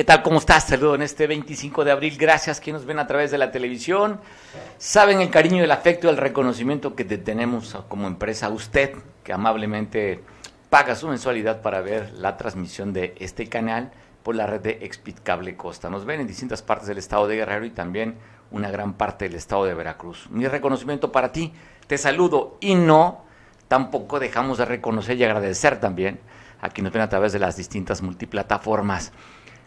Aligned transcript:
¿Qué 0.00 0.04
tal? 0.04 0.22
¿Cómo 0.22 0.38
estás? 0.38 0.64
Saludo 0.64 0.94
en 0.94 1.02
este 1.02 1.26
25 1.26 1.84
de 1.84 1.90
abril. 1.90 2.16
Gracias 2.16 2.58
quienes 2.58 2.80
nos 2.80 2.86
ven 2.86 2.98
a 3.00 3.06
través 3.06 3.30
de 3.30 3.36
la 3.36 3.50
televisión. 3.50 4.18
Saben 4.78 5.20
el 5.20 5.28
cariño, 5.28 5.62
el 5.62 5.70
afecto 5.70 6.06
y 6.06 6.10
el 6.10 6.16
reconocimiento 6.16 6.94
que 6.94 7.04
te 7.04 7.18
tenemos 7.18 7.76
como 7.86 8.06
empresa. 8.06 8.48
Usted, 8.48 8.94
que 9.22 9.34
amablemente 9.34 10.24
paga 10.70 10.96
su 10.96 11.06
mensualidad 11.06 11.60
para 11.60 11.82
ver 11.82 12.14
la 12.14 12.38
transmisión 12.38 12.94
de 12.94 13.14
este 13.18 13.46
canal 13.50 13.92
por 14.22 14.36
la 14.36 14.46
red 14.46 14.62
de 14.62 14.78
Expit 14.80 15.20
Cable 15.22 15.54
Costa. 15.58 15.90
Nos 15.90 16.06
ven 16.06 16.22
en 16.22 16.26
distintas 16.26 16.62
partes 16.62 16.88
del 16.88 16.96
estado 16.96 17.28
de 17.28 17.36
Guerrero 17.36 17.66
y 17.66 17.70
también 17.70 18.16
una 18.50 18.70
gran 18.70 18.94
parte 18.94 19.26
del 19.26 19.34
estado 19.34 19.66
de 19.66 19.74
Veracruz. 19.74 20.30
Mi 20.30 20.48
reconocimiento 20.48 21.12
para 21.12 21.30
ti. 21.30 21.52
Te 21.86 21.98
saludo 21.98 22.56
y 22.60 22.74
no, 22.74 23.26
tampoco 23.68 24.18
dejamos 24.18 24.56
de 24.56 24.64
reconocer 24.64 25.18
y 25.18 25.24
agradecer 25.24 25.78
también 25.78 26.20
a 26.62 26.70
quienes 26.70 26.90
ven 26.90 27.02
a 27.02 27.10
través 27.10 27.34
de 27.34 27.38
las 27.38 27.58
distintas 27.58 28.00
multiplataformas. 28.00 29.12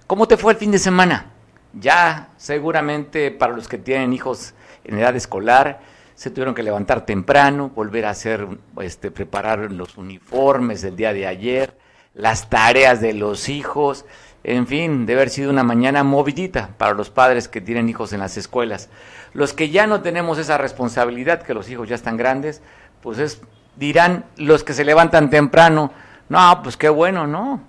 ¿Cómo 0.07 0.27
te 0.27 0.35
fue 0.35 0.52
el 0.53 0.59
fin 0.59 0.71
de 0.71 0.80
semana? 0.80 1.27
Ya 1.73 2.30
seguramente 2.35 3.31
para 3.31 3.55
los 3.55 3.70
que 3.70 3.77
tienen 3.77 4.12
hijos 4.12 4.53
en 4.84 4.99
edad 4.99 5.16
escolar, 5.16 5.79
se 6.13 6.29
tuvieron 6.29 6.53
que 6.53 6.62
levantar 6.62 7.05
temprano, 7.05 7.70
volver 7.70 8.05
a 8.05 8.09
hacer, 8.09 8.48
este, 8.81 9.12
preparar 9.12 9.71
los 9.71 9.98
uniformes 9.98 10.81
del 10.81 10.98
día 10.98 11.13
de 11.13 11.26
ayer, 11.26 11.77
las 12.13 12.49
tareas 12.49 12.99
de 12.99 13.13
los 13.13 13.48
hijos, 13.48 14.05
en 14.43 14.67
fin, 14.67 15.05
debe 15.05 15.21
haber 15.21 15.29
sido 15.29 15.49
una 15.49 15.63
mañana 15.63 16.04
movidita 16.04 16.71
para 16.77 16.93
los 16.93 17.09
padres 17.09 17.48
que 17.48 17.62
tienen 17.62 17.88
hijos 17.88 18.12
en 18.12 18.20
las 18.20 18.35
escuelas. 18.35 18.90
Los 19.31 19.54
que 19.54 19.70
ya 19.70 19.88
no 19.88 20.01
tenemos 20.01 20.38
esa 20.38 20.57
responsabilidad, 20.57 21.43
que 21.43 21.54
los 21.54 21.70
hijos 21.70 21.88
ya 21.88 21.95
están 21.95 22.17
grandes, 22.17 22.62
pues 23.01 23.20
es, 23.20 23.41
dirán 23.77 24.26
los 24.35 24.65
que 24.65 24.73
se 24.73 24.84
levantan 24.84 25.29
temprano, 25.29 25.93
no, 26.27 26.60
pues 26.62 26.76
qué 26.76 26.90
bueno, 26.90 27.26
no, 27.26 27.62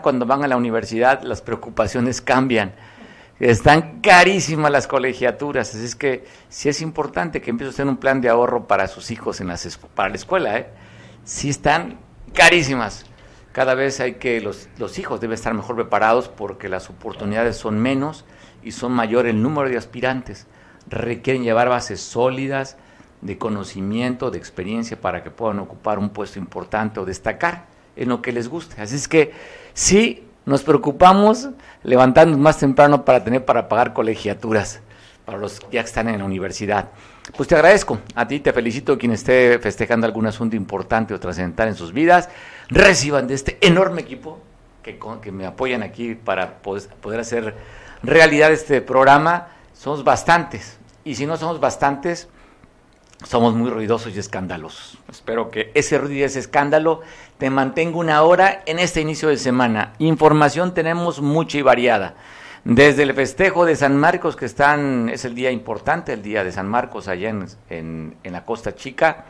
cuando 0.00 0.24
van 0.24 0.42
a 0.42 0.48
la 0.48 0.56
universidad, 0.56 1.22
las 1.22 1.42
preocupaciones 1.42 2.20
cambian. 2.20 2.72
Están 3.38 4.00
carísimas 4.00 4.70
las 4.70 4.86
colegiaturas, 4.86 5.74
así 5.74 5.84
es 5.84 5.94
que 5.94 6.24
sí 6.48 6.70
es 6.70 6.80
importante 6.80 7.42
que 7.42 7.50
empiece 7.50 7.72
a 7.72 7.76
tener 7.76 7.90
un 7.90 7.98
plan 7.98 8.22
de 8.22 8.30
ahorro 8.30 8.66
para 8.66 8.88
sus 8.88 9.10
hijos 9.10 9.42
en 9.42 9.48
las, 9.48 9.78
para 9.94 10.08
la 10.08 10.14
escuela. 10.14 10.56
¿eh? 10.56 10.68
Sí 11.24 11.50
están 11.50 11.98
carísimas. 12.32 13.04
Cada 13.52 13.74
vez 13.74 14.00
hay 14.00 14.14
que, 14.14 14.40
los, 14.40 14.68
los 14.78 14.98
hijos 14.98 15.20
deben 15.20 15.34
estar 15.34 15.52
mejor 15.52 15.76
preparados 15.76 16.28
porque 16.28 16.70
las 16.70 16.88
oportunidades 16.88 17.56
son 17.56 17.78
menos 17.78 18.24
y 18.62 18.72
son 18.72 18.92
mayor 18.92 19.26
el 19.26 19.42
número 19.42 19.68
de 19.68 19.76
aspirantes. 19.76 20.46
Requieren 20.88 21.42
llevar 21.42 21.68
bases 21.68 22.00
sólidas 22.00 22.78
de 23.20 23.36
conocimiento, 23.36 24.30
de 24.30 24.38
experiencia 24.38 24.98
para 24.98 25.22
que 25.22 25.30
puedan 25.30 25.58
ocupar 25.58 25.98
un 25.98 26.10
puesto 26.10 26.38
importante 26.38 27.00
o 27.00 27.04
destacar 27.04 27.66
en 27.96 28.08
lo 28.10 28.22
que 28.22 28.32
les 28.32 28.48
guste. 28.48 28.80
Así 28.80 28.94
es 28.94 29.08
que 29.08 29.32
sí 29.76 30.24
nos 30.46 30.62
preocupamos 30.62 31.50
levantándonos 31.82 32.40
más 32.40 32.58
temprano 32.58 33.04
para 33.04 33.22
tener 33.22 33.44
para 33.44 33.68
pagar 33.68 33.92
colegiaturas 33.92 34.80
para 35.26 35.38
los 35.38 35.60
ya 35.70 35.82
que 35.82 35.86
están 35.86 36.08
en 36.08 36.18
la 36.18 36.24
universidad. 36.24 36.88
Pues 37.36 37.48
te 37.48 37.56
agradezco, 37.56 37.98
a 38.14 38.26
ti 38.26 38.40
te 38.40 38.52
felicito 38.52 38.96
quien 38.96 39.12
esté 39.12 39.58
festejando 39.58 40.06
algún 40.06 40.26
asunto 40.26 40.54
importante 40.56 41.12
o 41.12 41.20
trascendental 41.20 41.68
en 41.68 41.74
sus 41.74 41.92
vidas. 41.92 42.30
Reciban 42.68 43.26
de 43.26 43.34
este 43.34 43.58
enorme 43.60 44.02
equipo 44.02 44.40
que, 44.82 44.98
que 45.20 45.32
me 45.32 45.44
apoyan 45.44 45.82
aquí 45.82 46.14
para 46.14 46.58
poder 46.58 47.20
hacer 47.20 47.54
realidad 48.04 48.52
este 48.52 48.80
programa. 48.80 49.48
Somos 49.74 50.04
bastantes. 50.04 50.78
Y 51.04 51.16
si 51.16 51.26
no 51.26 51.36
somos 51.36 51.58
bastantes, 51.58 52.28
somos 53.24 53.54
muy 53.54 53.70
ruidosos 53.70 54.14
y 54.14 54.18
escandalosos. 54.18 54.98
Espero 55.10 55.50
que 55.50 55.70
ese 55.74 55.98
ruido 55.98 56.14
y 56.14 56.22
ese 56.22 56.38
escándalo 56.38 57.00
te 57.38 57.50
mantenga 57.50 57.98
una 57.98 58.22
hora 58.22 58.62
en 58.66 58.78
este 58.78 59.00
inicio 59.00 59.28
de 59.28 59.38
semana. 59.38 59.94
Información 59.98 60.74
tenemos 60.74 61.20
mucha 61.20 61.58
y 61.58 61.62
variada. 61.62 62.14
Desde 62.64 63.04
el 63.04 63.14
festejo 63.14 63.64
de 63.64 63.76
San 63.76 63.96
Marcos, 63.96 64.34
que 64.34 64.44
están, 64.44 65.08
es 65.08 65.24
el 65.24 65.34
día 65.34 65.52
importante, 65.52 66.12
el 66.12 66.22
día 66.22 66.42
de 66.42 66.50
San 66.50 66.66
Marcos 66.66 67.06
allá 67.06 67.28
en, 67.30 67.46
en, 67.70 68.32
la 68.32 68.44
Costa 68.44 68.74
Chica, 68.74 69.26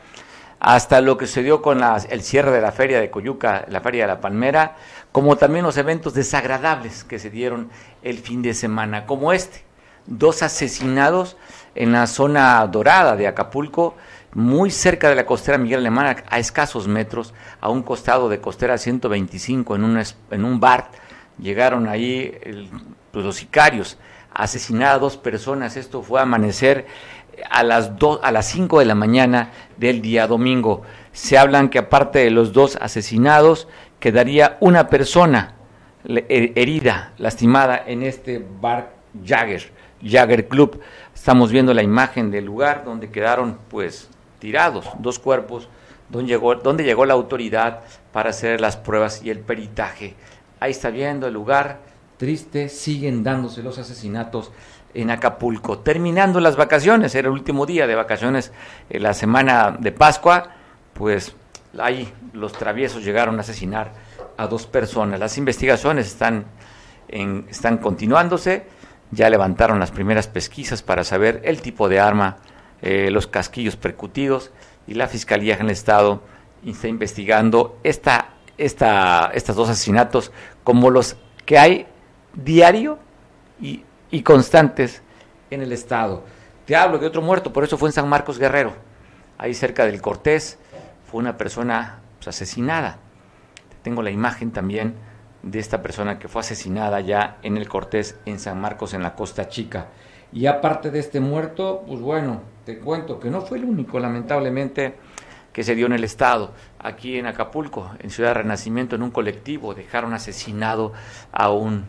hasta 0.59 1.01
lo 1.01 1.17
que 1.17 1.27
se 1.27 1.43
dio 1.43 1.61
con 1.61 1.81
el 2.09 2.21
cierre 2.23 2.49
de 2.51 2.61
la 2.61 2.71
Feria 2.71 2.99
de 2.99 3.11
Coyuca, 3.11 3.65
la 3.69 3.81
Feria 3.81 4.05
de 4.05 4.07
la 4.07 4.21
Palmera, 4.21 4.75
como 5.11 5.35
también 5.35 5.65
los 5.65 5.77
eventos 5.77 6.15
desagradables 6.15 7.03
que 7.03 7.19
se 7.19 7.29
dieron 7.29 7.69
el 8.01 8.17
fin 8.17 8.41
de 8.41 8.55
semana, 8.55 9.05
como 9.05 9.31
este. 9.31 9.63
Dos 10.07 10.41
asesinados 10.41 11.37
en 11.77 11.91
la 11.91 12.07
zona 12.07 12.65
dorada 12.67 13.15
de 13.15 13.27
Acapulco, 13.27 13.95
muy 14.33 14.71
cerca 14.71 15.09
de 15.09 15.15
la 15.15 15.25
costera 15.25 15.57
Miguel 15.57 15.79
Alemán, 15.79 16.23
a 16.29 16.39
escasos 16.39 16.87
metros, 16.87 17.33
a 17.61 17.69
un 17.69 17.83
costado 17.83 18.29
de 18.29 18.39
costera 18.39 18.77
125, 18.77 19.75
en 19.75 19.83
un, 19.83 20.03
en 20.31 20.45
un 20.45 20.59
bar. 20.59 20.91
Llegaron 21.39 21.87
ahí 21.87 22.37
pues, 23.11 23.25
los 23.25 23.35
sicarios 23.35 23.97
a 24.33 24.43
asesinar 24.43 24.95
a 24.95 24.99
dos 24.99 25.17
personas. 25.17 25.77
Esto 25.77 26.01
fue 26.01 26.19
a 26.19 26.23
amanecer 26.23 26.85
a 27.49 27.63
las, 27.63 27.91
a 28.21 28.31
las 28.31 28.45
5 28.47 28.79
de 28.79 28.85
la 28.85 28.95
mañana 28.95 29.51
del 29.77 30.01
día 30.01 30.27
domingo. 30.27 30.81
Se 31.11 31.37
hablan 31.37 31.69
que 31.69 31.79
aparte 31.79 32.19
de 32.19 32.31
los 32.31 32.53
dos 32.53 32.77
asesinados, 32.81 33.67
quedaría 33.99 34.57
una 34.59 34.87
persona 34.87 35.55
herida, 36.05 37.13
lastimada 37.17 37.83
en 37.85 38.03
este 38.03 38.43
bar 38.61 38.93
Jagger, 39.25 39.71
Jagger 40.03 40.47
Club. 40.47 40.79
Estamos 41.27 41.51
viendo 41.51 41.73
la 41.73 41.83
imagen 41.83 42.31
del 42.31 42.45
lugar 42.45 42.85
donde 42.85 43.09
quedaron 43.09 43.57
pues 43.67 44.07
tirados 44.39 44.87
dos 44.99 45.19
cuerpos, 45.19 45.67
donde 46.07 46.29
llegó, 46.29 46.55
donde 46.55 46.85
llegó 46.85 47.05
la 47.05 47.15
autoridad 47.15 47.81
para 48.13 48.29
hacer 48.29 48.61
las 48.61 48.77
pruebas 48.77 49.21
y 49.21 49.29
el 49.29 49.39
peritaje. 49.39 50.15
Ahí 50.61 50.71
está 50.71 50.89
viendo 50.89 51.27
el 51.27 51.33
lugar 51.33 51.79
triste, 52.15 52.69
siguen 52.69 53.23
dándose 53.23 53.61
los 53.61 53.77
asesinatos 53.77 54.53
en 54.93 55.11
Acapulco. 55.11 55.79
Terminando 55.79 56.39
las 56.39 56.55
vacaciones, 56.55 57.13
era 57.13 57.27
el 57.27 57.33
último 57.33 57.65
día 57.65 57.87
de 57.87 57.95
vacaciones, 57.95 58.53
en 58.89 59.03
la 59.03 59.13
semana 59.13 59.75
de 59.77 59.91
Pascua, 59.91 60.51
pues 60.93 61.35
ahí 61.77 62.09
los 62.31 62.53
traviesos 62.53 63.03
llegaron 63.03 63.37
a 63.37 63.41
asesinar 63.41 63.91
a 64.37 64.47
dos 64.47 64.65
personas. 64.65 65.19
Las 65.19 65.37
investigaciones 65.37 66.07
están, 66.07 66.45
en, 67.09 67.47
están 67.49 67.79
continuándose 67.79 68.76
ya 69.11 69.29
levantaron 69.29 69.79
las 69.79 69.91
primeras 69.91 70.27
pesquisas 70.27 70.81
para 70.81 71.03
saber 71.03 71.41
el 71.43 71.61
tipo 71.61 71.89
de 71.89 71.99
arma, 71.99 72.37
eh, 72.81 73.09
los 73.11 73.27
casquillos 73.27 73.75
percutidos 73.75 74.51
y 74.85 74.93
la 74.93 75.07
Fiscalía 75.07 75.55
en 75.55 75.61
el 75.61 75.69
Estado 75.71 76.21
está 76.65 76.87
investigando 76.87 77.79
esta, 77.83 78.29
esta, 78.57 79.31
estos 79.33 79.55
dos 79.55 79.69
asesinatos 79.69 80.31
como 80.63 80.89
los 80.89 81.15
que 81.45 81.57
hay 81.57 81.87
diario 82.33 82.99
y, 83.59 83.83
constantes 84.23 85.01
en 85.51 85.61
el 85.61 85.71
Estado. 85.71 86.23
Te 86.65 86.75
hablo 86.75 86.97
de 86.97 87.07
otro 87.07 87.21
muerto, 87.21 87.53
por 87.53 87.63
eso 87.63 87.77
fue 87.77 87.89
en 87.89 87.93
San 87.93 88.09
Marcos 88.09 88.39
Guerrero, 88.39 88.73
ahí 89.37 89.53
cerca 89.53 89.85
del 89.85 90.01
Cortés, 90.01 90.57
fue 91.09 91.19
una 91.19 91.37
persona 91.37 91.99
pues, 92.17 92.27
asesinada. 92.27 92.97
Tengo 93.83 94.01
la 94.01 94.11
imagen 94.11 94.51
también 94.51 94.95
de 95.51 95.59
esta 95.59 95.81
persona 95.81 96.19
que 96.19 96.27
fue 96.27 96.41
asesinada 96.41 96.99
ya 96.99 97.37
en 97.43 97.57
el 97.57 97.67
Cortés, 97.67 98.19
en 98.25 98.39
San 98.39 98.59
Marcos, 98.59 98.93
en 98.93 99.03
la 99.03 99.15
Costa 99.15 99.47
Chica. 99.47 99.87
Y 100.33 100.45
aparte 100.45 100.91
de 100.91 100.99
este 100.99 101.19
muerto, 101.19 101.83
pues 101.87 102.01
bueno, 102.01 102.41
te 102.65 102.79
cuento 102.79 103.19
que 103.19 103.29
no 103.29 103.41
fue 103.41 103.59
el 103.59 103.65
único, 103.65 103.97
lamentablemente, 103.99 104.95
que 105.53 105.63
se 105.63 105.73
dio 105.73 105.85
en 105.85 105.93
el 105.93 106.03
Estado. 106.03 106.51
Aquí 106.79 107.17
en 107.17 107.27
Acapulco, 107.27 107.91
en 107.99 108.09
Ciudad 108.09 108.35
Renacimiento, 108.35 108.95
en 108.95 109.03
un 109.03 109.11
colectivo, 109.11 109.73
dejaron 109.73 110.13
asesinado 110.13 110.93
a 111.31 111.51
un, 111.51 111.85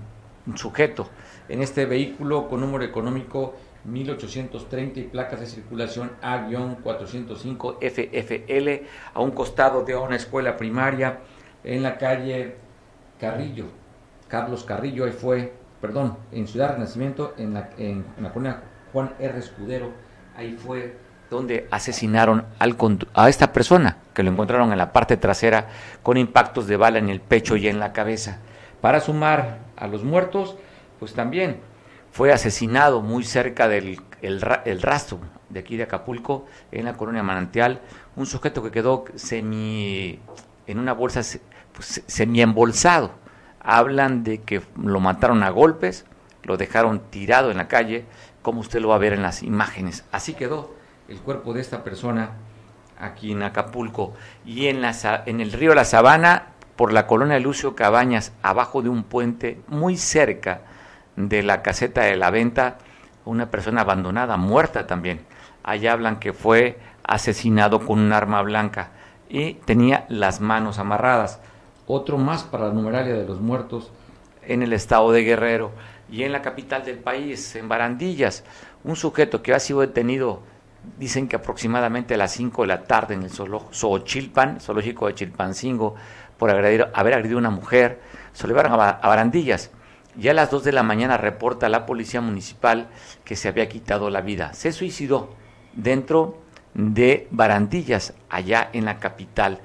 sujeto. 0.54 1.08
En 1.48 1.60
este 1.60 1.84
vehículo 1.84 2.48
con 2.48 2.60
número 2.60 2.84
económico 2.84 3.54
1830 3.84 5.00
y 5.00 5.02
placas 5.04 5.40
de 5.40 5.46
circulación 5.46 6.12
A-405 6.22 7.78
FFL, 7.81 8.87
a 9.12 9.20
un 9.20 9.32
costado 9.32 9.84
de 9.84 9.94
una 9.96 10.16
escuela 10.16 10.56
primaria 10.56 11.19
en 11.64 11.82
la 11.82 11.99
calle 11.99 12.56
Carrillo, 13.19 13.67
Carlos 14.29 14.65
Carrillo, 14.65 15.05
ahí 15.05 15.12
fue, 15.12 15.55
perdón, 15.81 16.17
en 16.32 16.47
Ciudad 16.47 16.73
Renacimiento, 16.73 17.35
en 17.38 17.55
la, 17.55 17.70
en, 17.79 18.05
la 18.20 18.32
colonia 18.32 18.62
Juan 18.93 19.15
R. 19.19 19.38
Escudero, 19.38 19.93
ahí 20.37 20.56
fue 20.56 20.97
donde 21.31 21.69
asesinaron 21.70 22.47
al, 22.59 22.76
a 23.15 23.29
esta 23.29 23.53
persona, 23.53 23.99
que 24.15 24.23
lo 24.23 24.31
encontraron 24.31 24.73
en 24.73 24.79
la 24.79 24.93
parte 24.93 25.17
trasera 25.17 25.69
con 26.03 26.17
impactos 26.17 26.67
de 26.67 26.76
bala 26.76 26.99
en 26.99 27.11
el 27.11 27.20
pecho 27.20 27.56
y 27.56 27.69
en 27.69 27.79
la 27.79 27.93
cabeza. 27.93 28.38
Para 28.81 29.00
sumar 29.00 29.59
a 29.76 29.87
los 29.88 30.05
muertos, 30.05 30.56
pues 30.99 31.12
también 31.12 31.61
fue 32.12 32.32
asesinado 32.32 33.03
muy 33.03 33.25
cerca 33.25 33.69
del 33.69 34.00
el, 34.23 34.41
rastro 34.82 35.20
de 35.49 35.61
aquí 35.61 35.76
de 35.76 35.85
Acapulco, 35.85 36.47
en 36.73 36.87
la 36.87 36.94
colonia 36.94 37.23
Manantial, 37.23 37.81
un 38.17 38.26
sujeto 38.26 38.62
que 38.62 38.70
quedó 38.70 39.05
semi 39.15 40.19
en 40.67 40.79
una 40.79 40.93
bolsa 40.93 41.23
pues, 41.78 42.02
semi-embolsado. 42.08 43.12
Hablan 43.60 44.25
de 44.25 44.42
que 44.42 44.62
lo 44.82 44.98
mataron 44.98 45.44
a 45.44 45.50
golpes, 45.50 46.06
lo 46.42 46.56
dejaron 46.56 47.00
tirado 47.10 47.52
en 47.52 47.58
la 47.58 47.69
calle, 47.69 48.04
como 48.42 48.60
usted 48.60 48.80
lo 48.80 48.88
va 48.88 48.96
a 48.96 48.98
ver 48.98 49.12
en 49.12 49.22
las 49.22 49.44
imágenes. 49.44 50.04
Así 50.10 50.34
quedó 50.34 50.75
el 51.08 51.20
cuerpo 51.20 51.54
de 51.54 51.60
esta 51.60 51.84
persona 51.84 52.32
aquí 52.98 53.30
en 53.30 53.44
Acapulco. 53.44 54.14
Y 54.44 54.66
en, 54.66 54.82
la, 54.82 55.22
en 55.26 55.40
el 55.40 55.52
río 55.52 55.75
La 55.75 55.84
Sabana, 55.84 56.48
por 56.75 56.92
la 56.92 57.06
colonia 57.06 57.38
Lucio 57.38 57.76
Cabañas, 57.76 58.32
abajo 58.42 58.82
de 58.82 58.88
un 58.88 59.04
puente, 59.04 59.60
muy 59.69 59.96
cerca 59.96 60.62
de 61.14 61.44
la 61.44 61.62
caseta 61.62 62.02
de 62.02 62.16
la 62.16 62.31
venta, 62.31 62.78
una 63.24 63.50
persona 63.50 63.82
abandonada, 63.82 64.36
muerta 64.36 64.88
también. 64.88 65.20
Allá 65.62 65.92
hablan 65.92 66.19
que 66.19 66.32
fue 66.32 66.81
asesinado 67.04 67.86
con 67.86 68.00
un 68.00 68.12
arma 68.12 68.42
blanca 68.42 68.90
y 69.28 69.54
tenía 69.54 70.06
las 70.08 70.40
manos 70.40 70.78
amarradas. 70.78 71.40
Otro 71.90 72.19
más 72.19 72.43
para 72.43 72.69
la 72.69 72.75
numeraria 72.75 73.14
de 73.14 73.26
los 73.26 73.40
muertos 73.40 73.90
en 74.43 74.62
el 74.62 74.75
estado 74.75 75.11
de 75.11 75.25
Guerrero 75.25 75.73
y 76.11 76.23
en 76.23 76.32
la 76.32 76.43
capital 76.43 76.85
del 76.85 76.99
país, 76.99 77.56
en 77.56 77.67
Barandillas, 77.67 78.44
un 78.85 78.94
sujeto 78.94 79.43
que 79.43 79.55
ha 79.55 79.58
sido 79.58 79.81
detenido, 79.81 80.43
dicen 80.99 81.29
que 81.29 81.37
aproximadamente 81.37 82.12
a 82.12 82.19
las 82.19 82.32
5 82.32 82.61
de 82.61 82.69
la 82.69 82.85
tarde 82.85 83.14
en 83.14 83.23
el 83.23 83.31
Zoochilpan, 83.31 84.61
zoológico 84.61 85.06
de 85.06 85.14
Chilpancingo, 85.14 85.94
por 86.37 86.50
haber 86.50 86.90
agredido 86.93 87.38
a 87.38 87.40
una 87.40 87.50
mujer, 87.50 88.00
se 88.34 88.46
lo 88.46 88.50
llevaron 88.50 88.73
a 88.75 89.08
Barandillas. 89.08 89.70
Ya 90.14 90.32
a 90.32 90.34
las 90.34 90.50
2 90.50 90.64
de 90.64 90.73
la 90.73 90.82
mañana 90.82 91.17
reporta 91.17 91.70
la 91.70 91.87
policía 91.87 92.20
municipal 92.20 92.88
que 93.25 93.34
se 93.34 93.49
había 93.49 93.67
quitado 93.67 94.11
la 94.11 94.20
vida. 94.20 94.52
Se 94.52 94.73
suicidó 94.73 95.31
dentro 95.73 96.37
de 96.75 97.29
Barandillas, 97.31 98.12
allá 98.29 98.69
en 98.75 98.84
la 98.84 98.99
capital 98.99 99.61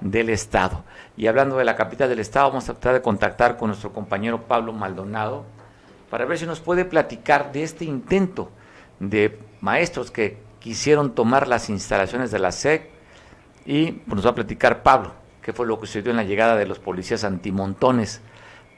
del 0.00 0.30
estado. 0.30 0.84
Y 1.18 1.26
hablando 1.26 1.56
de 1.56 1.64
la 1.64 1.74
capital 1.74 2.08
del 2.08 2.20
estado, 2.20 2.48
vamos 2.48 2.68
a 2.68 2.74
tratar 2.74 2.94
de 2.94 3.02
contactar 3.02 3.56
con 3.56 3.68
nuestro 3.68 3.92
compañero 3.92 4.42
Pablo 4.44 4.72
Maldonado 4.72 5.44
para 6.10 6.24
ver 6.24 6.38
si 6.38 6.46
nos 6.46 6.60
puede 6.60 6.84
platicar 6.84 7.50
de 7.50 7.64
este 7.64 7.84
intento 7.84 8.52
de 9.00 9.36
maestros 9.60 10.12
que 10.12 10.38
quisieron 10.60 11.16
tomar 11.16 11.48
las 11.48 11.70
instalaciones 11.70 12.30
de 12.30 12.38
la 12.38 12.52
SEC. 12.52 12.88
Y 13.66 13.90
pues, 13.90 14.14
nos 14.14 14.26
va 14.26 14.30
a 14.30 14.34
platicar 14.36 14.84
Pablo 14.84 15.12
qué 15.42 15.52
fue 15.52 15.66
lo 15.66 15.80
que 15.80 15.86
sucedió 15.86 16.12
en 16.12 16.18
la 16.18 16.22
llegada 16.22 16.54
de 16.54 16.66
los 16.66 16.78
policías 16.78 17.24
antimontones 17.24 18.20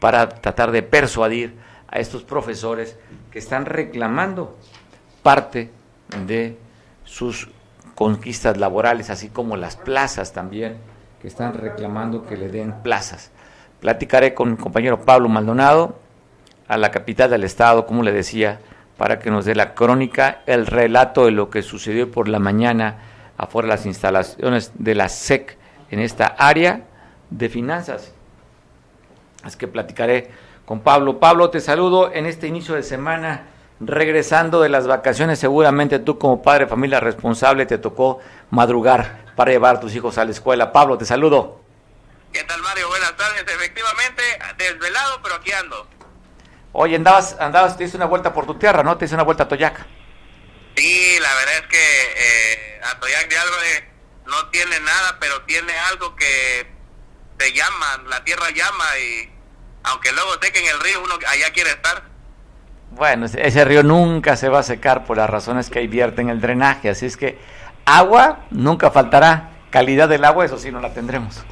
para 0.01 0.27
tratar 0.31 0.71
de 0.71 0.83
persuadir 0.83 1.57
a 1.89 1.99
estos 1.99 2.23
profesores 2.23 2.97
que 3.31 3.39
están 3.39 3.67
reclamando 3.67 4.57
parte 5.23 5.71
de 6.25 6.57
sus 7.05 7.51
conquistas 7.95 8.57
laborales, 8.57 9.11
así 9.11 9.29
como 9.29 9.59
las 9.59 9.77
plazas 9.77 10.33
también, 10.33 10.79
que 11.21 11.29
están 11.29 11.55
reclamando 11.55 12.25
que 12.27 12.37
le 12.37 12.49
den 12.49 12.83
plazas. 12.83 13.31
Platicaré 13.81 14.35
con 14.35 14.53
mi 14.53 14.57
compañero 14.57 15.01
Pablo 15.03 15.29
Maldonado 15.29 15.97
a 16.69 16.77
la 16.77 16.91
capital 16.91 17.31
del 17.31 17.45
estado, 17.45 17.87
como 17.87 18.03
le 18.03 18.13
decía, 18.13 18.61
para 18.97 19.19
que 19.19 19.31
nos 19.31 19.45
dé 19.45 19.55
la 19.55 19.75
crónica, 19.75 20.43
el 20.47 20.67
relato 20.67 21.25
de 21.25 21.33
lo 21.33 21.51
que 21.51 21.63
sucedió 21.63 22.11
por 22.11 22.29
la 22.29 22.39
mañana 22.39 22.99
afuera 23.37 23.67
de 23.67 23.75
las 23.75 23.87
instalaciones 23.87 24.73
de 24.75 24.95
la 24.95 25.09
SEC 25.09 25.57
en 25.91 26.01
esta 26.01 26.27
área 26.27 26.83
de 27.31 27.49
finanzas. 27.49 28.13
Así 29.43 29.57
que 29.57 29.69
platicaré 29.69 30.31
con 30.65 30.81
Pablo. 30.81 31.19
Pablo, 31.19 31.51
te 31.51 31.61
saludo 31.61 32.13
en 32.13 32.27
este 32.27 32.47
inicio 32.47 32.75
de 32.75 32.83
semana, 32.83 33.45
regresando 33.81 34.61
de 34.61 34.69
las 34.69 34.87
vacaciones. 34.87 35.39
Seguramente 35.39 35.99
tú 35.99 36.19
como 36.19 36.43
padre 36.43 36.67
de 36.67 36.71
familia 36.71 37.01
responsable 37.01 37.67
te 37.67 37.79
tocó 37.79 38.19
madrugar 38.51 39.30
para 39.37 39.51
llevar 39.51 39.77
a 39.77 39.81
tus 39.81 39.95
hijos 39.95 40.19
a 40.19 40.25
la 40.25 40.31
escuela. 40.31 40.73
Pablo, 40.73 40.99
te 40.99 41.05
saludo. 41.05 41.61
¿Qué 42.33 42.45
tal, 42.45 42.61
Mario? 42.63 42.89
Buenas 42.89 43.17
tardes. 43.17 43.43
Efectivamente, 43.43 44.23
desvelado, 44.57 45.21
pero 45.23 45.37
aquí 45.37 45.53
ando. 45.53 45.89
Oye, 46.73 46.97
andabas, 46.97 47.37
andabas, 47.41 47.77
te 47.77 47.85
hice 47.85 47.97
una 47.97 48.07
vuelta 48.07 48.33
por 48.33 48.47
tu 48.47 48.55
tierra, 48.55 48.83
¿no? 48.83 48.97
Te 48.97 49.07
hice 49.07 49.15
una 49.15 49.25
vuelta 49.25 49.45
a 49.45 49.49
Toyac. 49.49 49.85
Sí, 50.77 51.19
la 51.21 51.35
verdad 51.35 51.55
es 51.57 51.67
que 51.67 52.03
eh, 52.17 52.81
Atoyac 52.85 53.29
de 53.29 53.39
Álvarez 53.39 53.85
no 54.27 54.49
tiene 54.51 54.79
nada, 54.81 55.19
pero 55.21 55.43
tiene 55.43 55.77
algo 55.91 56.15
que 56.15 56.71
te 57.37 57.53
llama, 57.53 58.05
la 58.07 58.23
tierra 58.23 58.51
llama 58.51 58.85
y 58.99 59.31
aunque 59.83 60.13
luego 60.13 60.35
seque 60.41 60.61
en 60.61 60.75
el 60.75 60.81
río, 60.81 61.03
uno 61.03 61.15
allá 61.27 61.53
quiere 61.53 61.71
estar. 61.71 62.05
Bueno, 62.91 63.27
ese 63.27 63.65
río 63.65 63.83
nunca 63.83 64.37
se 64.37 64.49
va 64.49 64.61
a 64.61 64.63
secar 64.63 65.05
por 65.05 65.17
las 65.17 65.31
razones 65.31 65.71
que 65.71 65.81
en 65.81 66.29
el 66.29 66.41
drenaje, 66.41 66.91
así 66.91 67.07
es 67.07 67.17
que 67.17 67.39
agua 67.99 68.47
nunca 68.51 68.91
faltará, 68.91 69.51
calidad 69.71 70.09
del 70.09 70.25
agua, 70.25 70.45
eso 70.45 70.59
sí 70.59 70.71
no 70.71 70.81
la 70.81 70.93
tendremos. 70.93 71.43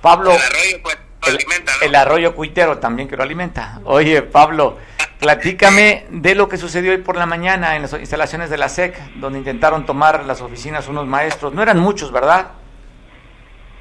Pablo, 0.00 0.32
el 0.32 0.40
arroyo, 0.40 0.82
pues, 0.82 0.98
alimenta, 1.22 1.72
el 1.82 1.94
arroyo 1.94 2.34
cuitero 2.34 2.78
también 2.78 3.08
que 3.08 3.16
lo 3.16 3.22
alimenta. 3.22 3.80
Oye, 3.84 4.22
Pablo, 4.22 4.78
Platícame 5.22 6.04
de 6.10 6.34
lo 6.34 6.48
que 6.48 6.58
sucedió 6.58 6.90
hoy 6.90 6.98
por 6.98 7.14
la 7.16 7.26
mañana 7.26 7.76
en 7.76 7.82
las 7.82 7.92
instalaciones 7.92 8.50
de 8.50 8.58
la 8.58 8.68
SEC, 8.68 8.98
donde 9.14 9.38
intentaron 9.38 9.86
tomar 9.86 10.24
las 10.24 10.40
oficinas 10.40 10.88
unos 10.88 11.06
maestros. 11.06 11.54
No 11.54 11.62
eran 11.62 11.78
muchos, 11.78 12.10
¿verdad? 12.10 12.50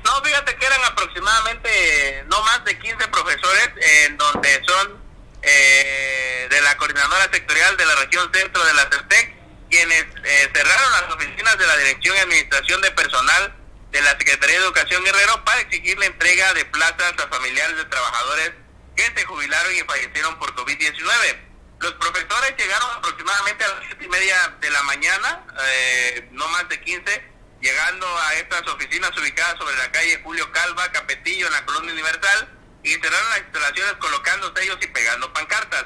No, 0.06 0.12
fíjate 0.24 0.56
que 0.56 0.66
eran 0.68 0.84
aproximadamente 0.86 2.26
no 2.28 2.40
más 2.44 2.64
de 2.64 2.78
15 2.78 3.08
profesores, 3.08 3.72
en 4.06 4.18
donde 4.18 4.50
son 4.68 5.02
eh, 5.42 6.48
de 6.48 6.62
la 6.62 6.78
coordinadora 6.78 7.28
sectorial 7.34 7.76
de 7.76 7.86
la 7.88 7.96
región 7.96 8.32
centro 8.32 8.64
de 8.64 8.74
la 8.76 8.82
CERTEC, 8.84 9.36
quienes 9.72 10.06
eh, 10.24 10.52
cerraron 10.54 10.92
las 10.92 11.16
oficinas 11.16 11.58
de 11.58 11.66
la 11.66 11.78
Dirección 11.78 12.16
y 12.16 12.20
Administración 12.20 12.82
de 12.82 12.92
Personal 12.92 13.56
de 13.92 14.02
la 14.02 14.12
Secretaría 14.12 14.60
de 14.60 14.66
Educación 14.66 15.04
Guerrero 15.04 15.44
para 15.46 15.62
exigir 15.62 15.98
la 15.98 16.06
entrega 16.06 16.54
de 16.54 16.66
plazas 16.66 17.14
a 17.18 17.28
familiares 17.30 17.78
de 17.78 17.86
trabajadores 17.86 18.52
que 18.96 19.04
se 19.04 19.26
jubilaron 19.26 19.76
y 19.76 19.80
fallecieron 19.80 20.38
por 20.40 20.54
COVID-19. 20.56 21.52
Los 21.80 21.94
profesores 21.94 22.54
llegaron 22.58 22.90
aproximadamente 22.98 23.64
a 23.64 23.68
las 23.70 23.86
siete 23.88 24.06
y 24.06 24.10
media 24.10 24.56
de 24.60 24.70
la 24.70 24.84
mañana, 24.84 25.46
eh, 25.68 26.28
no 26.32 26.48
más 26.50 26.68
de 26.70 26.80
15, 26.80 27.32
llegando 27.62 28.06
a 28.20 28.34
estas 28.36 28.68
oficinas 28.68 29.18
ubicadas 29.18 29.58
sobre 29.58 29.76
la 29.78 29.92
calle 29.92 30.22
Julio 30.24 30.52
Calva, 30.52 30.92
Capetillo, 30.92 31.48
en 31.48 31.54
la 31.54 31.66
Colonia 31.66 31.94
Universal, 31.94 32.60
y 32.84 32.92
cerraron 32.94 33.30
las 33.30 33.40
instalaciones 33.40 33.94
colocando 33.94 34.54
sellos 34.56 34.78
y 34.82 34.88
pegando 34.88 35.32
pancartas. 35.34 35.86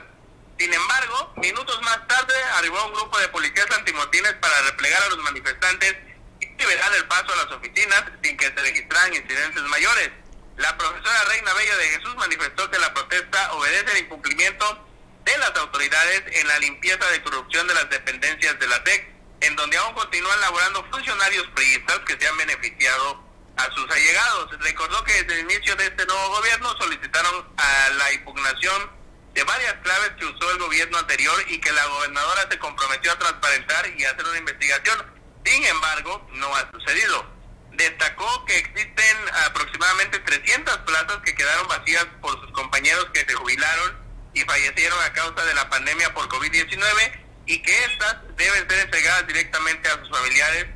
Sin 0.58 0.74
embargo, 0.74 1.34
minutos 1.36 1.82
más 1.82 2.08
tarde 2.08 2.34
arribó 2.58 2.86
un 2.86 2.94
grupo 2.94 3.20
de 3.20 3.28
policías 3.30 3.70
antimotines 3.78 4.34
para 4.36 4.62
replegar 4.62 5.04
a 5.04 5.10
los 5.10 5.18
manifestantes 5.20 5.96
y 6.40 6.46
liberar 6.46 6.94
el 6.96 7.06
paso 7.08 7.34
a 7.34 7.44
las 7.44 7.52
oficinas 7.52 8.04
sin 8.24 8.38
que 8.38 8.46
se 8.46 8.56
registraran 8.56 9.14
incidentes 9.14 9.64
mayores. 9.64 10.12
La 10.58 10.78
profesora 10.78 11.24
Reina 11.26 11.54
Bello 11.54 11.78
de 11.78 11.90
Jesús 11.90 12.16
manifestó 12.16 12.72
que 12.72 12.80
la 12.80 12.94
protesta 12.94 13.52
obedece 13.54 13.92
al 13.92 13.98
incumplimiento 13.98 14.88
de 15.26 15.38
las 15.40 15.54
autoridades 15.58 16.24
en 16.28 16.48
la 16.48 16.60
limpieza 16.60 17.06
de 17.08 17.22
corrupción 17.22 17.68
de 17.68 17.74
las 17.74 17.90
dependencias 17.90 18.58
de 18.58 18.68
la 18.68 18.82
TEC, 18.86 19.10
en 19.42 19.56
donde 19.58 19.78
aún 19.78 19.94
continúan 19.94 20.40
laborando 20.40 20.86
funcionarios 20.90 21.48
priistas 21.54 22.00
que 22.06 22.18
se 22.18 22.28
han 22.28 22.38
beneficiado 22.38 23.22
a 23.58 23.72
sus 23.72 23.92
allegados. 23.92 24.58
Recordó 24.60 25.04
que 25.04 25.22
desde 25.24 25.34
el 25.34 25.52
inicio 25.52 25.76
de 25.76 25.88
este 25.88 26.06
nuevo 26.06 26.30
gobierno 26.30 26.78
solicitaron 26.78 27.46
a 27.58 27.90
la 27.98 28.14
impugnación 28.14 28.95
de 29.36 29.44
varias 29.44 29.74
claves 29.84 30.12
que 30.18 30.26
usó 30.26 30.52
el 30.52 30.58
gobierno 30.58 30.98
anterior 30.98 31.36
y 31.50 31.60
que 31.60 31.72
la 31.72 31.86
gobernadora 31.86 32.48
se 32.50 32.58
comprometió 32.58 33.12
a 33.12 33.20
transparentar 33.20 33.88
y 33.96 34.06
hacer 34.06 34.26
una 34.26 34.40
investigación. 34.40 35.06
Sin 35.46 35.64
embargo, 35.66 36.28
no 36.34 36.56
ha 36.56 36.72
sucedido 36.72 37.36
destacó 37.78 38.46
que 38.46 38.58
existen 38.58 39.18
aproximadamente 39.46 40.20
300 40.20 40.78
plazas 40.80 41.18
que 41.24 41.36
quedaron 41.36 41.68
vacías 41.68 42.06
por 42.22 42.40
sus 42.42 42.52
compañeros 42.52 43.08
que 43.14 43.26
se 43.26 43.34
jubilaron 43.34 43.98
y 44.34 44.42
fallecieron 44.42 44.98
a 45.04 45.14
causa 45.14 45.46
de 45.46 45.54
la 45.54 45.70
pandemia 45.70 46.14
por 46.14 46.28
COVID-19 46.30 47.24
y 47.48 47.62
que 47.62 47.86
estas 47.86 48.18
deben 48.36 48.70
ser 48.70 48.80
entregadas 48.80 49.28
directamente 49.28 49.90
a 49.90 50.00
sus 50.00 50.10
familiares 50.10 50.68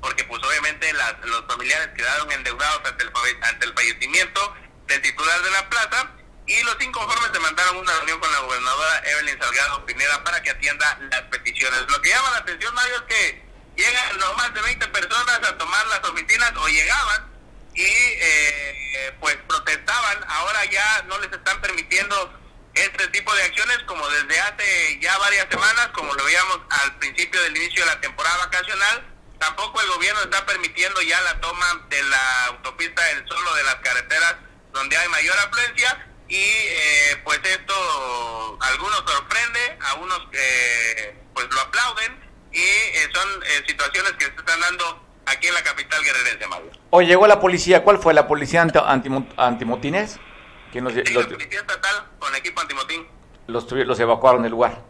porque 0.00 0.24
pues 0.24 0.42
obviamente 0.42 0.92
las, 0.92 1.14
los 1.24 1.44
familiares 1.46 1.88
quedaron 1.96 2.30
endeudados 2.32 2.82
ante 2.84 3.04
el, 3.04 3.12
ante 3.42 3.66
el 3.66 3.74
fallecimiento 3.74 4.54
del 4.86 5.00
titular 5.00 5.42
de 5.42 5.50
la 5.50 5.68
plaza 5.70 6.10
y 6.46 6.62
los 6.62 6.80
inconformes 6.80 7.32
demandaron 7.32 7.76
una 7.78 7.92
reunión 7.94 8.20
con 8.20 8.30
la 8.30 8.40
gobernadora 8.40 9.02
Evelyn 9.06 9.40
Salgado 9.40 9.86
Pineda 9.86 10.22
para 10.24 10.42
que 10.42 10.50
atienda 10.50 10.98
las 11.10 11.22
peticiones. 11.22 11.80
Lo 11.88 12.00
que 12.02 12.10
llama 12.10 12.30
la 12.32 12.38
atención, 12.38 12.74
Mario, 12.74 12.96
es 12.96 13.02
que 13.02 13.44
llegan 13.76 14.18
no 14.18 14.34
más 14.34 14.52
de 14.52 14.60
20 14.60 14.88
personas 14.88 15.38
a 15.42 15.58
tomar 15.58 15.86
las 15.86 16.00
oficinas 16.04 16.52
o 16.56 16.68
llegaban 16.68 17.32
y 17.74 17.82
eh, 17.82 19.16
pues 19.20 19.36
protestaban. 19.48 20.24
Ahora 20.28 20.64
ya 20.66 21.02
no 21.08 21.18
les 21.18 21.32
están 21.32 21.60
permitiendo 21.62 22.40
este 22.74 23.06
tipo 23.08 23.34
de 23.34 23.42
acciones 23.44 23.78
como 23.86 24.06
desde 24.10 24.38
hace 24.40 24.98
ya 25.00 25.16
varias 25.18 25.46
semanas, 25.50 25.88
como 25.94 26.12
lo 26.12 26.24
veíamos 26.24 26.60
al 26.70 26.96
principio 26.98 27.40
del 27.42 27.56
inicio 27.56 27.84
de 27.86 27.90
la 27.90 28.00
temporada 28.00 28.36
vacacional. 28.38 29.04
Tampoco 29.38 29.80
el 29.80 29.88
gobierno 29.88 30.20
está 30.22 30.44
permitiendo 30.44 31.00
ya 31.02 31.20
la 31.22 31.40
toma 31.40 31.86
de 31.88 32.02
la 32.02 32.44
autopista 32.46 33.02
del 33.02 33.26
solo 33.28 33.54
de 33.54 33.62
las 33.64 33.76
carreteras 33.76 34.36
donde 34.72 34.96
hay 34.96 35.08
mayor 35.08 35.36
afluencia 35.38 36.13
y 36.28 36.36
eh, 36.36 37.20
pues 37.24 37.40
esto 37.44 38.58
a 38.60 38.66
algunos 38.68 39.02
sorprende, 39.06 39.78
a 39.80 39.94
unos 39.94 40.20
eh, 40.32 41.16
pues 41.34 41.46
lo 41.50 41.60
aplauden 41.60 42.24
y 42.52 42.60
eh, 42.60 43.08
son 43.12 43.28
eh, 43.42 43.64
situaciones 43.66 44.12
que 44.12 44.26
se 44.26 44.30
están 44.30 44.60
dando 44.60 45.04
aquí 45.26 45.48
en 45.48 45.54
la 45.54 45.62
capital 45.62 46.02
guerrerense, 46.04 46.46
Mario. 46.46 46.70
Hoy 46.90 47.06
llegó 47.06 47.26
la 47.26 47.40
policía, 47.40 47.82
¿cuál 47.82 47.98
fue? 47.98 48.14
¿La 48.14 48.26
policía 48.28 48.62
anti, 48.62 48.78
antimotines? 49.36 50.20
¿Quién 50.70 50.84
los, 50.84 50.94
la 50.94 51.02
policía 51.02 51.60
estatal 51.60 52.08
con 52.18 52.34
equipo 52.34 52.60
antimotín. 52.60 53.06
Los, 53.46 53.70
los 53.70 54.00
evacuaron 54.00 54.42
del 54.42 54.52
lugar. 54.52 54.82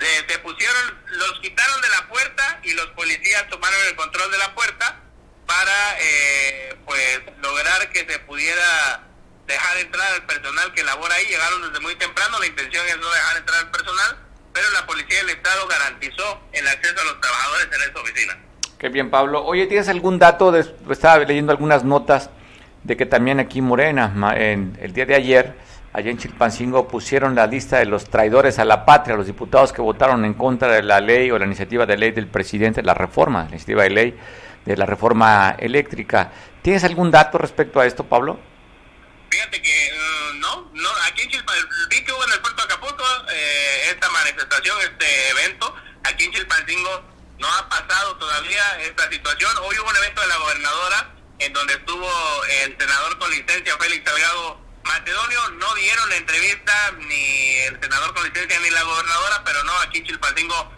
Se, 0.00 0.38
pusieron, 0.38 0.98
los 1.06 1.40
quitaron 1.40 1.80
de 1.80 1.88
la 1.88 2.08
puerta 2.08 2.60
y 2.62 2.72
los 2.72 2.86
policías 2.88 3.48
tomaron 3.48 3.78
el 3.88 3.96
control 3.96 4.30
de 4.30 4.38
la 4.38 4.54
puerta 4.54 5.00
para, 5.46 5.98
eh, 6.00 6.78
pues 6.84 7.20
lograr 7.40 7.90
que 7.90 8.00
se 8.00 8.18
pudiera 8.20 9.07
dejar 9.48 9.78
entrar 9.78 10.06
al 10.14 10.22
personal 10.26 10.72
que 10.74 10.84
labora 10.84 11.14
ahí. 11.14 11.26
Llegaron 11.26 11.62
desde 11.62 11.80
muy 11.80 11.96
temprano, 11.96 12.38
la 12.38 12.46
intención 12.46 12.86
es 12.86 12.96
no 12.98 13.10
dejar 13.10 13.36
entrar 13.38 13.58
al 13.64 13.70
personal, 13.70 14.16
pero 14.52 14.66
la 14.78 14.86
policía 14.86 15.18
del 15.20 15.30
Estado 15.30 15.66
garantizó 15.66 16.40
el 16.52 16.68
acceso 16.68 17.00
a 17.00 17.04
los 17.04 17.20
trabajadores 17.20 17.68
en 17.74 17.82
esta 17.88 18.00
oficina. 18.00 18.36
Qué 18.78 18.88
bien, 18.90 19.10
Pablo. 19.10 19.44
Oye, 19.44 19.66
¿tienes 19.66 19.88
algún 19.88 20.18
dato? 20.20 20.54
Estaba 20.54 21.18
leyendo 21.24 21.50
algunas 21.50 21.82
notas 21.82 22.30
de 22.84 22.96
que 22.96 23.06
también 23.06 23.40
aquí 23.40 23.60
Morena, 23.60 24.12
en 24.36 24.78
el 24.80 24.92
día 24.92 25.04
de 25.04 25.16
ayer, 25.16 25.56
allá 25.92 26.10
en 26.10 26.18
Chilpancingo, 26.18 26.86
pusieron 26.86 27.34
la 27.34 27.46
lista 27.46 27.78
de 27.78 27.86
los 27.86 28.08
traidores 28.08 28.60
a 28.60 28.64
la 28.64 28.84
patria, 28.84 29.16
los 29.16 29.26
diputados 29.26 29.72
que 29.72 29.82
votaron 29.82 30.24
en 30.24 30.34
contra 30.34 30.68
de 30.68 30.82
la 30.82 31.00
ley 31.00 31.30
o 31.32 31.38
la 31.38 31.46
iniciativa 31.46 31.86
de 31.86 31.96
ley 31.96 32.12
del 32.12 32.28
presidente, 32.28 32.82
la 32.82 32.94
reforma, 32.94 33.44
la 33.44 33.50
iniciativa 33.50 33.82
de 33.82 33.90
ley 33.90 34.18
de 34.64 34.76
la 34.76 34.86
reforma 34.86 35.56
eléctrica. 35.58 36.30
¿Tienes 36.62 36.84
algún 36.84 37.10
dato 37.10 37.38
respecto 37.38 37.80
a 37.80 37.86
esto, 37.86 38.04
Pablo? 38.04 38.38
Fíjate 39.30 39.62
que 39.62 39.92
uh, 39.92 40.34
no, 40.34 40.70
no, 40.72 40.90
aquí 41.06 41.22
en 41.22 41.30
Chilpancingo, 41.30 41.68
vi 41.90 42.04
que 42.04 42.12
hubo 42.12 42.24
en 42.24 42.32
el 42.32 42.40
puerto 42.40 42.66
de 42.66 42.74
Acapulco 42.74 43.04
eh, 43.30 43.90
esta 43.90 44.08
manifestación, 44.10 44.80
este 44.80 45.28
evento, 45.30 45.74
aquí 46.04 46.24
en 46.24 46.32
Chilpancingo 46.32 47.04
no 47.38 47.48
ha 47.48 47.68
pasado 47.68 48.16
todavía 48.16 48.80
esta 48.80 49.08
situación. 49.10 49.56
Hoy 49.62 49.78
hubo 49.78 49.88
un 49.88 49.96
evento 49.96 50.20
de 50.20 50.26
la 50.26 50.36
gobernadora 50.36 51.14
en 51.38 51.52
donde 51.52 51.74
estuvo 51.74 52.44
el 52.44 52.76
senador 52.78 53.18
con 53.18 53.30
licencia 53.30 53.76
Félix 53.78 54.10
Salgado 54.10 54.60
Macedonio. 54.84 55.48
No 55.50 55.74
dieron 55.74 56.08
la 56.08 56.16
entrevista 56.16 56.92
ni 56.98 57.56
el 57.58 57.80
senador 57.80 58.14
con 58.14 58.24
licencia 58.24 58.58
ni 58.58 58.70
la 58.70 58.82
gobernadora, 58.82 59.42
pero 59.44 59.62
no, 59.64 59.72
aquí 59.80 59.98
en 59.98 60.06
Chilpancingo 60.06 60.72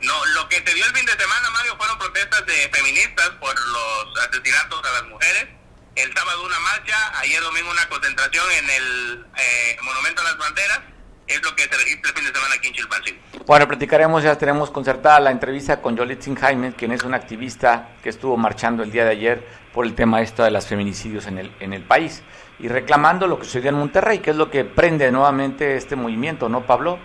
no. 0.00 0.26
Lo 0.26 0.48
que 0.48 0.62
se 0.64 0.74
dio 0.74 0.84
el 0.84 0.96
fin 0.96 1.06
de 1.06 1.12
semana, 1.12 1.50
Mario, 1.50 1.76
fueron 1.76 1.98
protestas 1.98 2.46
de 2.46 2.70
feministas 2.72 3.30
por 3.40 3.58
los 3.58 4.18
asesinatos 4.28 4.84
a 4.84 4.92
las 4.92 5.04
mujeres. 5.04 5.59
El 5.96 6.12
sábado 6.14 6.46
una 6.46 6.58
marcha, 6.60 6.94
ayer 7.18 7.40
domingo 7.42 7.70
una 7.70 7.88
concentración 7.88 8.44
en 8.58 8.70
el 8.70 9.26
eh, 9.36 9.76
Monumento 9.82 10.22
a 10.22 10.24
las 10.24 10.38
Banderas 10.38 10.80
es 11.26 11.42
lo 11.42 11.54
que 11.54 11.62
se 11.62 11.76
registra 11.76 12.10
el 12.10 12.16
fin 12.16 12.24
de 12.26 12.32
semana 12.32 12.54
aquí 12.54 12.68
en 12.68 12.74
Chilpancingo. 12.74 13.20
Bueno, 13.46 13.68
platicaremos, 13.68 14.22
ya 14.22 14.36
tenemos 14.36 14.70
concertada 14.70 15.20
la 15.20 15.30
entrevista 15.30 15.80
con 15.80 15.96
Yolitzin 15.96 16.36
Jaime, 16.36 16.72
quien 16.74 16.92
es 16.92 17.02
una 17.02 17.16
activista 17.16 17.96
que 18.02 18.08
estuvo 18.08 18.36
marchando 18.36 18.82
el 18.82 18.92
día 18.92 19.04
de 19.04 19.10
ayer 19.10 19.46
por 19.72 19.84
el 19.84 19.94
tema 19.94 20.20
esto 20.22 20.44
de 20.44 20.50
los 20.50 20.66
feminicidios 20.66 21.26
en 21.26 21.38
el, 21.38 21.52
en 21.60 21.72
el 21.72 21.82
país 21.82 22.22
y 22.58 22.68
reclamando 22.68 23.26
lo 23.26 23.38
que 23.38 23.44
sucedió 23.44 23.70
en 23.70 23.76
Monterrey, 23.76 24.18
que 24.18 24.30
es 24.30 24.36
lo 24.36 24.50
que 24.50 24.64
prende 24.64 25.10
nuevamente 25.10 25.76
este 25.76 25.96
movimiento, 25.96 26.48
¿no, 26.48 26.66
Pablo? 26.66 26.98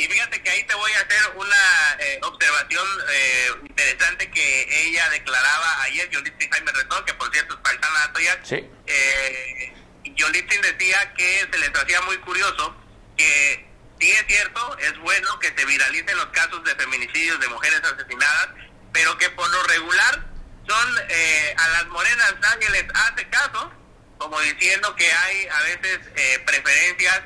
Y 0.00 0.04
fíjate 0.08 0.42
que 0.42 0.48
ahí 0.48 0.64
te 0.64 0.74
voy 0.74 0.90
a 0.92 1.00
hacer 1.00 1.32
una 1.36 1.96
eh, 1.98 2.18
observación 2.22 2.86
eh, 3.10 3.48
interesante 3.68 4.30
que 4.30 4.86
ella 4.86 5.06
declaraba 5.10 5.82
ayer, 5.82 6.08
Yolitzin 6.08 6.50
Jaime 6.50 6.72
Retón, 6.72 7.04
que 7.04 7.12
por 7.12 7.30
cierto 7.30 7.52
es 7.52 7.60
paisana 7.60 8.10
tuya. 8.14 8.40
Sí. 8.42 8.66
Eh, 8.86 9.74
Yolitzin 10.04 10.62
decía 10.62 11.12
que 11.18 11.46
se 11.52 11.58
les 11.58 11.68
hacía 11.68 12.00
muy 12.00 12.16
curioso 12.18 12.74
que 13.14 13.68
sí 14.00 14.10
es 14.10 14.24
cierto, 14.26 14.78
es 14.78 14.96
bueno 15.00 15.38
que 15.38 15.52
se 15.54 15.66
viralicen 15.66 16.16
los 16.16 16.28
casos 16.28 16.64
de 16.64 16.74
feminicidios 16.76 17.38
de 17.38 17.48
mujeres 17.48 17.82
asesinadas, 17.84 18.48
pero 18.94 19.18
que 19.18 19.28
por 19.28 19.50
lo 19.50 19.62
regular 19.64 20.26
son 20.66 20.98
eh, 21.10 21.54
a 21.58 21.68
las 21.68 21.86
morenas 21.88 22.36
nadie 22.40 22.70
les 22.70 22.86
hace 22.94 23.28
caso, 23.28 23.70
como 24.16 24.40
diciendo 24.40 24.96
que 24.96 25.12
hay 25.12 25.46
a 25.46 25.60
veces 25.64 26.00
eh, 26.16 26.42
preferencias 26.46 27.20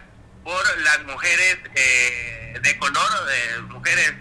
por 0.45 0.79
las 0.81 1.03
mujeres 1.05 1.59
eh, 1.75 2.59
de 2.61 2.79
color, 2.79 3.27
de 3.27 3.63
mujeres 3.63 4.13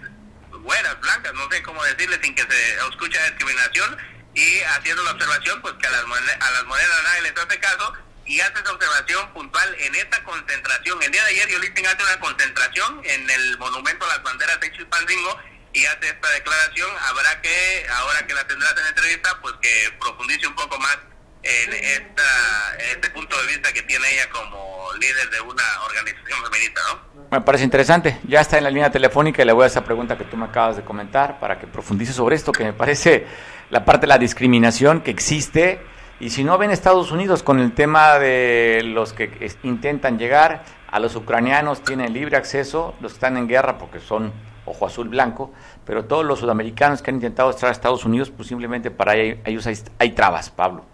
buenas, 0.50 1.00
blancas, 1.00 1.32
no 1.34 1.48
sé 1.50 1.62
cómo 1.62 1.84
decirle 1.84 2.18
sin 2.22 2.34
que 2.34 2.42
se 2.42 2.74
escuche 2.88 3.22
discriminación, 3.30 3.96
y 4.34 4.60
haciendo 4.62 5.04
la 5.04 5.12
observación 5.12 5.60
pues 5.60 5.74
que 5.74 5.86
a 5.86 5.90
las, 5.90 6.02
a 6.02 6.50
las 6.50 6.64
morenas 6.64 7.02
nadie 7.04 7.22
les 7.22 7.38
hace 7.38 7.60
caso, 7.60 7.92
y 8.26 8.40
hace 8.40 8.60
esa 8.60 8.72
observación 8.72 9.32
puntual 9.34 9.76
en 9.78 9.94
esta 9.94 10.22
concentración. 10.24 11.02
El 11.02 11.12
día 11.12 11.22
de 11.24 11.30
ayer 11.30 11.48
Yolitin 11.48 11.86
hace 11.86 12.02
una 12.02 12.18
concentración 12.20 13.00
en 13.04 13.28
el 13.28 13.58
monumento 13.58 14.06
a 14.06 14.08
las 14.08 14.22
banderas 14.22 14.58
de 14.60 14.72
Chilpancingo 14.72 15.38
y 15.74 15.84
hace 15.84 16.08
esta 16.08 16.30
declaración. 16.30 16.90
Habrá 17.00 17.40
que, 17.42 17.86
ahora 17.96 18.26
que 18.26 18.34
la 18.34 18.46
tendrás 18.46 18.74
en 18.78 18.86
entrevista, 18.86 19.38
pues 19.42 19.54
que 19.60 19.94
profundice 20.00 20.46
un 20.46 20.54
poco 20.54 20.78
más 20.78 20.96
en 21.44 21.72
esta, 21.72 22.76
este 22.92 23.10
punto 23.10 23.40
de 23.40 23.46
vista 23.48 23.72
que 23.72 23.82
tiene 23.82 24.04
ella 24.12 24.28
como 24.30 24.88
líder 25.00 25.30
de 25.30 25.40
una 25.40 25.62
organización 25.84 26.38
feminista, 26.50 26.80
¿no? 26.88 27.14
Me 27.30 27.40
parece 27.40 27.64
interesante. 27.64 28.18
Ya 28.26 28.40
está 28.40 28.58
en 28.58 28.64
la 28.64 28.70
línea 28.70 28.90
telefónica 28.90 29.42
y 29.42 29.44
le 29.44 29.52
voy 29.52 29.64
a 29.64 29.66
esa 29.66 29.84
pregunta 29.84 30.16
que 30.16 30.24
tú 30.24 30.36
me 30.36 30.46
acabas 30.46 30.76
de 30.76 30.82
comentar 30.82 31.38
para 31.40 31.58
que 31.58 31.66
profundice 31.66 32.12
sobre 32.12 32.36
esto, 32.36 32.52
que 32.52 32.64
me 32.64 32.72
parece 32.72 33.26
la 33.70 33.84
parte 33.84 34.02
de 34.02 34.08
la 34.08 34.18
discriminación 34.18 35.00
que 35.00 35.10
existe 35.10 35.80
y 36.20 36.30
si 36.30 36.44
no 36.44 36.58
ven 36.58 36.70
Estados 36.70 37.10
Unidos 37.10 37.42
con 37.42 37.58
el 37.58 37.72
tema 37.72 38.18
de 38.18 38.82
los 38.84 39.12
que 39.12 39.50
intentan 39.64 40.18
llegar, 40.18 40.64
a 40.90 41.00
los 41.00 41.16
ucranianos 41.16 41.82
tienen 41.82 42.12
libre 42.12 42.36
acceso, 42.36 42.94
los 43.00 43.12
que 43.12 43.16
están 43.16 43.36
en 43.36 43.48
guerra 43.48 43.78
porque 43.78 43.98
son 43.98 44.32
ojo 44.64 44.86
azul 44.86 45.08
blanco, 45.08 45.52
pero 45.84 46.04
todos 46.04 46.24
los 46.24 46.38
sudamericanos 46.38 47.02
que 47.02 47.10
han 47.10 47.16
intentado 47.16 47.50
entrar 47.50 47.70
a 47.70 47.72
Estados 47.72 48.04
Unidos, 48.04 48.30
pues 48.30 48.48
simplemente 48.48 48.90
para 48.92 49.16
ellos 49.16 49.66
hay, 49.98 50.10
trabas, 50.12 50.50
Pablo. 50.50 50.84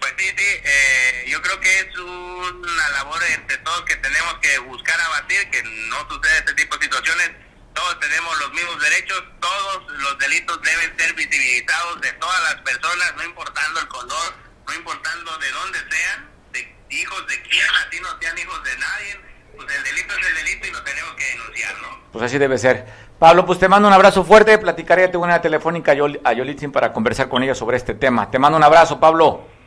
Pues 0.00 0.14
sí, 0.16 0.26
sí, 0.36 0.60
eh, 0.64 1.24
yo 1.28 1.42
creo 1.42 1.60
que 1.60 1.78
es 1.80 1.98
una 1.98 2.88
labor 2.90 3.22
entre 3.34 3.56
todos 3.58 3.82
que 3.82 3.96
tenemos 3.96 4.34
que 4.40 4.58
buscar 4.60 5.00
abatir, 5.00 5.50
que 5.50 5.62
no 5.62 6.08
suceda 6.08 6.38
este 6.38 6.54
tipo 6.54 6.76
de 6.76 6.84
situaciones 6.84 7.30
todos 7.78 8.00
tenemos 8.00 8.38
los 8.40 8.52
mismos 8.52 8.80
derechos, 8.80 9.22
todos 9.38 9.86
los 10.02 10.18
delitos 10.18 10.60
deben 10.62 10.98
ser 10.98 11.14
visibilizados 11.14 12.00
de 12.00 12.12
todas 12.14 12.42
las 12.42 12.54
personas, 12.62 13.14
no 13.16 13.22
importando 13.22 13.78
el 13.78 13.86
color, 13.86 14.34
no 14.66 14.74
importando 14.74 15.38
de 15.38 15.50
dónde 15.52 15.78
sean, 15.88 16.28
de 16.52 16.76
hijos 16.90 17.26
de 17.28 17.40
quién, 17.42 17.66
así 17.86 18.00
no 18.00 18.08
sean 18.20 18.36
hijos 18.36 18.64
de 18.64 18.70
nadie, 18.78 19.20
pues 19.54 19.76
el 19.76 19.84
delito 19.84 20.14
es 20.18 20.26
el 20.26 20.34
delito 20.34 20.66
y 20.66 20.70
lo 20.72 20.82
tenemos 20.82 21.12
que 21.14 21.24
denunciar, 21.24 21.74
¿no? 21.80 21.88
Pues 22.10 22.24
así 22.24 22.38
debe 22.38 22.58
ser. 22.58 22.84
Pablo, 23.16 23.46
pues 23.46 23.60
te 23.60 23.68
mando 23.68 23.86
un 23.86 23.94
abrazo 23.94 24.24
fuerte, 24.24 24.58
platicaré 24.58 25.06
de 25.06 25.16
una 25.16 25.40
telefónica 25.40 25.92
a 25.92 26.32
Yolitzin 26.32 26.72
para 26.72 26.92
conversar 26.92 27.28
con 27.28 27.44
ella 27.44 27.54
sobre 27.54 27.76
este 27.76 27.94
tema. 27.94 28.28
Te 28.28 28.40
mando 28.40 28.58
un 28.58 28.64
abrazo, 28.64 28.98
Pablo. 28.98 29.57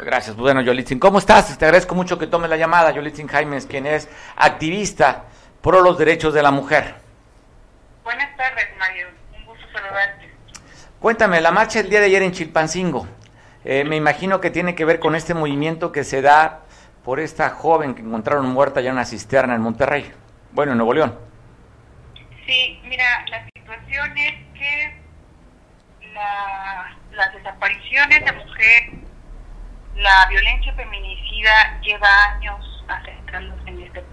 Gracias. 0.00 0.34
Pues 0.34 0.42
bueno, 0.42 0.60
Yolitzin, 0.60 0.98
¿cómo 0.98 1.18
estás? 1.18 1.56
Te 1.58 1.64
agradezco 1.64 1.94
mucho 1.94 2.18
que 2.18 2.26
tomes 2.26 2.50
la 2.50 2.56
llamada. 2.56 2.90
Yolitzin 2.90 3.26
Jaimes, 3.26 3.66
quien 3.66 3.86
es 3.86 4.08
activista 4.36 5.24
por 5.60 5.82
los 5.82 5.98
derechos 5.98 6.34
de 6.34 6.42
la 6.42 6.50
mujer. 6.50 6.94
Buenas 8.04 8.36
tardes, 8.36 8.66
Mario. 8.78 9.08
Un 9.36 9.46
gusto 9.46 9.66
saludarte. 9.72 10.30
Cuéntame, 11.00 11.40
la 11.40 11.50
marcha 11.50 11.80
el 11.80 11.90
día 11.90 12.00
de 12.00 12.06
ayer 12.06 12.22
en 12.22 12.32
Chilpancingo. 12.32 13.06
Eh, 13.64 13.84
me 13.84 13.96
imagino 13.96 14.40
que 14.40 14.50
tiene 14.50 14.74
que 14.74 14.84
ver 14.84 15.00
con 15.00 15.16
este 15.16 15.34
movimiento 15.34 15.90
que 15.90 16.04
se 16.04 16.22
da 16.22 16.60
por 17.04 17.18
esta 17.18 17.50
joven 17.50 17.94
que 17.94 18.02
encontraron 18.02 18.46
muerta 18.46 18.80
ya 18.80 18.90
en 18.90 18.96
una 18.96 19.04
cisterna 19.04 19.54
en 19.54 19.60
Monterrey. 19.60 20.12
Bueno, 20.52 20.72
en 20.72 20.78
Nuevo 20.78 20.94
León. 20.94 21.18
Sí, 22.46 22.80
mira, 22.84 23.04
la 23.28 23.44
situación 23.56 24.16
es 24.18 24.34
que 24.54 25.06
las 27.16 27.32
desapariciones 27.32 28.24
de 28.24 28.32
mujer, 28.32 28.90
la 29.96 30.26
violencia 30.28 30.72
feminicida 30.74 31.80
lleva 31.80 32.24
años 32.34 32.84
acercándose 32.88 33.68
en 33.68 33.82
este 33.82 34.04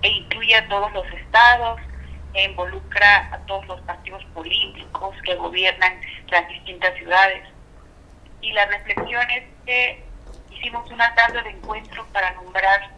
e 0.00 0.08
incluye 0.08 0.54
a 0.54 0.68
todos 0.68 0.92
los 0.92 1.06
estados, 1.12 1.80
e 2.34 2.44
involucra 2.44 3.28
a 3.32 3.38
todos 3.46 3.66
los 3.66 3.80
partidos 3.82 4.24
políticos 4.26 5.16
que 5.24 5.34
gobiernan 5.34 6.00
las 6.28 6.46
distintas 6.48 6.94
ciudades. 6.94 7.48
Y 8.40 8.52
la 8.52 8.66
reflexión 8.66 9.28
es 9.30 9.44
que 9.66 10.04
hicimos 10.50 10.88
una 10.90 11.12
tarde 11.14 11.42
de 11.42 11.50
encuentro 11.50 12.06
para 12.12 12.32
nombrar 12.32 12.90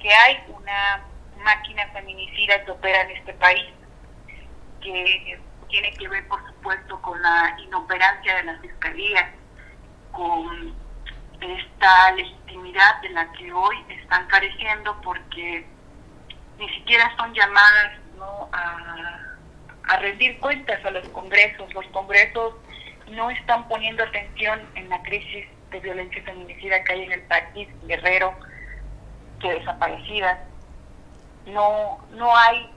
que 0.00 0.12
hay 0.12 0.42
una 0.48 1.04
máquina 1.44 1.86
feminicida 1.92 2.64
que 2.64 2.72
opera 2.72 3.02
en 3.02 3.10
este 3.12 3.34
país, 3.34 3.66
que 4.80 5.38
tiene 5.72 5.90
que 5.94 6.06
ver, 6.06 6.28
por 6.28 6.46
supuesto, 6.46 7.00
con 7.00 7.20
la 7.20 7.56
inoperancia 7.58 8.36
de 8.36 8.44
la 8.44 8.58
fiscalía, 8.58 9.32
con 10.12 10.74
esta 11.40 12.12
legitimidad 12.12 13.00
de 13.00 13.08
la 13.08 13.32
que 13.32 13.50
hoy 13.52 13.76
están 13.88 14.28
careciendo 14.28 15.00
porque 15.00 15.66
ni 16.58 16.68
siquiera 16.74 17.10
son 17.16 17.32
llamadas 17.34 17.98
¿no? 18.16 18.48
a, 18.52 19.98
rendir 19.98 20.38
cuentas 20.40 20.84
a 20.84 20.90
los 20.90 21.08
congresos. 21.08 21.72
Los 21.72 21.86
congresos 21.86 22.54
no 23.10 23.30
están 23.30 23.66
poniendo 23.68 24.04
atención 24.04 24.60
en 24.74 24.88
la 24.90 25.02
crisis 25.02 25.46
de 25.70 25.80
violencia 25.80 26.22
feminicida 26.22 26.84
que 26.84 26.92
hay 26.92 27.02
en 27.04 27.12
el 27.12 27.22
país, 27.22 27.68
Guerrero, 27.84 28.34
que 29.40 29.54
desaparecidas. 29.54 30.38
No, 31.46 31.98
no 32.12 32.36
hay, 32.36 32.70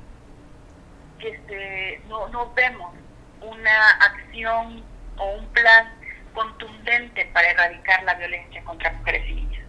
este, 1.19 2.01
no, 2.07 2.27
no 2.29 2.53
vemos 2.53 2.93
una 3.41 3.89
acción 4.01 4.83
o 5.17 5.31
un 5.35 5.45
plan 5.47 5.93
contundente 6.33 7.25
para 7.33 7.49
erradicar 7.49 8.03
la 8.03 8.15
violencia 8.15 8.63
contra 8.63 8.91
mujeres 8.91 9.27
y 9.29 9.35
niñas. 9.35 9.65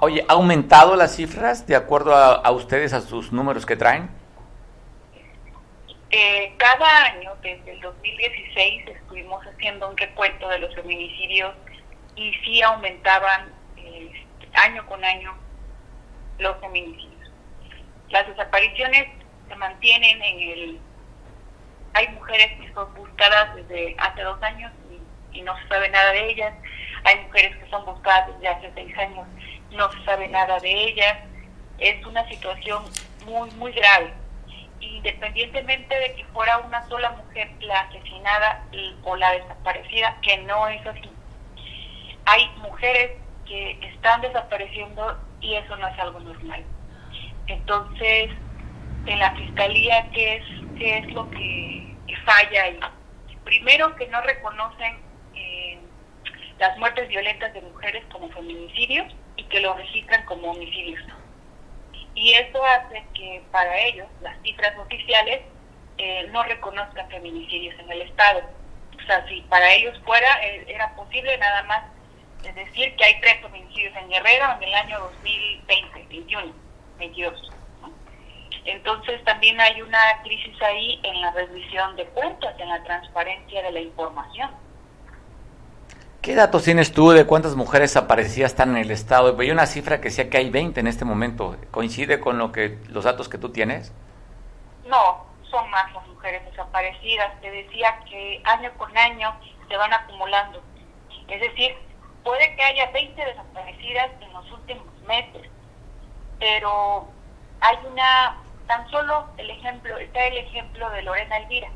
Oye, 0.00 0.24
¿ha 0.28 0.34
aumentado 0.34 0.96
las 0.96 1.16
cifras 1.16 1.66
de 1.66 1.74
acuerdo 1.74 2.14
a, 2.14 2.50
ustedes, 2.50 2.92
a 2.92 3.00
sus 3.00 3.32
números 3.32 3.64
que 3.64 3.74
traen? 3.74 4.10
Eh, 6.10 6.54
cada 6.58 7.04
año, 7.04 7.34
desde 7.42 7.72
el 7.72 7.80
2016, 7.80 8.88
estuvimos 8.88 9.44
haciendo 9.46 9.88
un 9.88 9.96
recuento 9.96 10.48
de 10.48 10.58
los 10.58 10.74
feminicidios 10.74 11.54
y 12.16 12.32
sí 12.44 12.62
aumentaban 12.62 13.52
eh, 13.76 14.26
año 14.54 14.86
con 14.86 15.02
año 15.04 15.34
los 16.38 16.58
feminicidios. 16.60 17.30
Las 18.10 18.26
desapariciones 18.26 19.08
se 19.48 19.56
mantienen 19.56 20.22
en 20.22 20.40
el... 20.40 20.80
Hay 21.94 22.08
mujeres 22.08 22.60
que 22.60 22.72
son 22.72 22.92
buscadas 22.94 23.54
desde 23.56 23.96
hace 23.98 24.22
dos 24.22 24.40
años 24.42 24.72
y, 24.90 25.38
y 25.38 25.42
no 25.42 25.56
se 25.58 25.68
sabe 25.68 25.88
nada 25.88 26.12
de 26.12 26.30
ellas. 26.30 26.54
Hay 27.04 27.20
mujeres 27.22 27.56
que 27.56 27.70
son 27.70 27.84
buscadas 27.84 28.28
desde 28.34 28.48
hace 28.48 28.70
seis 28.74 28.98
años, 28.98 29.26
no 29.70 29.90
se 29.92 30.04
sabe 30.04 30.28
nada 30.28 30.58
de 30.60 30.70
ellas. 30.70 31.18
Es 31.78 32.04
una 32.04 32.28
situación 32.28 32.84
muy, 33.24 33.50
muy 33.52 33.72
grave 33.72 34.12
independientemente 34.80 35.98
de 35.98 36.14
que 36.14 36.24
fuera 36.26 36.58
una 36.58 36.86
sola 36.88 37.10
mujer 37.10 37.50
la 37.60 37.80
asesinada 37.80 38.64
o 39.02 39.16
la 39.16 39.32
desaparecida, 39.32 40.16
que 40.22 40.38
no 40.38 40.68
es 40.68 40.84
así. 40.86 41.10
Hay 42.26 42.48
mujeres 42.58 43.12
que 43.46 43.78
están 43.82 44.20
desapareciendo 44.20 45.18
y 45.40 45.54
eso 45.54 45.76
no 45.76 45.88
es 45.88 45.98
algo 45.98 46.20
normal. 46.20 46.64
Entonces, 47.46 48.30
en 49.08 49.18
la 49.18 49.34
fiscalía, 49.34 50.08
¿qué 50.12 50.36
es, 50.36 50.44
qué 50.78 50.98
es 50.98 51.12
lo 51.12 51.28
que, 51.30 51.96
falla 52.24 52.62
ahí? 52.64 52.80
Primero, 53.44 53.94
que 53.96 54.06
no 54.08 54.20
reconocen 54.20 54.98
eh, 55.34 55.78
las 56.58 56.76
muertes 56.78 57.08
violentas 57.08 57.52
de 57.54 57.62
mujeres 57.62 58.04
como 58.12 58.28
feminicidios 58.30 59.06
y 59.36 59.44
que 59.44 59.60
lo 59.60 59.74
registran 59.74 60.24
como 60.26 60.50
homicidios 60.50 61.00
y 62.18 62.34
eso 62.34 62.64
hace 62.64 63.04
que 63.14 63.42
para 63.52 63.78
ellos 63.78 64.08
las 64.22 64.36
cifras 64.42 64.76
oficiales 64.78 65.40
eh, 65.98 66.26
no 66.32 66.42
reconozcan 66.42 67.08
feminicidios 67.08 67.78
en 67.78 67.90
el 67.92 68.02
Estado. 68.02 68.40
O 68.96 69.06
sea, 69.06 69.26
si 69.28 69.40
para 69.42 69.72
ellos 69.72 69.96
fuera, 70.04 70.28
eh, 70.42 70.64
era 70.66 70.94
posible 70.96 71.36
nada 71.38 71.62
más 71.64 71.84
decir 72.42 72.94
que 72.96 73.04
hay 73.04 73.20
tres 73.20 73.40
feminicidios 73.40 73.94
en 73.96 74.08
Guerrero 74.08 74.46
en 74.56 74.62
el 74.64 74.74
año 74.74 74.98
2020, 74.98 76.06
21, 76.08 76.52
22. 76.98 77.52
Entonces 78.68 79.24
también 79.24 79.58
hay 79.60 79.80
una 79.80 79.98
crisis 80.22 80.60
ahí 80.60 81.00
en 81.02 81.22
la 81.22 81.30
revisión 81.30 81.96
de 81.96 82.04
cuentas, 82.08 82.54
en 82.58 82.68
la 82.68 82.82
transparencia 82.82 83.62
de 83.62 83.72
la 83.72 83.80
información. 83.80 84.50
¿Qué 86.20 86.34
datos 86.34 86.64
tienes 86.64 86.92
tú 86.92 87.10
de 87.10 87.24
cuántas 87.24 87.56
mujeres 87.56 87.96
aparecidas 87.96 88.50
están 88.50 88.70
en 88.70 88.82
el 88.82 88.90
estado? 88.90 89.34
Veía 89.34 89.54
una 89.54 89.64
cifra 89.64 90.02
que 90.02 90.10
decía 90.10 90.28
que 90.28 90.36
hay 90.36 90.50
20 90.50 90.80
en 90.80 90.86
este 90.86 91.06
momento. 91.06 91.56
¿Coincide 91.70 92.20
con 92.20 92.36
lo 92.36 92.52
que 92.52 92.78
los 92.88 93.04
datos 93.04 93.30
que 93.30 93.38
tú 93.38 93.48
tienes? 93.48 93.90
No, 94.84 95.24
son 95.50 95.70
más 95.70 95.90
las 95.94 96.06
mujeres 96.08 96.44
desaparecidas. 96.44 97.40
Te 97.40 97.50
decía 97.50 97.98
que 98.06 98.42
año 98.44 98.70
con 98.76 98.94
año 98.98 99.34
se 99.66 99.76
van 99.78 99.94
acumulando. 99.94 100.60
Es 101.28 101.40
decir, 101.40 101.74
puede 102.22 102.54
que 102.54 102.62
haya 102.62 102.90
20 102.90 103.24
desaparecidas 103.24 104.10
en 104.20 104.32
los 104.34 104.52
últimos 104.52 104.86
meses, 105.06 105.48
pero 106.38 107.08
hay 107.60 107.76
una, 107.90 108.36
tan 108.68 108.88
solo 108.90 109.26
el 109.38 109.50
ejemplo, 109.50 109.96
está 109.98 110.24
el 110.26 110.38
ejemplo 110.38 110.88
de 110.90 111.02
Lorena 111.02 111.38
Elvira. 111.38 111.68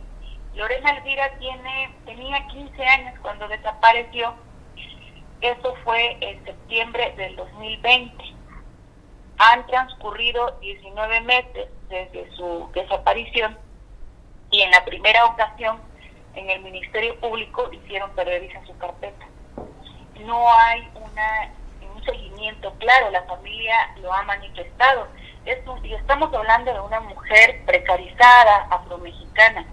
Lorena 0.54 0.90
Elvira 0.98 1.30
tiene, 1.38 1.92
tenía 2.04 2.46
15 2.46 2.84
años 2.84 3.18
cuando 3.20 3.48
desapareció. 3.48 4.34
Eso 5.40 5.74
fue 5.82 6.18
en 6.20 6.44
septiembre 6.44 7.14
del 7.16 7.34
2020. 7.34 8.24
Han 9.38 9.66
transcurrido 9.66 10.52
19 10.60 11.20
meses 11.22 11.68
desde 11.88 12.30
su 12.36 12.70
desaparición 12.74 13.58
y 14.50 14.60
en 14.60 14.70
la 14.70 14.84
primera 14.84 15.24
ocasión 15.24 15.80
en 16.34 16.50
el 16.50 16.60
Ministerio 16.60 17.18
Público 17.18 17.70
hicieron 17.72 18.10
periodistas 18.14 18.66
su 18.66 18.76
carpeta. 18.78 19.26
No 20.20 20.52
hay 20.52 20.88
una, 20.94 21.52
un 21.94 22.04
seguimiento 22.04 22.72
claro, 22.78 23.10
la 23.10 23.22
familia 23.24 23.74
lo 24.00 24.12
ha 24.12 24.22
manifestado. 24.22 25.08
Y 25.44 25.94
estamos 25.94 26.32
hablando 26.32 26.72
de 26.72 26.80
una 26.80 27.00
mujer 27.00 27.62
precarizada, 27.66 28.66
afromexicana 28.70 29.66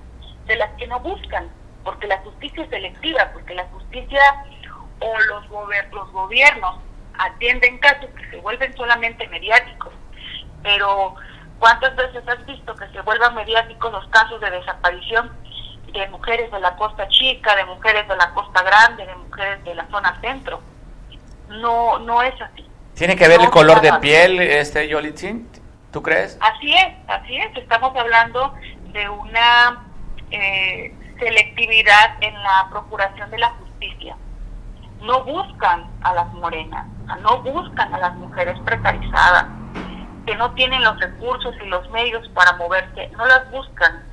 de 0.45 0.55
las 0.55 0.71
que 0.77 0.87
no 0.87 0.99
buscan, 0.99 1.49
porque 1.83 2.07
la 2.07 2.17
justicia 2.19 2.63
es 2.63 2.69
selectiva, 2.69 3.29
porque 3.33 3.53
la 3.53 3.65
justicia 3.67 4.19
o 4.99 5.19
los, 5.19 5.45
los 5.91 6.11
gobiernos 6.11 6.79
atienden 7.19 7.77
casos 7.77 8.09
que 8.11 8.29
se 8.31 8.37
vuelven 8.37 8.75
solamente 8.75 9.27
mediáticos, 9.27 9.93
pero 10.63 11.15
¿cuántas 11.59 11.95
veces 11.95 12.27
has 12.27 12.45
visto 12.45 12.75
que 12.75 12.87
se 12.87 13.01
vuelvan 13.01 13.35
mediáticos 13.35 13.91
los 13.91 14.07
casos 14.07 14.41
de 14.41 14.49
desaparición 14.49 15.31
de 15.93 16.07
mujeres 16.09 16.51
de 16.51 16.59
la 16.59 16.75
costa 16.77 17.07
chica, 17.09 17.55
de 17.55 17.65
mujeres 17.65 18.07
de 18.07 18.15
la 18.15 18.33
costa 18.33 18.63
grande, 18.63 19.05
de 19.05 19.15
mujeres 19.15 19.63
de 19.63 19.75
la 19.75 19.87
zona 19.87 20.19
centro? 20.21 20.61
No, 21.49 21.99
no 21.99 22.21
es 22.21 22.39
así. 22.41 22.68
¿Tiene 22.99 23.15
que 23.15 23.29
ver 23.29 23.39
el 23.39 23.49
color 23.49 23.79
de 23.79 23.93
piel, 24.01 24.41
este 24.41 24.89
Yolitzin? 24.89 25.49
¿Tú 25.89 26.01
crees? 26.01 26.37
Así 26.41 26.75
es, 26.75 26.93
así 27.07 27.33
es. 27.37 27.55
Estamos 27.55 27.95
hablando 27.95 28.53
de 28.91 29.07
una 29.07 29.85
eh, 30.31 30.93
selectividad 31.17 32.21
en 32.21 32.33
la 32.33 32.67
procuración 32.69 33.31
de 33.31 33.37
la 33.37 33.51
justicia. 33.51 34.17
No 34.99 35.23
buscan 35.23 35.89
a 36.01 36.13
las 36.13 36.33
morenas, 36.33 36.87
no 37.21 37.41
buscan 37.41 37.93
a 37.93 37.99
las 37.99 38.15
mujeres 38.15 38.59
precarizadas, 38.65 39.45
que 40.25 40.35
no 40.35 40.51
tienen 40.55 40.83
los 40.83 40.99
recursos 40.99 41.55
y 41.63 41.67
los 41.67 41.89
medios 41.91 42.27
para 42.35 42.51
moverse, 42.57 43.07
no 43.15 43.25
las 43.27 43.49
buscan, 43.49 44.03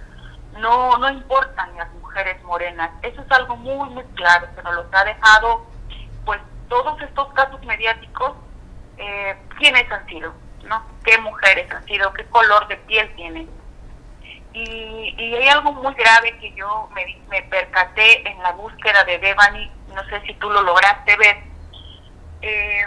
no, 0.61 0.96
no 0.99 1.11
importan 1.11 1.77
las 1.77 1.92
mujeres 1.94 2.40
morenas. 2.44 2.92
Eso 3.03 3.20
es 3.20 3.33
algo 3.33 3.57
muy, 3.57 3.90
muy 3.90 4.05
claro, 4.14 4.46
que 4.55 4.62
nos 4.62 4.75
lo 4.77 4.87
ha 4.92 5.05
dejado, 5.05 5.66
pues, 6.25 6.40
todos 6.68 7.03
estos 7.03 7.33
casos 7.33 7.61
mediáticos, 7.64 8.45
eh, 8.98 9.37
quiénes 9.59 9.90
han 9.90 10.06
sido, 10.06 10.35
¿no? 10.64 10.82
¿Qué 11.04 11.18
mujeres 11.18 11.70
han 11.70 11.85
sido? 11.87 12.12
¿Qué 12.12 12.24
color 12.26 12.66
de 12.68 12.76
piel 12.76 13.14
tienen? 13.16 13.48
Y, 14.52 15.35
hay 15.35 15.48
algo 15.48 15.72
muy 15.72 15.94
grave 15.94 16.37
que 16.38 16.52
yo 16.54 16.88
me, 16.94 17.42
percaté 17.42 18.26
en 18.28 18.42
la 18.42 18.52
búsqueda 18.52 19.04
de 19.04 19.18
Devani, 19.18 19.70
no 19.94 20.02
sé 20.09 20.20
si 20.22 20.35
tú 20.35 20.48
lo 20.48 20.62
lograste 20.62 21.16
ver, 21.16 21.37
eh, 22.40 22.87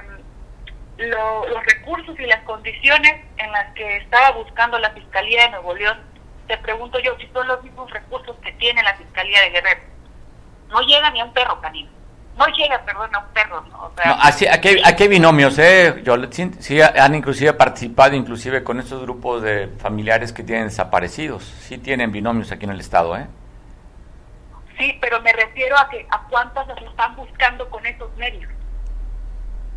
los 0.97 1.63
recursos 1.65 2.19
y 2.19 2.25
las 2.25 2.43
condiciones 2.43 3.21
en 3.37 3.51
las 3.51 3.73
que 3.75 3.97
estaba 3.97 4.31
buscando 4.31 4.79
la 4.79 4.89
Fiscalía 4.91 5.43
de 5.43 5.51
Nuevo 5.51 5.75
León, 5.75 6.01
te 6.47 6.57
pregunto 6.57 6.99
yo 6.99 7.15
si 7.19 7.27
son 7.27 7.47
los 7.47 7.61
mismos 7.63 7.89
recursos 7.91 8.35
que 8.37 8.51
tiene 8.53 8.81
la 8.81 8.95
Fiscalía 8.95 9.41
de 9.41 9.51
Guerrero. 9.51 9.81
No 10.69 10.81
llega 10.81 11.11
ni 11.11 11.21
a 11.21 11.25
un 11.25 11.33
perro 11.33 11.61
canino 11.61 11.98
no 12.39 12.47
llega, 12.55 12.81
perdón, 12.85 13.13
a 13.13 13.19
un 13.19 13.33
perro, 13.33 13.61
¿no? 13.69 13.91
así, 14.21 14.47
aquí, 14.47 14.77
hay 14.81 15.07
binomios, 15.09 15.59
¿eh? 15.59 16.01
Yo, 16.03 16.15
sí, 16.31 16.81
han 16.81 17.13
inclusive 17.13 17.53
participado 17.53 18.15
inclusive 18.15 18.63
con 18.63 18.79
estos 18.79 19.01
grupos 19.01 19.41
de 19.41 19.67
familiares 19.77 20.31
que 20.31 20.43
tienen 20.43 20.69
desaparecidos. 20.69 21.43
Sí 21.43 21.77
tienen 21.77 22.13
binomios 22.13 22.51
aquí 22.53 22.63
en 22.63 22.71
el 22.71 22.79
Estado, 22.79 23.17
¿eh? 23.17 23.27
Sí, 24.77 24.97
pero 25.01 25.21
me 25.21 25.33
refiero 25.33 25.77
a 25.77 25.89
que 25.89 26.07
a 26.09 26.21
cuántas 26.29 26.65
las 26.67 26.81
están 26.81 27.13
buscando 27.17 27.69
con 27.69 27.85
esos 27.85 28.15
medios. 28.15 28.49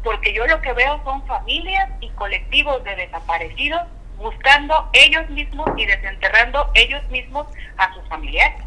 Porque 0.05 0.33
yo 0.33 0.47
lo 0.47 0.61
que 0.61 0.73
veo 0.73 1.03
son 1.03 1.27
familias 1.27 1.91
y 2.01 2.11
colectivos 2.11 2.83
de 2.85 2.95
desaparecidos 2.95 3.83
buscando 4.19 4.89
ellos 4.93 5.29
mismos 5.31 5.69
y 5.77 5.85
desenterrando 5.85 6.71
ellos 6.75 7.03
mismos 7.11 7.49
a 7.77 7.93
sus 7.95 8.09
familiares 8.09 8.63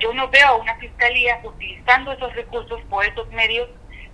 yo 0.00 0.12
no 0.14 0.28
veo 0.28 0.46
a 0.46 0.56
una 0.56 0.74
fiscalía 0.76 1.40
utilizando 1.42 2.12
esos 2.12 2.34
recursos 2.34 2.80
por 2.88 3.04
esos 3.04 3.28
medios 3.32 3.68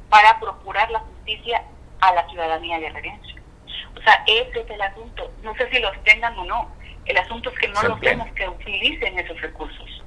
para 0.09 0.38
procurar 0.40 0.90
la 0.90 1.00
justicia 1.00 1.62
a 2.00 2.12
la 2.14 2.28
ciudadanía 2.28 2.78
guerrerense. 2.78 3.35
O 3.96 4.02
sea, 4.02 4.22
ese 4.26 4.61
es 4.61 4.70
el 4.70 4.81
asunto. 4.81 5.31
No 5.42 5.54
sé 5.57 5.68
si 5.70 5.78
los 5.81 5.92
tengan 6.04 6.38
o 6.38 6.44
no. 6.44 6.70
El 7.04 7.16
asunto 7.18 7.50
es 7.50 7.59
que 7.59 7.68
no 7.68 7.83
los 7.83 8.00
vemos 8.00 8.28
que 8.33 8.48
utilicen 8.48 9.18
esos 9.18 9.40
recursos. 9.40 10.02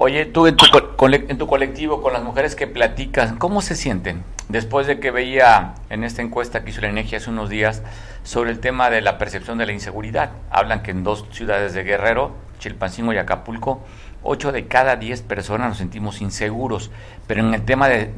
Oye, 0.00 0.26
tú 0.26 0.46
en 0.46 0.56
tu, 0.56 0.64
en 1.10 1.38
tu 1.38 1.46
colectivo, 1.48 2.00
con 2.00 2.12
las 2.12 2.22
mujeres 2.22 2.54
que 2.54 2.68
platicas, 2.68 3.32
¿cómo 3.32 3.60
se 3.60 3.74
sienten? 3.74 4.22
Después 4.48 4.86
de 4.86 5.00
que 5.00 5.10
veía 5.10 5.74
en 5.90 6.04
esta 6.04 6.22
encuesta 6.22 6.62
que 6.62 6.70
hizo 6.70 6.80
la 6.80 6.88
ENEGI 6.88 7.16
hace 7.16 7.30
unos 7.30 7.50
días 7.50 7.82
sobre 8.22 8.52
el 8.52 8.60
tema 8.60 8.90
de 8.90 9.00
la 9.00 9.18
percepción 9.18 9.58
de 9.58 9.66
la 9.66 9.72
inseguridad. 9.72 10.30
Hablan 10.50 10.84
que 10.84 10.92
en 10.92 11.02
dos 11.02 11.26
ciudades 11.32 11.74
de 11.74 11.82
Guerrero, 11.82 12.36
Chilpancingo 12.60 13.12
y 13.12 13.18
Acapulco, 13.18 13.84
8 14.22 14.52
de 14.52 14.66
cada 14.66 14.96
10 14.96 15.22
personas 15.22 15.68
nos 15.68 15.78
sentimos 15.78 16.20
inseguros, 16.20 16.90
pero 17.26 17.40
en 17.40 17.54
el 17.54 17.64
tema 17.64 17.88
de, 17.88 18.12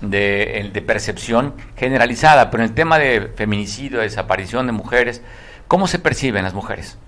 de, 0.00 0.84
percepción 0.86 1.54
generalizada, 1.76 2.50
pero 2.50 2.62
en 2.62 2.70
el 2.70 2.74
tema 2.74 2.98
de 2.98 3.32
feminicidio, 3.36 3.98
de 3.98 4.04
desaparición 4.04 4.66
de 4.66 4.72
mujeres, 4.72 5.22
¿cómo 5.68 5.86
se 5.86 5.98
perciben 5.98 6.44
las 6.44 6.54
mujeres? 6.54 6.98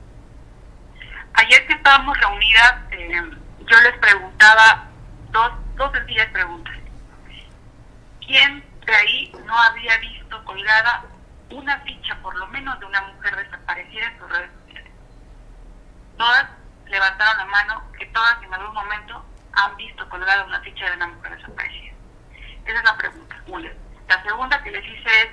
Ayer 1.34 1.66
que 1.66 1.72
estábamos 1.72 2.18
reunidas, 2.18 2.74
eh, 2.90 3.22
yo 3.60 3.80
les 3.80 3.98
preguntaba 3.98 4.84
dos, 5.30 5.52
dos 5.76 5.92
sencillas 5.92 6.28
preguntas. 6.28 6.74
¿Quién 8.26 8.62
de 8.86 8.94
ahí 8.94 9.32
no 9.46 9.58
había 9.58 9.96
visto 9.98 10.44
colgada 10.44 11.04
una 11.50 11.78
ficha, 11.80 12.16
por 12.22 12.36
lo 12.36 12.46
menos, 12.48 12.78
de 12.78 12.86
una 12.86 13.00
mujer 13.00 13.36
desaparecida 13.36 14.06
en 14.06 14.18
sus 14.18 14.28
redes 14.30 14.50
sociales? 14.60 14.92
Todas 16.18 16.46
mano 17.52 17.82
que 17.98 18.06
todas 18.06 18.42
en 18.42 18.52
algún 18.52 18.74
momento 18.74 19.24
han 19.52 19.76
visto 19.76 20.08
colgada 20.08 20.44
una 20.44 20.60
ficha 20.60 20.86
de 20.86 20.96
una 20.96 21.06
mujer 21.08 21.36
desaparecida. 21.36 21.92
Esa 22.64 22.78
es 22.78 22.84
la 22.84 22.96
pregunta, 22.96 23.36
una. 23.46 23.70
La 24.08 24.22
segunda 24.22 24.62
que 24.62 24.70
les 24.70 24.84
hice 24.84 25.22
es 25.22 25.28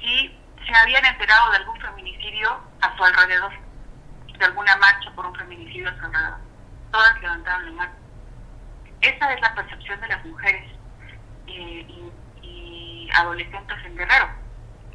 si 0.00 0.38
se 0.64 0.74
habían 0.74 1.04
enterado 1.32 1.50
de 1.50 1.56
algún 1.58 1.80
feminicidio 1.80 2.60
a 2.80 2.96
su 2.96 3.04
alrededor, 3.04 3.52
de 4.38 4.44
alguna 4.44 4.76
marcha 4.76 5.10
por 5.14 5.26
un 5.26 5.34
feminicidio 5.34 5.88
a 5.88 5.98
su 5.98 6.04
alrededor. 6.04 6.38
Todas 6.90 7.20
levantaron 7.22 7.64
la 7.66 7.72
mano. 7.72 7.92
Esa 9.00 9.32
es 9.32 9.40
la 9.40 9.54
percepción 9.54 10.00
de 10.00 10.08
las 10.08 10.24
mujeres 10.26 10.70
eh, 11.46 11.86
y, 11.88 12.12
y 12.42 13.10
adolescentes 13.14 13.78
en 13.84 13.96
Guerrero, 13.96 14.28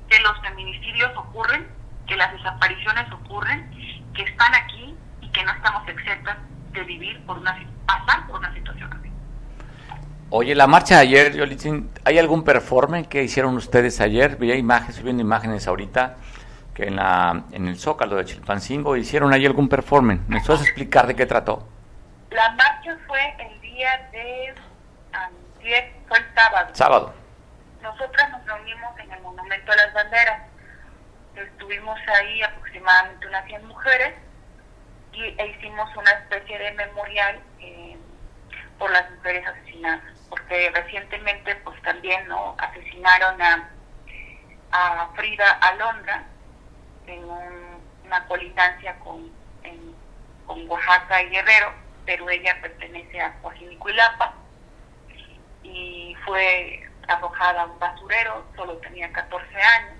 que 0.09 0.19
los 0.19 0.39
feminicidios 0.41 1.11
ocurren, 1.17 1.67
que 2.07 2.15
las 2.15 2.31
desapariciones 2.31 3.11
ocurren, 3.11 3.69
que 4.13 4.23
están 4.23 4.53
aquí 4.55 4.95
y 5.21 5.29
que 5.31 5.43
no 5.43 5.51
estamos 5.51 5.87
exentas 5.87 6.37
de 6.71 6.83
vivir 6.83 7.25
por 7.25 7.37
una 7.37 7.57
pasar 7.85 8.27
por 8.27 8.39
una 8.39 8.53
situación 8.53 8.93
así. 8.93 9.11
Oye, 10.29 10.53
la 10.55 10.67
marcha 10.67 10.95
de 10.95 11.01
ayer, 11.01 11.59
¿hay 12.05 12.19
algún 12.19 12.43
performance 12.43 13.07
que 13.07 13.23
hicieron 13.23 13.55
ustedes 13.55 13.99
ayer? 14.01 14.35
Vi 14.37 14.51
imágenes, 14.53 14.89
estoy 14.89 15.05
viendo 15.05 15.23
imágenes 15.23 15.67
ahorita 15.67 16.17
que 16.77 16.83
en 16.83 16.97
la 16.97 17.45
en 17.53 17.67
el 17.67 17.79
Zócalo 17.79 18.17
de 18.17 18.25
Chilpancingo 18.25 18.95
hicieron 18.95 19.33
ahí 19.33 19.47
algún 19.47 19.67
performance. 19.67 20.21
¿Me 20.27 20.39
puedes 20.41 20.61
explicar 20.61 21.07
de 21.07 21.15
qué 21.15 21.25
trató? 21.25 21.67
La 22.29 22.51
marcha 22.51 22.95
fue 23.07 23.19
el 23.39 23.59
día 23.61 24.07
de 24.11 24.53
fue 26.07 26.19
el 26.19 26.25
sábado. 26.35 26.69
Sábado. 26.73 27.13
Nosotras 27.81 28.29
nos 28.29 28.45
reunimos 28.45 28.99
en 28.99 29.11
el 29.11 29.19
Monumento 29.21 29.71
a 29.71 29.75
las 29.75 29.91
Banderas. 29.91 30.43
Estuvimos 31.35 31.99
ahí 32.07 32.43
aproximadamente 32.43 33.27
unas 33.27 33.45
100 33.45 33.65
mujeres 33.65 34.13
y, 35.13 35.23
e 35.23 35.47
hicimos 35.47 35.89
una 35.95 36.11
especie 36.11 36.59
de 36.59 36.71
memorial 36.73 37.39
eh, 37.59 37.97
por 38.77 38.91
las 38.91 39.09
mujeres 39.11 39.47
asesinadas, 39.47 40.13
porque 40.29 40.71
recientemente 40.75 41.55
pues 41.55 41.81
también 41.81 42.27
no 42.27 42.55
asesinaron 42.59 43.41
a, 43.41 43.67
a 44.71 45.09
Frida 45.15 45.51
Alondra 45.53 46.23
en 47.07 47.23
un, 47.23 47.81
una 48.05 48.25
colindancia 48.27 48.97
con, 48.99 49.31
con 50.45 50.69
Oaxaca 50.69 51.23
y 51.23 51.29
Guerrero, 51.29 51.73
pero 52.05 52.29
ella 52.29 52.57
pertenece 52.61 53.19
a 53.19 53.33
Coajinicuilapa 53.41 54.33
y 55.63 56.15
fue 56.25 56.87
arrojada 57.07 57.63
a 57.63 57.65
un 57.65 57.79
basurero, 57.79 58.45
solo 58.55 58.77
tenía 58.77 59.11
14 59.11 59.55
años. 59.55 59.93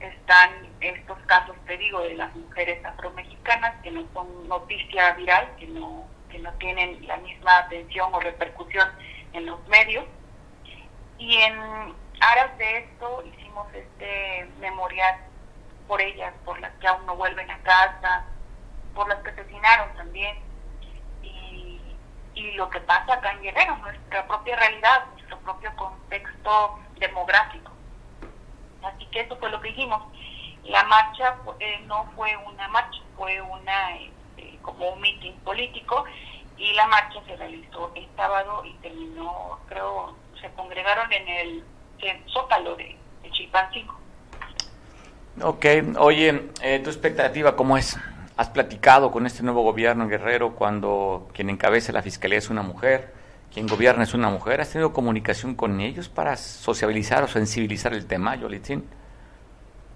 Están 0.00 0.50
estos 0.80 1.18
casos, 1.26 1.56
te 1.66 1.76
digo, 1.78 2.00
de 2.00 2.14
las 2.14 2.34
mujeres 2.34 2.84
afromexicanas 2.84 3.74
que 3.82 3.90
no 3.90 4.04
son 4.12 4.48
noticia 4.48 5.12
viral, 5.12 5.48
que 5.58 5.66
no, 5.68 6.06
que 6.28 6.38
no 6.40 6.52
tienen 6.54 7.06
la 7.06 7.16
misma 7.18 7.58
atención 7.58 8.12
o 8.12 8.20
repercusión 8.20 8.88
en 9.32 9.46
los 9.46 9.66
medios. 9.68 10.04
Y 11.18 11.36
en 11.36 11.54
aras 12.20 12.58
de 12.58 12.78
esto 12.78 13.22
hicimos 13.26 13.72
este 13.74 14.48
memorial 14.58 15.16
por 15.92 16.00
ellas, 16.00 16.32
por 16.46 16.58
las 16.58 16.72
que 16.76 16.88
aún 16.88 17.04
no 17.04 17.16
vuelven 17.16 17.50
a 17.50 17.58
casa, 17.58 18.24
por 18.94 19.06
las 19.10 19.18
que 19.18 19.28
asesinaron 19.28 19.94
también. 19.94 20.38
Y, 21.22 22.52
lo 22.56 22.70
que 22.70 22.80
pasa 22.80 23.12
acá 23.12 23.32
en 23.32 23.42
Guerrero, 23.42 23.76
nuestra 23.76 24.26
propia 24.26 24.56
realidad, 24.56 25.04
nuestro 25.12 25.38
propio 25.40 25.70
contexto 25.76 26.78
demográfico. 26.98 27.72
Así 28.82 29.04
que 29.06 29.20
eso 29.20 29.36
fue 29.36 29.50
lo 29.50 29.60
que 29.60 29.68
hicimos. 29.68 30.02
La 30.64 30.82
marcha 30.84 31.36
eh, 31.60 31.80
no 31.84 32.06
fue 32.16 32.34
una 32.38 32.68
marcha, 32.68 33.00
fue 33.18 33.42
una 33.42 33.96
este, 33.96 34.58
como 34.62 34.92
un 34.92 35.00
meeting 35.02 35.34
político 35.44 36.06
y 36.56 36.72
la 36.72 36.86
marcha 36.86 37.22
se 37.26 37.36
realizó 37.36 37.92
el 37.94 38.08
sábado 38.16 38.64
y 38.64 38.72
terminó, 38.76 39.60
creo, 39.68 40.16
se 40.40 40.50
congregaron 40.54 41.12
en 41.12 41.28
el, 41.28 41.64
en 41.98 42.24
de, 42.24 42.96
de 43.22 43.30
Chilpancingo. 43.30 44.01
Ok, 45.40 45.64
oye, 45.98 46.50
eh, 46.60 46.80
¿tu 46.80 46.90
expectativa 46.90 47.56
cómo 47.56 47.78
es? 47.78 47.98
¿Has 48.36 48.50
platicado 48.50 49.10
con 49.10 49.24
este 49.24 49.42
nuevo 49.42 49.62
gobierno 49.62 50.06
Guerrero 50.06 50.54
cuando 50.54 51.28
quien 51.32 51.48
encabeza 51.48 51.90
la 51.90 52.02
fiscalía 52.02 52.36
es 52.36 52.50
una 52.50 52.60
mujer, 52.60 53.14
quien 53.50 53.66
gobierna 53.66 54.02
es 54.02 54.12
una 54.12 54.28
mujer? 54.28 54.60
¿Has 54.60 54.70
tenido 54.70 54.92
comunicación 54.92 55.54
con 55.54 55.80
ellos 55.80 56.10
para 56.10 56.36
sociabilizar 56.36 57.22
o 57.22 57.28
sensibilizar 57.28 57.94
el 57.94 58.06
tema, 58.06 58.36
Yolitzin? 58.36 58.86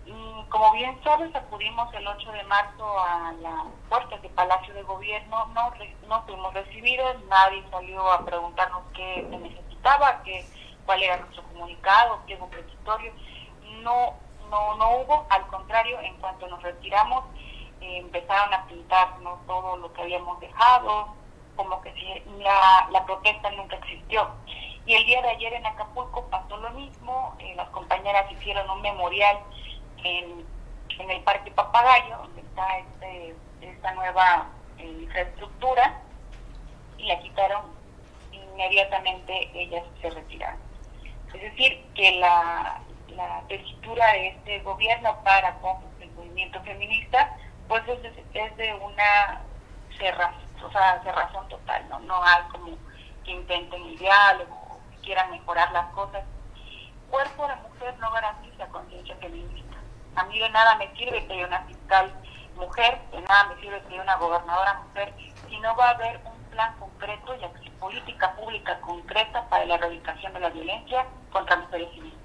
Y 0.06 0.44
como 0.48 0.72
bien 0.72 0.98
sabes, 1.04 1.34
acudimos 1.34 1.92
el 1.92 2.06
8 2.06 2.32
de 2.32 2.42
marzo 2.44 2.98
a 2.98 3.32
las 3.42 3.64
puertas 3.90 4.22
del 4.22 4.30
Palacio 4.32 4.72
de 4.72 4.84
Gobierno, 4.84 5.46
no, 5.48 5.70
no 6.08 6.22
fuimos 6.22 6.54
recibidos, 6.54 7.14
nadie 7.28 7.62
salió 7.70 8.10
a 8.10 8.24
preguntarnos 8.24 8.84
qué 8.94 9.26
se 9.30 9.36
necesitaba, 9.36 10.22
qué, 10.24 10.46
cuál 10.86 11.02
era 11.02 11.18
nuestro 11.18 11.42
comunicado, 11.42 12.20
qué 12.26 12.36
hubo 12.36 12.48
petitorio. 12.48 13.12
No, 13.82 14.14
no, 14.50 14.74
no 14.76 14.98
hubo, 14.98 15.26
al 15.30 15.46
contrario, 15.48 16.00
en 16.00 16.16
cuanto 16.16 16.46
nos 16.48 16.62
retiramos, 16.62 17.24
eh, 17.80 17.98
empezaron 17.98 18.52
a 18.54 18.66
pintarnos 18.66 19.46
todo 19.46 19.76
lo 19.76 19.92
que 19.92 20.02
habíamos 20.02 20.40
dejado, 20.40 21.08
como 21.56 21.80
que 21.80 22.22
la, 22.38 22.88
la 22.90 23.04
protesta 23.04 23.50
nunca 23.52 23.76
existió. 23.76 24.28
Y 24.86 24.94
el 24.94 25.04
día 25.04 25.20
de 25.22 25.30
ayer 25.30 25.52
en 25.54 25.66
Acapulco 25.66 26.26
pasó 26.30 26.56
lo 26.58 26.70
mismo, 26.70 27.34
eh, 27.40 27.54
las 27.56 27.68
compañeras 27.70 28.30
hicieron 28.30 28.70
un 28.70 28.82
memorial 28.82 29.38
en, 30.04 30.46
en 30.98 31.10
el 31.10 31.20
Parque 31.22 31.50
Papagayo, 31.50 32.18
donde 32.18 32.40
está 32.40 32.78
este, 32.78 33.34
esta 33.60 33.92
nueva 33.94 34.46
eh, 34.78 34.98
infraestructura, 35.02 36.00
y 36.98 37.06
la 37.06 37.18
quitaron 37.18 37.62
inmediatamente, 38.32 39.50
ellas 39.54 39.84
se 40.00 40.10
retiraron. 40.10 40.60
Es 41.34 41.42
decir, 41.42 41.84
que 41.94 42.12
la, 42.12 42.80
la 43.16 43.42
textura 43.48 44.12
de 44.12 44.28
este 44.28 44.60
gobierno 44.60 45.16
para 45.24 45.54
con 45.60 45.76
el 46.00 46.10
movimiento 46.12 46.60
feminista, 46.62 47.34
pues 47.68 47.82
es, 47.88 48.02
de- 48.56 48.74
una 48.74 49.40
cerrazón, 49.98 50.42
o 50.64 50.70
sea, 50.70 51.00
cerrazón 51.02 51.48
total, 51.48 51.88
¿no? 51.88 51.98
No 52.00 52.22
hay 52.22 52.42
como 52.52 52.76
que 53.24 53.30
intenten 53.32 53.82
el 53.82 53.98
diálogo, 53.98 54.78
que 54.90 54.96
quieran 54.98 55.30
mejorar 55.30 55.72
las 55.72 55.86
cosas. 55.92 56.22
Cuerpo 57.10 57.46
de 57.48 57.56
mujer 57.56 57.94
no 57.98 58.10
garantiza 58.10 58.66
conciencia 58.68 59.16
feminista. 59.16 59.76
A 60.16 60.24
mí 60.24 60.38
de 60.38 60.48
nada 60.50 60.76
me 60.76 60.94
sirve 60.96 61.26
que 61.26 61.32
haya 61.34 61.46
una 61.46 61.60
fiscal 61.62 62.12
mujer, 62.56 62.98
de 63.12 63.20
nada 63.22 63.44
me 63.48 63.60
sirve 63.60 63.80
que 63.82 63.94
haya 63.94 64.02
una 64.02 64.16
gobernadora 64.16 64.74
mujer, 64.84 65.14
si 65.48 65.58
no 65.60 65.74
va 65.76 65.88
a 65.88 65.94
haber 65.94 66.20
un 66.24 66.36
plan 66.50 66.74
concreto 66.78 67.34
y 67.36 67.70
política 67.78 68.34
pública 68.34 68.80
concreta 68.80 69.46
para 69.48 69.64
la 69.66 69.74
erradicación 69.74 70.32
de 70.34 70.40
la 70.40 70.48
violencia 70.50 71.06
contra 71.30 71.56
mujeres 71.56 71.88
civiles. 71.94 72.15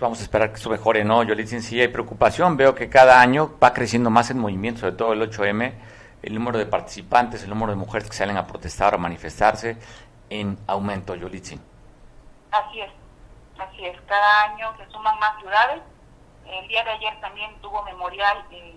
Vamos 0.00 0.20
a 0.20 0.22
esperar 0.22 0.50
que 0.50 0.56
esto 0.56 0.70
mejore, 0.70 1.04
¿no? 1.04 1.24
Yolitzin, 1.24 1.60
sí 1.60 1.80
hay 1.80 1.88
preocupación. 1.88 2.56
Veo 2.56 2.72
que 2.72 2.88
cada 2.88 3.20
año 3.20 3.58
va 3.60 3.72
creciendo 3.72 4.10
más 4.10 4.30
el 4.30 4.36
movimiento, 4.36 4.82
sobre 4.82 4.94
todo 4.94 5.12
el 5.12 5.28
8M, 5.28 5.74
el 6.22 6.34
número 6.34 6.56
de 6.56 6.66
participantes, 6.66 7.42
el 7.42 7.50
número 7.50 7.72
de 7.72 7.76
mujeres 7.76 8.08
que 8.08 8.14
salen 8.14 8.36
a 8.36 8.46
protestar 8.46 8.94
a 8.94 8.98
manifestarse 8.98 9.76
en 10.30 10.56
aumento, 10.68 11.16
Yolitzin. 11.16 11.60
Así 12.52 12.80
es, 12.80 12.90
así 13.58 13.86
es. 13.86 14.00
Cada 14.02 14.44
año 14.44 14.72
se 14.76 14.88
suman 14.92 15.18
más 15.18 15.36
ciudades. 15.40 15.82
El 16.46 16.68
día 16.68 16.84
de 16.84 16.90
ayer 16.90 17.20
también 17.20 17.60
tuvo 17.60 17.82
memorial 17.82 18.44
eh, 18.52 18.76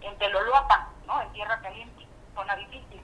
en 0.00 0.18
Teloloapan, 0.18 0.88
¿no? 1.06 1.22
En 1.22 1.32
Tierra 1.34 1.60
Caliente, 1.62 2.04
zona 2.34 2.56
difícil. 2.56 3.00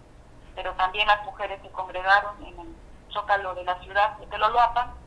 Pero 0.56 0.72
también 0.72 1.06
las 1.06 1.24
mujeres 1.24 1.60
se 1.62 1.70
congregaron 1.70 2.34
en 2.44 2.58
el 2.58 2.74
zócalo 3.12 3.54
de 3.54 3.62
la 3.62 3.78
ciudad 3.80 4.18
de 4.18 4.26
Teloloapan 4.26 5.03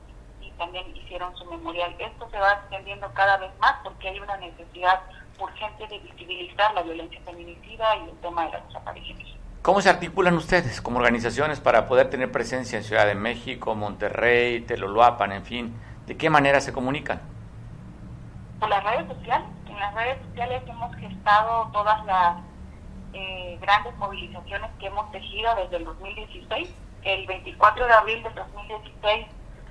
también 0.57 0.85
hicieron 0.95 1.35
su 1.35 1.45
memorial. 1.45 1.95
Esto 1.99 2.29
se 2.29 2.37
va 2.37 2.53
extendiendo 2.53 3.11
cada 3.13 3.37
vez 3.37 3.51
más 3.59 3.75
porque 3.83 4.09
hay 4.09 4.19
una 4.19 4.37
necesidad 4.37 5.01
urgente 5.39 5.87
de 5.87 5.99
visibilizar 5.99 6.73
la 6.73 6.81
violencia 6.81 7.21
feminicida 7.25 7.95
y 7.97 8.09
el 8.09 8.17
tema 8.19 8.45
de 8.45 8.51
las 8.51 8.67
desapariciones. 8.67 9.27
¿Cómo 9.61 9.81
se 9.81 9.89
articulan 9.89 10.35
ustedes 10.35 10.81
como 10.81 10.99
organizaciones 10.99 11.59
para 11.59 11.87
poder 11.87 12.09
tener 12.09 12.31
presencia 12.31 12.77
en 12.77 12.83
Ciudad 12.83 13.05
de 13.05 13.15
México, 13.15 13.75
Monterrey, 13.75 14.61
Teloloapan, 14.61 15.31
en 15.33 15.45
fin? 15.45 15.79
¿De 16.05 16.15
qué 16.15 16.29
manera 16.29 16.61
se 16.61 16.71
comunican? 16.71 17.21
por 18.59 18.69
las 18.69 18.83
redes 18.83 19.07
sociales. 19.07 19.47
En 19.67 19.79
las 19.79 19.93
redes 19.93 20.17
sociales 20.27 20.63
hemos 20.67 20.95
gestado 20.95 21.69
todas 21.71 22.03
las 22.05 22.37
eh, 23.13 23.57
grandes 23.61 23.95
movilizaciones 23.97 24.69
que 24.79 24.87
hemos 24.87 25.11
tejido 25.11 25.55
desde 25.55 25.77
el 25.77 25.85
2016. 25.85 26.69
El 27.03 27.27
24 27.27 27.85
de 27.85 27.93
abril 27.93 28.23
del 28.23 28.35
2016 28.35 29.27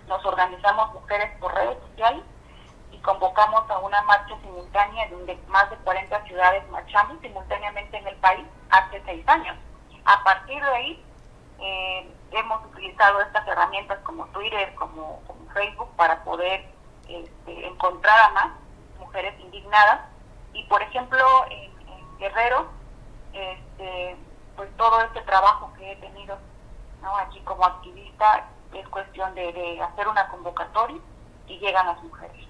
nos 0.09 0.25
organizamos 0.25 0.93
mujeres 0.95 1.31
por 1.39 1.55
redes 1.55 1.79
sociales 1.91 2.23
y 2.93 2.99
convocamos 2.99 3.69
a 3.71 3.79
una 3.79 4.03
marcha 4.03 4.37
simultánea 4.43 5.09
donde 5.09 5.37
más 5.49 5.69
de 5.71 5.77
40 5.77 6.25
ciudades 6.25 6.69
marchamos 6.71 7.19
simultáneamente 7.21 7.97
en 7.99 8.07
el 8.07 8.17
país 8.17 8.47
hace 8.71 9.03
seis 9.05 9.27
años. 9.29 9.57
A 10.05 10.23
partir 10.23 10.63
de 10.63 10.71
ahí 10.71 11.05
eh, 11.59 12.11
hemos 12.31 12.65
utilizado 12.67 13.21
estas 13.23 13.47
herramientas 13.49 13.99
como 14.01 14.27
Twitter, 14.27 14.75
como, 14.75 15.23
Facebook 15.55 15.89
para 15.97 16.23
poder 16.23 16.69
este, 17.09 17.67
encontrar 17.67 18.19
a 18.21 18.31
más 18.33 18.49
mujeres 18.99 19.33
indignadas 19.41 20.01
y 20.53 20.63
por 20.65 20.83
ejemplo 20.83 21.19
en, 21.51 21.75
Guerrero 22.19 22.67
este, 23.33 24.17
pues 24.55 24.69
este 25.07 25.21
trabajo 25.23 25.73
que 25.79 25.93
he 25.93 25.97
tenido 25.97 26.37
aquí 27.21 27.41
como 27.41 27.65
activista 27.65 28.49
es 28.81 28.89
cuestión 28.89 29.35
de, 29.35 29.53
de 29.53 29.81
hacer 29.81 30.09
una 30.09 30.29
convocatoria 30.29 30.99
y 31.49 31.59
llegan 31.59 31.87
las 31.87 32.03
mujeres. 32.03 32.47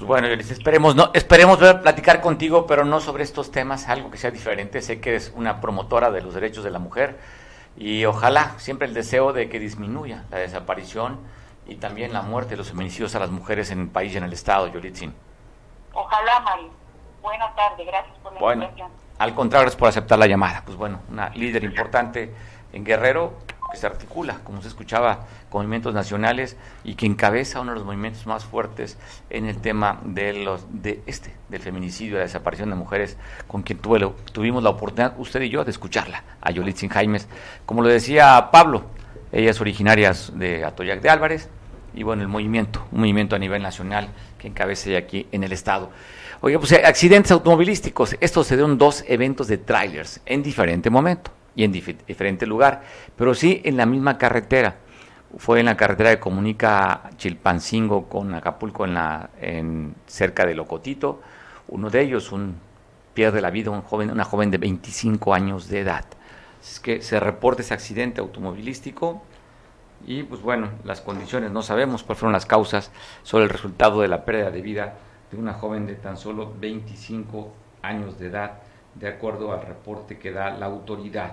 Pues 0.00 0.04
bueno, 0.06 0.28
esperemos, 0.28 0.96
no, 0.96 1.10
esperemos 1.12 1.60
ver, 1.60 1.82
platicar 1.82 2.22
contigo, 2.22 2.66
pero 2.66 2.86
no 2.86 3.00
sobre 3.00 3.22
estos 3.22 3.50
temas, 3.50 3.86
algo 3.88 4.10
que 4.10 4.16
sea 4.16 4.30
diferente. 4.30 4.80
Sé 4.80 4.98
que 4.98 5.10
eres 5.10 5.30
una 5.36 5.60
promotora 5.60 6.10
de 6.10 6.22
los 6.22 6.32
derechos 6.32 6.64
de 6.64 6.70
la 6.70 6.78
mujer 6.78 7.18
y 7.76 8.04
ojalá 8.06 8.54
siempre 8.58 8.88
el 8.88 8.94
deseo 8.94 9.34
de 9.34 9.48
que 9.48 9.58
disminuya 9.58 10.24
la 10.30 10.38
desaparición 10.38 11.20
y 11.66 11.76
también 11.76 12.12
la 12.12 12.22
muerte 12.22 12.52
de 12.52 12.56
los 12.56 12.70
feminicidios 12.70 13.14
a 13.14 13.18
las 13.18 13.30
mujeres 13.30 13.70
en 13.70 13.80
el 13.80 13.88
país 13.88 14.14
y 14.14 14.16
en 14.16 14.24
el 14.24 14.32
Estado, 14.32 14.68
Yolitzin. 14.68 15.14
Ojalá, 15.92 16.40
Mari. 16.40 16.70
Buenas 17.20 17.54
tardes, 17.54 17.86
gracias 17.86 18.16
por 18.22 18.32
la 18.32 18.40
bueno, 18.40 18.70
Al 19.18 19.34
contrario, 19.34 19.64
gracias 19.64 19.78
por 19.78 19.88
aceptar 19.88 20.18
la 20.18 20.26
llamada. 20.26 20.62
Pues 20.64 20.78
bueno, 20.78 21.00
una 21.10 21.28
líder 21.30 21.62
importante 21.64 22.34
en 22.72 22.84
Guerrero 22.84 23.34
que 23.70 23.76
se 23.76 23.86
articula, 23.86 24.40
como 24.44 24.62
se 24.62 24.68
escuchaba, 24.68 25.26
con 25.48 25.62
movimientos 25.62 25.94
nacionales 25.94 26.56
y 26.84 26.94
que 26.94 27.06
encabeza 27.06 27.60
uno 27.60 27.72
de 27.72 27.78
los 27.78 27.86
movimientos 27.86 28.26
más 28.26 28.44
fuertes 28.44 28.98
en 29.30 29.46
el 29.46 29.58
tema 29.58 30.00
de 30.04 30.32
los 30.32 30.66
de 30.70 31.02
este, 31.06 31.34
del 31.48 31.60
feminicidio, 31.60 32.14
de 32.14 32.20
la 32.20 32.26
desaparición 32.26 32.70
de 32.70 32.76
mujeres, 32.76 33.16
con 33.46 33.62
quien 33.62 33.78
tuve, 33.78 34.00
tuvimos 34.32 34.62
la 34.62 34.70
oportunidad, 34.70 35.14
usted 35.18 35.40
y 35.42 35.50
yo, 35.50 35.64
de 35.64 35.70
escucharla, 35.70 36.24
a 36.40 36.50
Yolitzin 36.50 36.88
Jaimes. 36.88 37.28
Como 37.66 37.82
lo 37.82 37.88
decía 37.88 38.48
Pablo, 38.50 38.84
ella 39.32 39.50
es 39.50 39.60
originaria 39.60 40.12
de 40.34 40.64
Atoyac 40.64 41.00
de 41.00 41.10
Álvarez, 41.10 41.48
y 41.94 42.02
bueno, 42.04 42.22
el 42.22 42.28
movimiento, 42.28 42.86
un 42.92 43.00
movimiento 43.00 43.34
a 43.34 43.38
nivel 43.38 43.62
nacional 43.62 44.08
que 44.38 44.48
encabece 44.48 44.96
aquí 44.96 45.26
en 45.32 45.42
el 45.42 45.52
Estado. 45.52 45.90
Oye, 46.40 46.58
pues 46.58 46.72
eh, 46.72 46.82
accidentes 46.84 47.32
automovilísticos. 47.32 48.16
Estos 48.20 48.46
se 48.46 48.56
dieron 48.56 48.78
dos 48.78 49.04
eventos 49.08 49.48
de 49.48 49.58
trailers 49.58 50.20
en 50.24 50.42
diferente 50.42 50.88
momento 50.88 51.32
y 51.54 51.64
en 51.64 51.72
diferente 51.72 52.46
lugar, 52.46 52.82
pero 53.16 53.34
sí 53.34 53.60
en 53.64 53.76
la 53.76 53.86
misma 53.86 54.18
carretera. 54.18 54.76
Fue 55.36 55.60
en 55.60 55.66
la 55.66 55.76
carretera 55.76 56.10
que 56.10 56.18
comunica 56.18 57.10
Chilpancingo 57.16 58.08
con 58.08 58.34
Acapulco, 58.34 58.84
en 58.84 58.94
la, 58.94 59.30
en, 59.40 59.94
cerca 60.06 60.44
de 60.44 60.54
Locotito. 60.54 61.20
Uno 61.68 61.88
de 61.88 62.00
ellos, 62.00 62.32
un 62.32 62.56
pierde 63.14 63.40
la 63.40 63.50
vida 63.50 63.70
un 63.70 63.82
joven, 63.82 64.10
una 64.10 64.24
joven 64.24 64.50
de 64.50 64.58
25 64.58 65.34
años 65.34 65.68
de 65.68 65.80
edad. 65.80 66.04
Es 66.62 66.80
que 66.80 67.02
se 67.02 67.20
reporta 67.20 67.62
ese 67.62 67.74
accidente 67.74 68.20
automovilístico 68.20 69.22
y 70.06 70.22
pues 70.22 70.40
bueno, 70.40 70.70
las 70.84 71.00
condiciones, 71.00 71.50
no 71.50 71.62
sabemos 71.62 72.02
cuáles 72.02 72.20
fueron 72.20 72.32
las 72.32 72.46
causas, 72.46 72.90
sobre 73.22 73.44
el 73.44 73.50
resultado 73.50 74.00
de 74.00 74.08
la 74.08 74.24
pérdida 74.24 74.50
de 74.50 74.62
vida 74.62 74.94
de 75.30 75.38
una 75.38 75.52
joven 75.54 75.86
de 75.86 75.94
tan 75.94 76.16
solo 76.16 76.54
25 76.58 77.52
años 77.82 78.18
de 78.18 78.28
edad, 78.28 78.60
de 78.94 79.08
acuerdo 79.08 79.52
al 79.52 79.62
reporte 79.62 80.18
que 80.18 80.32
da 80.32 80.50
la 80.50 80.66
autoridad. 80.66 81.32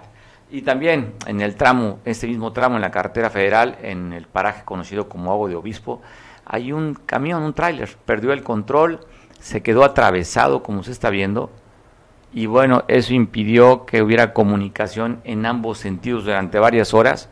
Y 0.50 0.62
también 0.62 1.14
en 1.26 1.42
el 1.42 1.56
tramo, 1.56 2.00
este 2.06 2.28
mismo 2.28 2.54
tramo 2.54 2.76
en 2.76 2.82
la 2.82 2.92
carretera 2.92 3.30
federal, 3.30 3.78
en 3.82 4.14
el 4.14 4.28
paraje 4.28 4.64
conocido 4.64 5.10
como 5.10 5.32
Agua 5.32 5.50
de 5.50 5.56
Obispo, 5.56 6.02
hay 6.46 6.72
un 6.72 6.94
camión, 6.94 7.44
un 7.44 7.54
tráiler, 7.54 7.90
perdió 8.06 8.32
el 8.32 8.44
control, 8.44 9.02
se 9.40 9.62
quedó 9.62 9.84
atravesado, 9.84 10.64
como 10.64 10.84
se 10.84 10.92
está 10.92 11.10
viendo, 11.10 11.52
y 12.34 12.46
bueno, 12.46 12.84
eso 12.88 13.14
impidió 13.14 13.86
que 13.86 14.02
hubiera 14.02 14.34
comunicación 14.34 15.22
en 15.24 15.46
ambos 15.46 15.80
sentidos 15.80 16.26
durante 16.26 16.60
varias 16.60 16.94
horas 16.94 17.30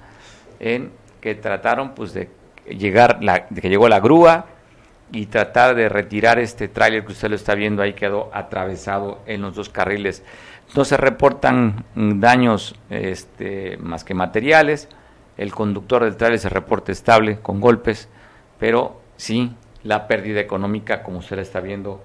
en 0.59 0.91
que 1.21 1.35
trataron 1.35 1.93
pues 1.95 2.13
de 2.13 2.29
llegar, 2.67 3.23
la, 3.23 3.45
de 3.49 3.61
que 3.61 3.69
llegó 3.69 3.87
la 3.89 3.99
grúa 3.99 4.45
y 5.11 5.27
tratar 5.27 5.75
de 5.75 5.89
retirar 5.89 6.39
este 6.39 6.67
tráiler 6.67 7.05
que 7.05 7.11
usted 7.11 7.29
lo 7.29 7.35
está 7.35 7.55
viendo 7.55 7.81
ahí 7.81 7.93
quedó 7.93 8.29
atravesado 8.33 9.19
en 9.25 9.41
los 9.41 9.55
dos 9.55 9.69
carriles. 9.69 10.23
No 10.75 10.83
se 10.83 10.97
reportan 10.97 11.85
daños 11.95 12.75
este, 12.89 13.77
más 13.77 14.03
que 14.03 14.13
materiales. 14.13 14.89
El 15.37 15.53
conductor 15.53 16.03
del 16.03 16.17
tráiler 16.17 16.39
se 16.39 16.49
reporta 16.49 16.91
estable 16.91 17.39
con 17.39 17.61
golpes, 17.61 18.09
pero 18.59 19.01
sí 19.15 19.55
la 19.83 20.07
pérdida 20.07 20.39
económica, 20.39 21.03
como 21.03 21.19
usted 21.19 21.37
está 21.39 21.59
viendo, 21.59 22.01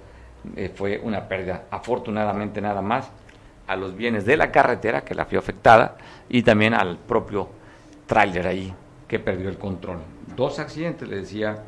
eh, 0.56 0.70
fue 0.74 1.00
una 1.02 1.26
pérdida. 1.28 1.64
Afortunadamente 1.70 2.60
nada 2.60 2.82
más 2.82 3.10
a 3.66 3.76
los 3.76 3.96
bienes 3.96 4.26
de 4.26 4.36
la 4.36 4.50
carretera 4.50 5.02
que 5.02 5.14
la 5.14 5.24
fue 5.24 5.38
afectada 5.38 5.96
y 6.28 6.42
también 6.42 6.74
al 6.74 6.98
propio 6.98 7.48
tráiler 8.06 8.46
ahí 8.46 8.74
que 9.08 9.18
perdió 9.18 9.48
el 9.48 9.58
control. 9.58 9.98
Dos 10.36 10.58
accidentes, 10.58 11.08
le 11.08 11.16
decía, 11.16 11.62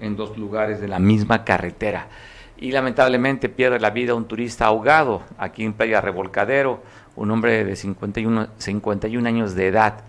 en 0.00 0.16
dos 0.16 0.36
lugares 0.36 0.80
de 0.80 0.88
la 0.88 0.98
misma 0.98 1.44
carretera. 1.44 2.08
Y 2.56 2.72
lamentablemente 2.72 3.48
pierde 3.48 3.78
la 3.78 3.90
vida 3.90 4.14
un 4.14 4.26
turista 4.26 4.66
ahogado 4.66 5.22
aquí 5.38 5.64
en 5.64 5.72
Playa 5.72 6.00
Revolcadero, 6.00 6.82
un 7.14 7.30
hombre 7.30 7.64
de 7.64 7.76
51, 7.76 8.48
51 8.58 9.28
años 9.28 9.54
de 9.54 9.68
edad, 9.68 10.02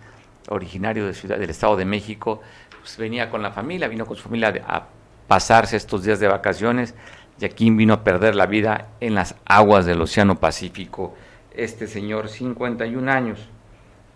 originario 0.50 1.06
de 1.06 1.14
ciudad, 1.14 1.38
del 1.38 1.50
Estado 1.50 1.76
de 1.76 1.86
México, 1.86 2.42
pues 2.80 2.98
venía 2.98 3.30
con 3.30 3.42
la 3.44 3.52
familia, 3.52 3.88
vino 3.88 4.06
con 4.06 4.18
su 4.18 4.24
familia 4.24 4.54
a 4.68 4.88
pasarse 5.28 5.78
estos 5.78 6.04
días 6.04 6.20
de 6.20 6.28
vacaciones 6.28 6.96
y 7.40 7.46
aquí 7.46 7.70
vino 7.70 7.94
a 7.94 8.04
perder 8.04 8.36
la 8.36 8.48
vida 8.48 8.88
en 9.00 9.16
las 9.16 9.36
aguas 9.46 9.86
del 9.86 10.02
Océano 10.02 10.40
Pacífico. 10.40 11.16
Este 11.54 11.88
señor, 11.88 12.30
51 12.30 13.12
años, 13.12 13.48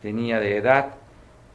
tenía 0.01 0.39
de 0.39 0.57
edad, 0.57 0.95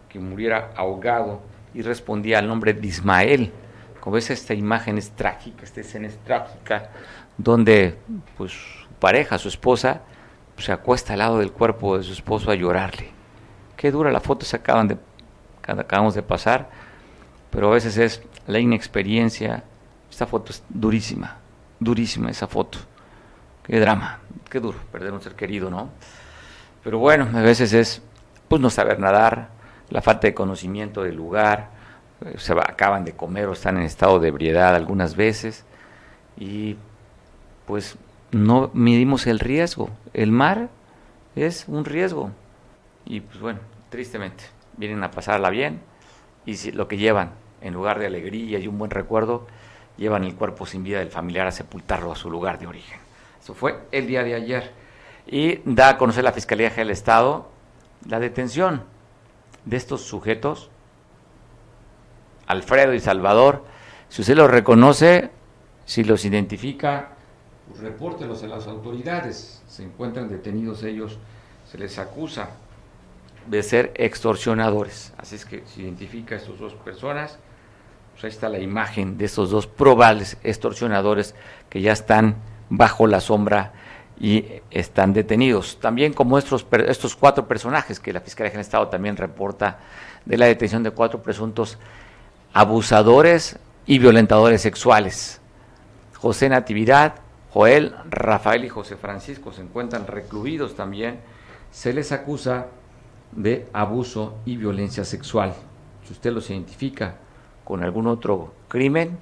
que 0.08 0.18
muriera 0.18 0.70
ahogado 0.76 1.42
y 1.74 1.82
respondía 1.82 2.38
al 2.38 2.48
nombre 2.48 2.72
de 2.72 2.86
Ismael. 2.86 3.52
Como 4.00 4.14
ves, 4.14 4.30
esta 4.30 4.54
imagen 4.54 4.98
es 4.98 5.10
trágica, 5.10 5.64
esta 5.64 5.80
escena 5.80 6.06
es 6.06 6.18
trágica, 6.18 6.90
donde 7.36 7.98
pues 8.36 8.52
su 8.52 8.88
pareja, 8.98 9.38
su 9.38 9.48
esposa, 9.48 10.02
pues, 10.54 10.66
se 10.66 10.72
acuesta 10.72 11.12
al 11.12 11.20
lado 11.20 11.38
del 11.38 11.52
cuerpo 11.52 11.98
de 11.98 12.04
su 12.04 12.12
esposo 12.12 12.50
a 12.50 12.54
llorarle. 12.54 13.10
Qué 13.76 13.90
dura 13.90 14.10
la 14.10 14.20
foto 14.20 14.44
se 14.44 14.56
acaban 14.56 14.88
de, 14.88 14.98
acabamos 15.62 16.14
de 16.14 16.22
pasar, 16.22 16.70
pero 17.50 17.68
a 17.68 17.74
veces 17.74 17.96
es 17.96 18.22
la 18.46 18.58
inexperiencia. 18.58 19.62
Esta 20.10 20.26
foto 20.26 20.52
es 20.52 20.62
durísima, 20.68 21.36
durísima 21.78 22.30
esa 22.30 22.46
foto. 22.46 22.78
Qué 23.62 23.78
drama, 23.78 24.20
qué 24.50 24.58
duro 24.58 24.78
perder 24.90 25.12
un 25.12 25.20
ser 25.20 25.34
querido, 25.34 25.70
¿no? 25.70 25.90
Pero 26.82 26.98
bueno, 26.98 27.28
a 27.34 27.42
veces 27.42 27.72
es 27.72 28.02
pues 28.48 28.60
no 28.62 28.70
saber 28.70 28.98
nadar, 28.98 29.50
la 29.90 30.02
falta 30.02 30.26
de 30.26 30.34
conocimiento 30.34 31.02
del 31.02 31.16
lugar, 31.16 31.70
se 32.36 32.52
acaban 32.52 33.04
de 33.04 33.12
comer 33.12 33.46
o 33.46 33.52
están 33.52 33.76
en 33.76 33.84
estado 33.84 34.18
de 34.18 34.28
ebriedad 34.28 34.74
algunas 34.74 35.16
veces 35.16 35.64
y 36.36 36.76
pues 37.66 37.96
no 38.32 38.70
midimos 38.74 39.26
el 39.26 39.38
riesgo. 39.38 39.90
El 40.14 40.32
mar 40.32 40.68
es 41.36 41.66
un 41.68 41.84
riesgo 41.84 42.30
y 43.04 43.20
pues 43.20 43.40
bueno, 43.40 43.60
tristemente 43.90 44.44
vienen 44.76 45.02
a 45.02 45.10
pasarla 45.10 45.50
bien 45.50 45.80
y 46.44 46.70
lo 46.72 46.88
que 46.88 46.96
llevan 46.96 47.32
en 47.60 47.74
lugar 47.74 47.98
de 47.98 48.06
alegría 48.06 48.58
y 48.58 48.68
un 48.68 48.78
buen 48.78 48.90
recuerdo, 48.90 49.46
llevan 49.96 50.24
el 50.24 50.34
cuerpo 50.34 50.66
sin 50.66 50.84
vida 50.84 50.98
del 51.00 51.10
familiar 51.10 51.46
a 51.46 51.52
sepultarlo 51.52 52.12
a 52.12 52.16
su 52.16 52.30
lugar 52.30 52.58
de 52.58 52.66
origen. 52.66 52.98
Eso 53.40 53.54
fue 53.54 53.78
el 53.92 54.06
día 54.06 54.22
de 54.22 54.34
ayer. 54.34 54.72
Y 55.26 55.60
da 55.64 55.90
a 55.90 55.98
conocer 55.98 56.24
la 56.24 56.32
Fiscalía 56.32 56.70
del 56.70 56.90
Estado 56.90 57.50
la 58.06 58.20
detención 58.20 58.84
de 59.64 59.76
estos 59.76 60.02
sujetos, 60.02 60.70
Alfredo 62.48 62.94
y 62.94 63.00
Salvador, 63.00 63.64
si 64.08 64.22
usted 64.22 64.34
los 64.34 64.50
reconoce, 64.50 65.30
si 65.84 66.02
los 66.02 66.24
identifica, 66.24 67.10
pues 67.68 67.80
repórtelos 67.80 68.42
a 68.42 68.46
las 68.46 68.66
autoridades. 68.66 69.62
Se 69.68 69.84
encuentran 69.84 70.28
detenidos 70.28 70.82
ellos, 70.82 71.18
se 71.70 71.78
les 71.78 71.98
acusa 71.98 72.50
de 73.46 73.62
ser 73.62 73.92
extorsionadores. 73.96 75.12
Así 75.18 75.36
es 75.36 75.44
que 75.44 75.62
si 75.66 75.82
identifica 75.82 76.34
a 76.34 76.38
estas 76.38 76.58
dos 76.58 76.72
personas, 76.72 77.38
pues 78.12 78.24
ahí 78.24 78.30
está 78.30 78.48
la 78.48 78.58
imagen 78.58 79.18
de 79.18 79.26
estos 79.26 79.50
dos 79.50 79.66
probables 79.66 80.38
extorsionadores 80.42 81.34
que 81.68 81.82
ya 81.82 81.92
están 81.92 82.36
bajo 82.70 83.06
la 83.06 83.20
sombra 83.20 83.72
y 84.18 84.46
están 84.70 85.12
detenidos. 85.12 85.78
También 85.80 86.14
como 86.14 86.38
estos, 86.38 86.66
estos 86.86 87.14
cuatro 87.14 87.46
personajes 87.46 88.00
que 88.00 88.12
la 88.12 88.20
Fiscalía 88.20 88.50
General 88.50 88.66
Estado 88.66 88.88
también 88.88 89.16
reporta 89.16 89.80
de 90.24 90.36
la 90.38 90.46
detención 90.46 90.82
de 90.82 90.90
cuatro 90.90 91.22
presuntos 91.22 91.78
abusadores 92.52 93.58
y 93.86 93.98
violentadores 93.98 94.62
sexuales. 94.62 95.40
José 96.16 96.48
Natividad, 96.48 97.16
Joel, 97.52 97.94
Rafael 98.10 98.64
y 98.64 98.68
José 98.68 98.96
Francisco 98.96 99.52
se 99.52 99.62
encuentran 99.62 100.06
recluidos 100.06 100.74
también. 100.74 101.20
Se 101.70 101.92
les 101.92 102.12
acusa 102.12 102.66
de 103.32 103.68
abuso 103.72 104.38
y 104.44 104.56
violencia 104.56 105.04
sexual. 105.04 105.54
Si 106.04 106.12
usted 106.12 106.32
los 106.32 106.50
identifica 106.50 107.16
con 107.64 107.82
algún 107.82 108.06
otro 108.06 108.52
crimen, 108.68 109.18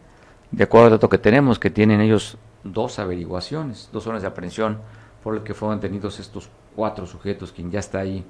de 0.50 0.64
acuerdo 0.64 0.86
al 0.86 0.92
dato 0.92 1.08
que 1.08 1.18
tenemos, 1.18 1.58
que 1.58 1.70
tienen 1.70 2.00
ellos 2.00 2.38
dos 2.64 2.98
averiguaciones, 2.98 3.88
dos 3.92 4.04
zonas 4.04 4.22
de 4.22 4.28
aprehensión 4.28 4.78
por 5.22 5.36
el 5.36 5.42
que 5.42 5.54
fueron 5.54 5.80
detenidos 5.80 6.20
estos 6.20 6.48
cuatro 6.74 7.06
sujetos, 7.06 7.52
quien 7.52 7.70
ya 7.70 7.80
está 7.80 8.00
ahí 8.00 8.24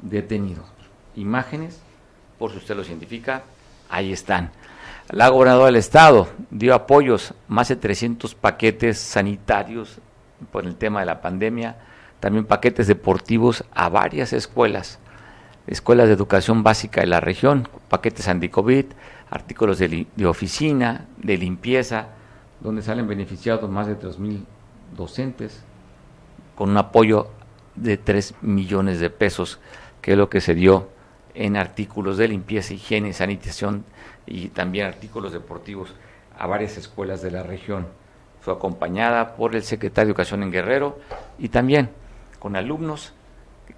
detenido. 0.00 0.62
Imágenes, 1.16 1.80
por 2.38 2.52
si 2.52 2.58
usted 2.58 2.76
los 2.76 2.88
identifica, 2.88 3.42
ahí 3.88 4.12
están. 4.12 4.50
La 5.10 5.30
gobernadora 5.30 5.66
del 5.66 5.76
estado 5.76 6.28
dio 6.50 6.74
apoyos, 6.74 7.32
más 7.48 7.68
de 7.68 7.76
300 7.76 8.34
paquetes 8.34 8.98
sanitarios 8.98 10.00
por 10.52 10.66
el 10.66 10.76
tema 10.76 11.00
de 11.00 11.06
la 11.06 11.22
pandemia, 11.22 11.76
también 12.20 12.44
paquetes 12.44 12.86
deportivos 12.86 13.64
a 13.74 13.88
varias 13.88 14.32
escuelas, 14.32 14.98
escuelas 15.66 16.08
de 16.08 16.14
educación 16.14 16.62
básica 16.62 17.00
de 17.00 17.06
la 17.06 17.20
región, 17.20 17.68
paquetes 17.88 18.28
anti-COVID, 18.28 18.86
artículos 19.30 19.78
de, 19.78 20.06
oficina, 20.26 21.06
de 21.16 21.36
limpieza, 21.36 22.08
donde 22.60 22.82
salen 22.82 23.06
beneficiados 23.06 23.70
más 23.70 23.86
de 23.86 23.98
3.000 23.98 24.44
docentes, 24.96 25.62
con 26.54 26.70
un 26.70 26.76
apoyo 26.76 27.28
de 27.76 27.96
3 27.96 28.34
millones 28.42 29.00
de 29.00 29.10
pesos, 29.10 29.60
que 30.02 30.12
es 30.12 30.18
lo 30.18 30.28
que 30.28 30.40
se 30.40 30.54
dio 30.54 30.88
en 31.38 31.56
artículos 31.56 32.16
de 32.16 32.26
limpieza, 32.26 32.74
higiene, 32.74 33.12
sanitación 33.12 33.84
y 34.26 34.48
también 34.48 34.86
artículos 34.86 35.32
deportivos 35.32 35.94
a 36.36 36.48
varias 36.48 36.76
escuelas 36.76 37.22
de 37.22 37.30
la 37.30 37.44
región. 37.44 37.86
Fue 38.40 38.52
acompañada 38.52 39.36
por 39.36 39.54
el 39.54 39.62
secretario 39.62 40.06
de 40.06 40.10
Educación 40.10 40.42
en 40.42 40.50
Guerrero 40.50 40.98
y 41.38 41.50
también 41.50 41.90
con 42.40 42.56
alumnos 42.56 43.12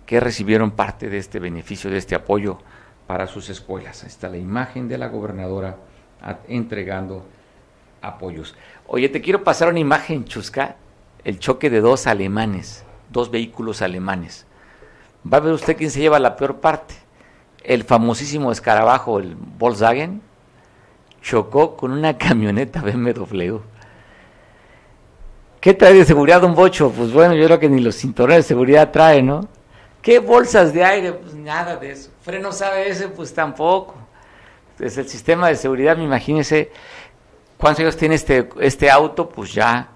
que 0.07 0.21
recibieron 0.21 0.71
parte 0.71 1.11
de 1.11 1.19
este 1.19 1.39
beneficio, 1.39 1.91
de 1.91 1.99
este 1.99 2.15
apoyo 2.15 2.59
para 3.07 3.27
sus 3.27 3.51
escuelas. 3.51 4.05
Ahí 4.05 4.09
está 4.09 4.31
la 4.31 4.39
imagen 4.39 4.89
de 4.89 4.97
la 4.97 5.09
gobernadora 5.09 5.77
entregando 6.49 7.27
apoyos. 8.01 8.55
Oye, 8.87 9.11
te 9.11 9.21
quiero 9.21 9.45
pasar 9.45 9.69
una 9.69 9.81
imagen, 9.81 10.25
Chusca, 10.25 10.77
el 11.25 11.39
choque 11.39 11.69
de 11.69 11.83
dos 11.83 12.07
alemanes, 12.07 12.85
dos 13.11 13.31
vehículos 13.31 13.83
alemanes. 13.83 14.47
Va 15.31 15.37
a 15.37 15.41
ver 15.41 15.53
usted 15.53 15.77
quién 15.77 15.91
se 15.91 16.01
lleva 16.01 16.19
la 16.19 16.37
peor 16.37 16.61
parte. 16.61 16.95
El 17.63 17.85
famosísimo 17.85 18.53
escarabajo, 18.53 19.19
el 19.19 19.37
Volkswagen, 19.37 20.23
chocó 21.23 21.77
con 21.77 21.93
una 21.93 22.17
camioneta 22.19 22.81
BMW. 22.81 23.59
¿Qué 25.61 25.75
trae 25.75 25.93
de 25.93 26.05
seguridad 26.05 26.43
un 26.45 26.55
bocho? 26.55 26.91
Pues 26.91 27.13
bueno, 27.13 27.35
yo 27.35 27.45
creo 27.45 27.59
que 27.59 27.69
ni 27.69 27.81
los 27.83 27.97
cinturones 27.97 28.39
de 28.39 28.43
seguridad 28.45 28.91
trae, 28.91 29.23
¿no? 29.23 29.47
¿Qué 30.01 30.19
bolsas 30.19 30.73
de 30.73 30.83
aire? 30.83 31.13
Pues 31.13 31.35
nada 31.35 31.77
de 31.77 31.91
eso. 31.91 32.11
¿Frenos 32.23 32.63
ABS? 32.63 33.09
Pues 33.15 33.35
tampoco. 33.35 33.95
Desde 34.79 35.03
el 35.03 35.09
sistema 35.09 35.49
de 35.49 35.57
seguridad, 35.57 35.99
me 35.99 36.05
imagínese 36.05 36.73
cuántos 37.59 37.81
años 37.81 37.97
tiene 37.99 38.15
este, 38.15 38.49
este 38.61 38.91
auto, 38.91 39.29
pues 39.29 39.53
ya 39.53 39.91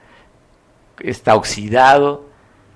está 1.00 1.34
oxidado, 1.34 2.26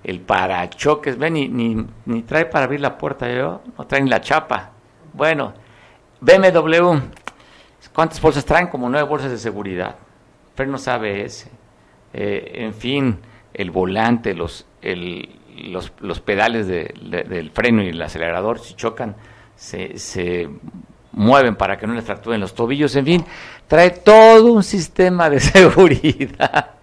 el 0.02 0.20
parachoques, 0.20 1.18
ven, 1.18 1.34
ni, 1.34 1.48
ni, 1.48 1.86
ni 2.06 2.22
trae 2.22 2.46
para 2.46 2.64
abrir 2.64 2.80
la 2.80 2.96
puerta, 2.96 3.30
yo, 3.30 3.60
no 3.76 3.86
trae 3.86 4.00
ni 4.00 4.08
la 4.08 4.22
chapa. 4.22 4.72
Bueno, 5.18 5.52
BMW, 6.20 6.96
¿cuántas 7.92 8.20
bolsas 8.20 8.44
traen? 8.44 8.68
Como 8.68 8.88
nueve 8.88 9.08
bolsas 9.08 9.32
de 9.32 9.38
seguridad. 9.38 9.96
Frenos 10.54 10.86
ABS, 10.86 11.50
eh, 12.12 12.52
en 12.54 12.72
fin, 12.72 13.18
el 13.52 13.72
volante, 13.72 14.32
los, 14.32 14.64
el, 14.80 15.28
los, 15.56 15.92
los 15.98 16.20
pedales 16.20 16.68
del 16.68 17.50
freno 17.50 17.82
y 17.82 17.88
el 17.88 18.00
acelerador, 18.00 18.60
si 18.60 18.74
chocan, 18.74 19.16
se, 19.56 19.98
se 19.98 20.48
mueven 21.10 21.56
para 21.56 21.76
que 21.78 21.88
no 21.88 21.94
les 21.94 22.04
fracturen 22.04 22.40
los 22.40 22.54
tobillos, 22.54 22.94
en 22.94 23.04
fin, 23.04 23.24
trae 23.66 23.90
todo 23.90 24.52
un 24.52 24.62
sistema 24.62 25.28
de 25.28 25.40
seguridad. 25.40 26.77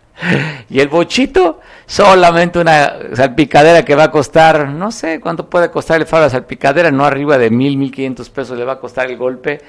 Y 0.70 0.80
el 0.80 0.88
bochito, 0.88 1.60
solamente 1.86 2.60
una 2.60 2.94
salpicadera 3.14 3.84
que 3.84 3.96
va 3.96 4.06
a 4.06 4.12
costar, 4.12 4.70
no 4.70 4.92
sé 4.92 5.20
cuánto 5.20 5.50
puede 5.50 5.70
costar 5.70 6.00
el 6.00 6.08
faro 6.08 6.24
de 6.24 6.30
salpicadera, 6.30 6.92
no 6.92 7.06
arriba 7.06 7.38
de 7.38 7.50
mil, 7.50 7.78
mil 7.78 7.92
quinientos 7.92 8.30
pesos 8.30 8.58
le 8.58 8.66
va 8.66 8.74
a 8.74 8.80
costar 8.80 9.10
el 9.10 9.18
golpe. 9.18 9.62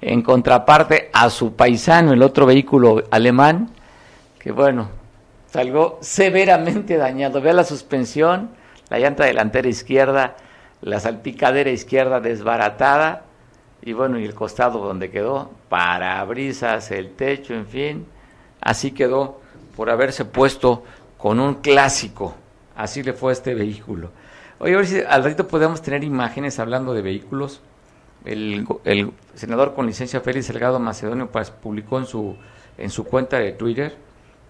En 0.00 0.22
contraparte 0.22 1.10
a 1.12 1.28
su 1.28 1.56
paisano, 1.56 2.12
el 2.12 2.22
otro 2.22 2.46
vehículo 2.46 3.02
alemán, 3.10 3.70
que 4.38 4.52
bueno, 4.52 4.88
salgo 5.50 5.98
severamente 6.00 6.96
dañado. 6.96 7.40
Vea 7.40 7.52
la 7.52 7.64
suspensión, 7.64 8.50
la 8.90 9.00
llanta 9.00 9.24
delantera 9.24 9.68
izquierda, 9.68 10.36
la 10.82 11.00
salpicadera 11.00 11.70
izquierda 11.70 12.20
desbaratada 12.20 13.24
y 13.82 13.92
bueno, 13.92 14.18
y 14.18 14.24
el 14.24 14.34
costado 14.34 14.80
donde 14.80 15.10
quedó, 15.10 15.50
parabrisas, 15.68 16.90
el 16.90 17.12
techo, 17.12 17.54
en 17.54 17.66
fin, 17.66 18.06
así 18.60 18.90
quedó 18.90 19.40
por 19.78 19.90
haberse 19.90 20.24
puesto 20.24 20.82
con 21.16 21.38
un 21.38 21.54
clásico. 21.54 22.34
Así 22.74 23.04
le 23.04 23.12
fue 23.12 23.30
a 23.30 23.34
este 23.34 23.54
vehículo. 23.54 24.10
Oye, 24.58 24.74
a 24.74 24.76
ver 24.76 24.86
si 24.88 25.00
al 25.00 25.22
ratito 25.22 25.46
podemos 25.46 25.80
tener 25.82 26.02
imágenes 26.02 26.58
hablando 26.58 26.94
de 26.94 27.00
vehículos. 27.00 27.60
El, 28.24 28.66
el 28.82 29.12
senador 29.34 29.76
con 29.76 29.86
licencia 29.86 30.20
Félix 30.20 30.46
Salgado 30.46 30.80
Macedonio 30.80 31.28
pues, 31.28 31.52
publicó 31.52 31.98
en 31.98 32.06
su, 32.06 32.34
en 32.76 32.90
su 32.90 33.04
cuenta 33.04 33.38
de 33.38 33.52
Twitter 33.52 33.96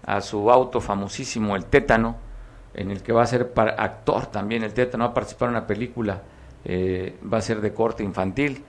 a 0.03 0.19
su 0.21 0.49
auto 0.49 0.81
famosísimo, 0.81 1.55
el 1.55 1.65
Tétano, 1.65 2.15
en 2.73 2.89
el 2.89 3.03
que 3.03 3.13
va 3.13 3.21
a 3.21 3.27
ser 3.27 3.53
actor 3.77 4.25
también. 4.25 4.63
El 4.63 4.73
Tétano 4.73 5.03
va 5.03 5.11
a 5.11 5.13
participar 5.13 5.49
en 5.49 5.57
una 5.57 5.67
película, 5.67 6.23
eh, 6.65 7.19
va 7.31 7.37
a 7.37 7.41
ser 7.41 7.61
de 7.61 7.71
corte 7.71 8.03
infantil. 8.03 8.63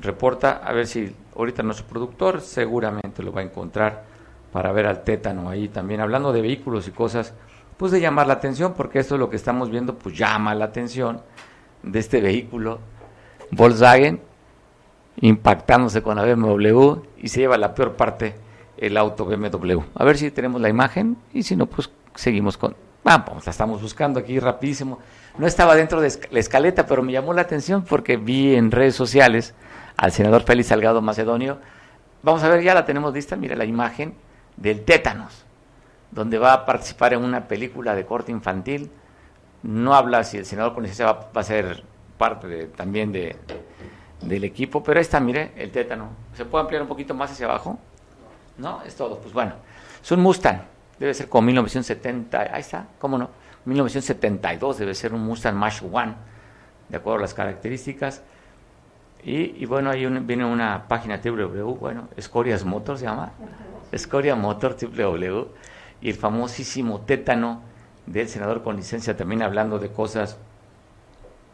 Reporta, 0.00 0.62
a 0.64 0.72
ver 0.72 0.86
si 0.86 1.14
ahorita 1.36 1.62
nuestro 1.62 1.86
productor 1.86 2.40
seguramente 2.40 3.22
lo 3.22 3.32
va 3.32 3.42
a 3.42 3.44
encontrar 3.44 4.15
para 4.56 4.72
ver 4.72 4.86
al 4.86 5.04
Tétano 5.04 5.50
ahí 5.50 5.68
también. 5.68 6.00
Hablando 6.00 6.32
de 6.32 6.40
vehículos 6.40 6.88
y 6.88 6.90
cosas, 6.90 7.34
pues 7.76 7.92
de 7.92 8.00
llamar 8.00 8.26
la 8.26 8.32
atención, 8.32 8.72
porque 8.72 9.00
esto 9.00 9.16
es 9.16 9.18
lo 9.18 9.28
que 9.28 9.36
estamos 9.36 9.68
viendo, 9.68 9.98
pues 9.98 10.16
llama 10.16 10.54
la 10.54 10.64
atención 10.64 11.20
de 11.82 11.98
este 11.98 12.22
vehículo 12.22 12.78
Volkswagen 13.50 14.18
impactándose 15.20 16.02
con 16.02 16.16
la 16.16 16.24
BMW 16.24 17.00
y 17.18 17.28
se 17.28 17.40
lleva 17.40 17.58
la 17.58 17.74
peor 17.74 17.96
parte 17.96 18.34
el 18.78 18.96
auto 18.96 19.26
BMW. 19.26 19.78
A 19.94 20.04
ver 20.04 20.16
si 20.16 20.30
tenemos 20.30 20.58
la 20.58 20.70
imagen 20.70 21.18
y 21.34 21.42
si 21.42 21.54
no, 21.54 21.66
pues 21.66 21.90
seguimos 22.14 22.56
con... 22.56 22.74
Vamos, 23.04 23.44
la 23.44 23.50
estamos 23.50 23.82
buscando 23.82 24.18
aquí 24.18 24.40
rapidísimo. 24.40 25.00
No 25.36 25.46
estaba 25.46 25.74
dentro 25.74 26.00
de 26.00 26.10
la 26.30 26.40
escaleta, 26.40 26.86
pero 26.86 27.02
me 27.02 27.12
llamó 27.12 27.34
la 27.34 27.42
atención 27.42 27.84
porque 27.84 28.16
vi 28.16 28.54
en 28.54 28.70
redes 28.70 28.94
sociales 28.94 29.52
al 29.98 30.12
senador 30.12 30.44
Félix 30.44 30.68
Salgado 30.68 31.02
Macedonio. 31.02 31.58
Vamos 32.22 32.42
a 32.42 32.48
ver, 32.48 32.62
ya 32.62 32.72
la 32.72 32.86
tenemos 32.86 33.12
lista, 33.12 33.36
mira 33.36 33.54
la 33.54 33.66
imagen 33.66 34.14
del 34.56 34.84
tétanos, 34.84 35.44
donde 36.10 36.38
va 36.38 36.52
a 36.52 36.66
participar 36.66 37.12
en 37.12 37.22
una 37.22 37.48
película 37.48 37.94
de 37.94 38.06
corte 38.06 38.32
infantil. 38.32 38.90
No 39.62 39.94
habla 39.94 40.24
si 40.24 40.38
el 40.38 40.46
senador 40.46 40.74
con 40.74 40.82
licencia 40.82 41.12
va, 41.12 41.30
a 41.34 41.42
ser 41.42 41.84
parte 42.18 42.66
también 42.68 43.12
de, 43.12 43.36
del 44.22 44.44
equipo, 44.44 44.82
pero 44.82 45.00
está, 45.00 45.20
mire, 45.20 45.52
el 45.56 45.70
tétano. 45.70 46.10
¿Se 46.34 46.44
puede 46.44 46.62
ampliar 46.62 46.82
un 46.82 46.88
poquito 46.88 47.14
más 47.14 47.30
hacia 47.32 47.46
abajo? 47.46 47.78
¿No? 48.58 48.82
Es 48.82 48.96
todo. 48.96 49.18
Pues 49.18 49.32
bueno, 49.32 49.54
es 50.02 50.10
un 50.10 50.20
Mustang. 50.20 50.62
Debe 50.98 51.12
ser 51.12 51.28
como 51.28 51.46
1970. 51.46 52.38
Ahí 52.52 52.60
está, 52.60 52.86
¿cómo 52.98 53.18
no? 53.18 53.30
1972 53.66 54.78
debe 54.78 54.94
ser 54.94 55.12
un 55.12 55.22
Mustang 55.24 55.56
Mach 55.56 55.82
One, 55.82 56.14
de 56.88 56.96
acuerdo 56.96 57.18
a 57.18 57.22
las 57.22 57.34
características. 57.34 58.22
Y, 59.24 59.62
y 59.62 59.66
bueno, 59.66 59.90
ahí 59.90 60.06
viene 60.06 60.44
una 60.44 60.86
página 60.88 61.20
www, 61.22 61.74
bueno, 61.74 62.08
Escorias 62.16 62.64
Motors 62.64 63.00
se 63.00 63.06
llama. 63.06 63.32
Escoria 63.92 64.34
Motor 64.34 64.76
www. 64.80 65.48
Y 66.00 66.10
el 66.10 66.16
famosísimo 66.16 67.00
tétano 67.00 67.62
del 68.06 68.28
senador 68.28 68.62
con 68.62 68.76
licencia 68.76 69.16
también 69.16 69.42
hablando 69.42 69.78
de 69.78 69.90
cosas 69.90 70.38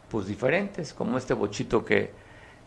pues 0.09 0.27
diferentes, 0.27 0.93
como 0.93 1.17
este 1.17 1.33
bochito 1.33 1.83
que 1.83 2.11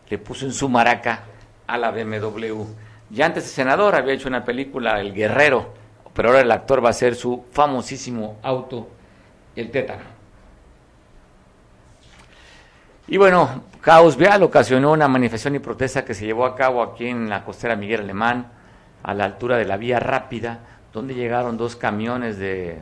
le 0.09 0.17
puso 0.17 0.45
en 0.45 0.51
su 0.51 0.67
maraca 0.67 1.23
a 1.65 1.77
la 1.77 1.91
BMW. 1.91 2.63
Ya 3.09 3.25
antes 3.25 3.45
el 3.45 3.49
senador 3.51 3.95
había 3.95 4.13
hecho 4.13 4.27
una 4.27 4.43
película, 4.43 4.99
El 4.99 5.13
Guerrero, 5.13 5.73
pero 6.13 6.29
ahora 6.29 6.41
el 6.41 6.51
actor 6.51 6.83
va 6.83 6.89
a 6.89 6.93
ser 6.93 7.15
su 7.15 7.45
famosísimo 7.51 8.37
auto, 8.43 8.89
el 9.55 9.71
Tétano. 9.71 10.03
Y 13.09 13.15
bueno, 13.15 13.63
caos 13.79 14.17
vial 14.17 14.43
ocasionó 14.43 14.91
una 14.91 15.07
manifestación 15.07 15.55
y 15.55 15.59
protesta 15.59 16.03
que 16.03 16.13
se 16.13 16.25
llevó 16.25 16.45
a 16.45 16.55
cabo 16.55 16.83
aquí 16.83 17.07
en 17.07 17.29
la 17.29 17.45
costera 17.45 17.77
Miguel 17.77 18.01
Alemán, 18.01 18.51
a 19.01 19.13
la 19.13 19.23
altura 19.23 19.55
de 19.55 19.63
la 19.63 19.77
vía 19.77 19.97
rápida, 19.97 20.59
donde 20.91 21.15
llegaron 21.15 21.55
dos 21.55 21.77
camiones 21.77 22.37
de, 22.37 22.79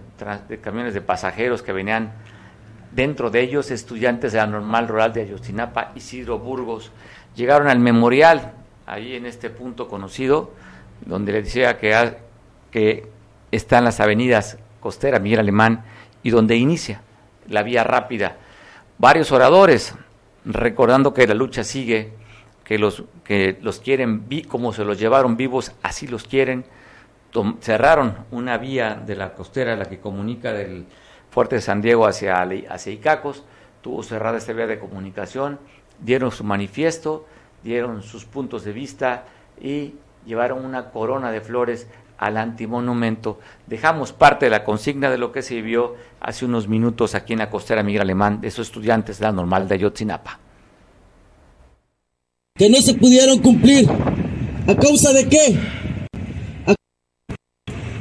camiones 0.64 0.96
de 0.96 1.02
pasajeros 1.02 1.62
que 1.62 1.74
venían 1.74 2.12
dentro 2.92 3.30
de 3.30 3.42
ellos 3.42 3.70
estudiantes 3.70 4.32
de 4.32 4.40
la 4.40 4.48
normal 4.48 4.88
rural 4.88 5.14
de 5.14 5.22
Ayotzinapa, 5.22 5.92
Isidro 5.94 6.40
Burgos. 6.40 6.92
Llegaron 7.36 7.68
al 7.68 7.78
memorial 7.78 8.54
ahí 8.88 9.16
en 9.16 9.28
este 9.28 9.52
punto 9.52 9.88
conocido, 9.88 10.54
donde 11.06 11.34
le 11.34 11.44
decía 11.44 11.78
que, 11.78 12.18
que 12.72 13.08
están 13.52 13.84
las 13.84 14.00
avenidas 14.00 14.58
Costera, 14.80 15.20
Miguel 15.20 15.42
Alemán, 15.42 15.84
y 16.24 16.32
donde 16.32 16.56
inicia 16.56 17.02
la 17.48 17.62
vía 17.62 17.84
rápida. 17.84 18.38
Varios 18.98 19.32
oradores, 19.32 19.94
recordando 20.46 21.14
que 21.14 21.28
la 21.28 21.34
lucha 21.34 21.64
sigue, 21.64 22.14
que 22.64 22.78
los, 22.78 23.04
que 23.24 23.58
los 23.62 23.80
quieren, 23.80 24.26
como 24.48 24.74
se 24.74 24.86
los 24.86 25.00
llevaron 25.00 25.38
vivos, 25.38 25.72
así 25.84 26.08
los 26.08 26.24
quieren. 26.24 26.66
cerraron 27.60 28.16
una 28.32 28.58
vía 28.58 28.96
de 28.96 29.16
la 29.16 29.34
costera, 29.34 29.76
la 29.76 29.86
que 29.86 30.00
comunica 30.00 30.54
del 30.54 30.86
fuerte 31.32 31.56
de 31.56 31.62
San 31.62 31.82
Diego 31.82 32.08
hacia, 32.08 32.42
hacia 32.42 32.94
Icacos, 32.94 33.44
tuvo 33.82 34.04
cerrada 34.04 34.38
esta 34.38 34.54
vía 34.54 34.68
de 34.68 34.80
comunicación, 34.80 35.60
dieron 36.00 36.32
su 36.32 36.44
manifiesto, 36.44 37.26
dieron 37.64 38.04
sus 38.04 38.26
puntos 38.26 38.64
de 38.64 38.72
vista 38.72 39.26
y 39.62 39.96
llevaron 40.26 40.64
una 40.64 40.92
corona 40.92 41.32
de 41.32 41.42
flores 41.42 41.88
al 42.18 42.38
antimonumento. 42.38 43.40
Dejamos 43.68 44.12
parte 44.12 44.46
de 44.46 44.52
la 44.52 44.64
consigna 44.64 45.10
de 45.10 45.18
lo 45.18 45.32
que 45.32 45.42
se 45.42 45.56
vivió 45.56 45.96
hace 46.20 46.46
unos 46.46 46.68
minutos 46.68 47.16
aquí 47.16 47.34
en 47.34 47.40
la 47.40 47.50
costera 47.50 47.84
Miguel 47.84 48.02
Alemán 48.02 48.42
de 48.42 48.48
esos 48.48 48.68
estudiantes 48.68 49.20
de 49.20 49.26
la 49.26 49.32
normal 49.32 49.68
de 49.68 49.76
Ayotzinapa. 49.76 50.40
Que 52.56 52.70
no 52.70 52.78
se 52.78 52.94
pudieron 52.94 53.40
cumplir. 53.40 53.90
¿A 54.68 54.76
causa 54.76 55.14
de 55.14 55.28
qué? 55.28 55.60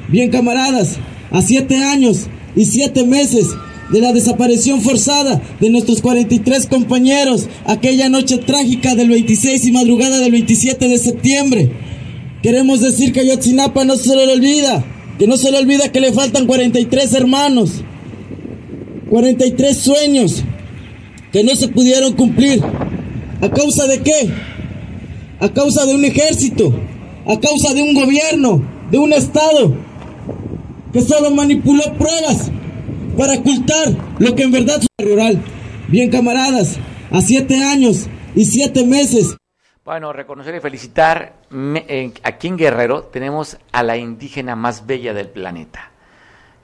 Bien, 0.09 0.31
camaradas, 0.31 0.99
a 1.33 1.43
siete 1.43 1.77
años 1.77 2.29
y 2.55 2.67
siete 2.67 3.05
meses 3.05 3.49
de 3.91 4.01
la 4.01 4.13
desaparición 4.13 4.81
forzada 4.81 5.43
de 5.61 5.71
nuestros 5.71 6.01
43 6.01 6.67
compañeros 6.67 7.49
aquella 7.65 8.09
noche 8.09 8.39
trágica 8.39 8.95
del 8.95 9.09
26 9.09 9.67
y 9.67 9.73
madrugada 9.73 10.19
del 10.19 10.33
27 10.33 10.89
de 10.89 10.99
septiembre. 10.99 11.71
Queremos 12.45 12.83
decir 12.83 13.11
que 13.15 13.21
Ayotzinapa 13.21 13.87
no 13.87 13.97
se 13.97 14.15
le 14.15 14.31
olvida, 14.31 14.85
que 15.19 15.27
no 15.27 15.39
se 15.39 15.51
le 15.51 15.57
olvida 15.57 15.91
que 15.91 16.03
le 16.03 16.13
faltan 16.13 16.47
43 16.47 17.15
hermanos, 17.15 17.71
43 19.09 19.75
sueños 19.75 20.45
que 21.33 21.43
no 21.43 21.55
se 21.55 21.69
pudieron 21.69 22.13
cumplir. 22.13 22.63
¿A 23.41 23.49
causa 23.49 23.87
de 23.87 24.03
qué? 24.03 24.29
A 25.41 25.55
causa 25.55 25.87
de 25.87 25.95
un 25.95 26.05
ejército, 26.05 26.79
a 27.25 27.41
causa 27.41 27.73
de 27.73 27.81
un 27.81 27.95
gobierno, 27.95 28.63
de 28.91 28.99
un 28.99 29.15
Estado 29.15 29.75
que 30.93 31.01
solo 31.01 31.31
manipuló 31.31 31.95
pruebas 31.99 32.51
para 33.17 33.39
ocultar 33.39 33.97
lo 34.19 34.35
que 34.35 34.43
en 34.43 34.53
verdad 34.53 34.83
es 34.99 35.07
rural. 35.07 35.43
Bien, 35.89 36.11
camaradas, 36.11 36.77
a 37.11 37.23
siete 37.23 37.57
años 37.65 38.05
y 38.37 38.45
siete 38.45 38.85
meses. 38.85 39.35
Bueno, 39.85 40.15
reconocer 40.15 40.55
y 40.55 40.61
felicitar. 40.61 41.35
Aquí 42.23 42.49
en 42.49 42.57
Guerrero 42.57 43.03
tenemos 43.03 43.59
a 43.71 43.83
la 43.83 43.99
indígena 43.99 44.57
más 44.57 44.87
bella 44.87 45.13
del 45.13 45.29
planeta. 45.29 45.91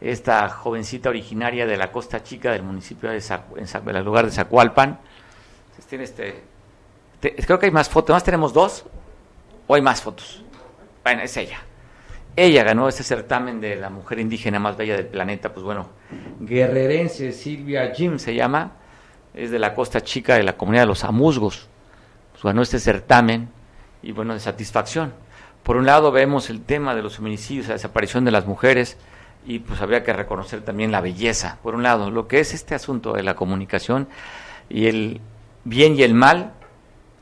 Esta 0.01 0.49
jovencita 0.49 1.11
originaria 1.11 1.67
de 1.67 1.77
la 1.77 1.93
Costa 1.93 2.23
Chica 2.23 2.51
del 2.51 2.63
municipio 2.63 3.11
de 3.11 3.19
el 3.19 4.05
lugar 4.05 4.25
de 4.25 4.31
Zacualpan. 4.31 5.01
Tiene 5.91 6.05
este, 6.05 6.45
creo 7.21 7.59
que 7.59 7.67
hay 7.67 7.73
más 7.73 7.91
fotos. 7.91 8.15
¿Más 8.15 8.25
tenemos 8.25 8.55
dos? 8.55 8.87
¿O 9.67 9.75
hay 9.75 9.83
más 9.83 10.01
fotos? 10.01 10.43
Bueno, 11.05 11.21
es 11.21 11.37
ella. 11.37 11.59
Ella 12.35 12.65
ganó 12.65 12.89
ese 12.89 13.03
certamen 13.03 13.61
de 13.61 13.77
la 13.77 13.91
mujer 13.91 14.19
indígena 14.19 14.59
más 14.59 14.79
bella 14.79 14.97
del 14.97 15.09
planeta, 15.09 15.53
pues 15.53 15.63
bueno, 15.63 15.91
guerrerense 16.39 17.33
Silvia 17.33 17.93
Jim 17.95 18.19
se 18.19 18.35
llama, 18.35 18.73
es 19.35 19.51
de 19.51 19.59
la 19.59 19.75
costa 19.75 20.01
chica 20.01 20.37
de 20.37 20.45
la 20.45 20.57
comunidad 20.57 20.85
de 20.85 20.87
los 20.87 21.05
Amusgos, 21.05 21.67
pues 21.67 21.80
ganó 22.43 22.63
este 22.63 22.79
certamen 22.79 23.49
y 24.03 24.13
bueno, 24.13 24.35
de 24.35 24.41
satisfacción. 24.41 25.13
Por 25.63 25.77
un 25.77 25.87
lado 25.87 26.11
vemos 26.11 26.51
el 26.51 26.63
tema 26.63 26.95
de 26.95 27.03
los 27.03 27.17
feminicidios, 27.17 27.69
la 27.69 27.75
desaparición 27.75 28.25
de 28.25 28.31
las 28.31 28.47
mujeres 28.47 28.97
y 29.47 29.59
pues 29.61 29.81
habría 29.81 30.05
que 30.05 30.13
reconocer 30.13 30.63
también 30.63 30.93
la 30.93 31.01
belleza. 31.01 31.59
Por 31.63 31.75
un 31.75 31.83
lado, 31.83 32.11
lo 32.11 32.29
que 32.29 32.41
es 32.41 32.55
este 32.55 32.75
asunto 32.75 33.13
de 33.13 33.23
la 33.23 33.35
comunicación 33.35 34.09
y 34.69 34.87
el 34.87 35.21
bien 35.65 35.97
y 35.97 36.03
el 36.03 36.15
mal, 36.15 36.53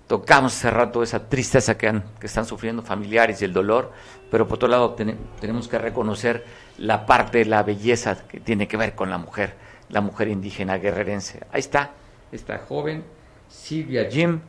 tocamos 0.06 0.54
hace 0.56 0.70
rato 0.70 1.02
esa 1.02 1.28
tristeza 1.28 1.76
que, 1.76 1.88
han, 1.88 2.04
que 2.18 2.26
están 2.26 2.46
sufriendo 2.46 2.82
familiares 2.82 3.42
y 3.42 3.44
el 3.44 3.52
dolor, 3.52 3.92
pero 4.30 4.46
por 4.46 4.56
otro 4.56 4.68
lado 4.68 4.96
tenemos 5.40 5.68
que 5.68 5.78
reconocer 5.78 6.44
la 6.78 7.06
parte 7.06 7.38
de 7.38 7.44
la 7.44 7.62
belleza 7.62 8.26
que 8.26 8.40
tiene 8.40 8.68
que 8.68 8.76
ver 8.76 8.94
con 8.94 9.10
la 9.10 9.18
mujer, 9.18 9.54
la 9.88 10.00
mujer 10.00 10.28
indígena 10.28 10.78
guerrerense. 10.78 11.40
Ahí 11.52 11.60
está, 11.60 11.90
esta 12.32 12.58
joven 12.58 13.04
Silvia 13.48 14.08
Jim, 14.10 14.40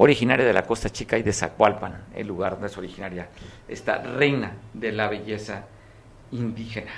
originaria 0.00 0.46
de 0.46 0.52
la 0.52 0.62
Costa 0.62 0.90
Chica 0.90 1.18
y 1.18 1.22
de 1.22 1.32
Zacualpan, 1.32 2.04
el 2.14 2.26
lugar 2.26 2.52
donde 2.52 2.68
es 2.68 2.78
originaria, 2.78 3.28
esta 3.66 3.98
reina 3.98 4.52
de 4.72 4.92
la 4.92 5.08
belleza 5.08 5.64
indígena. 6.30 6.92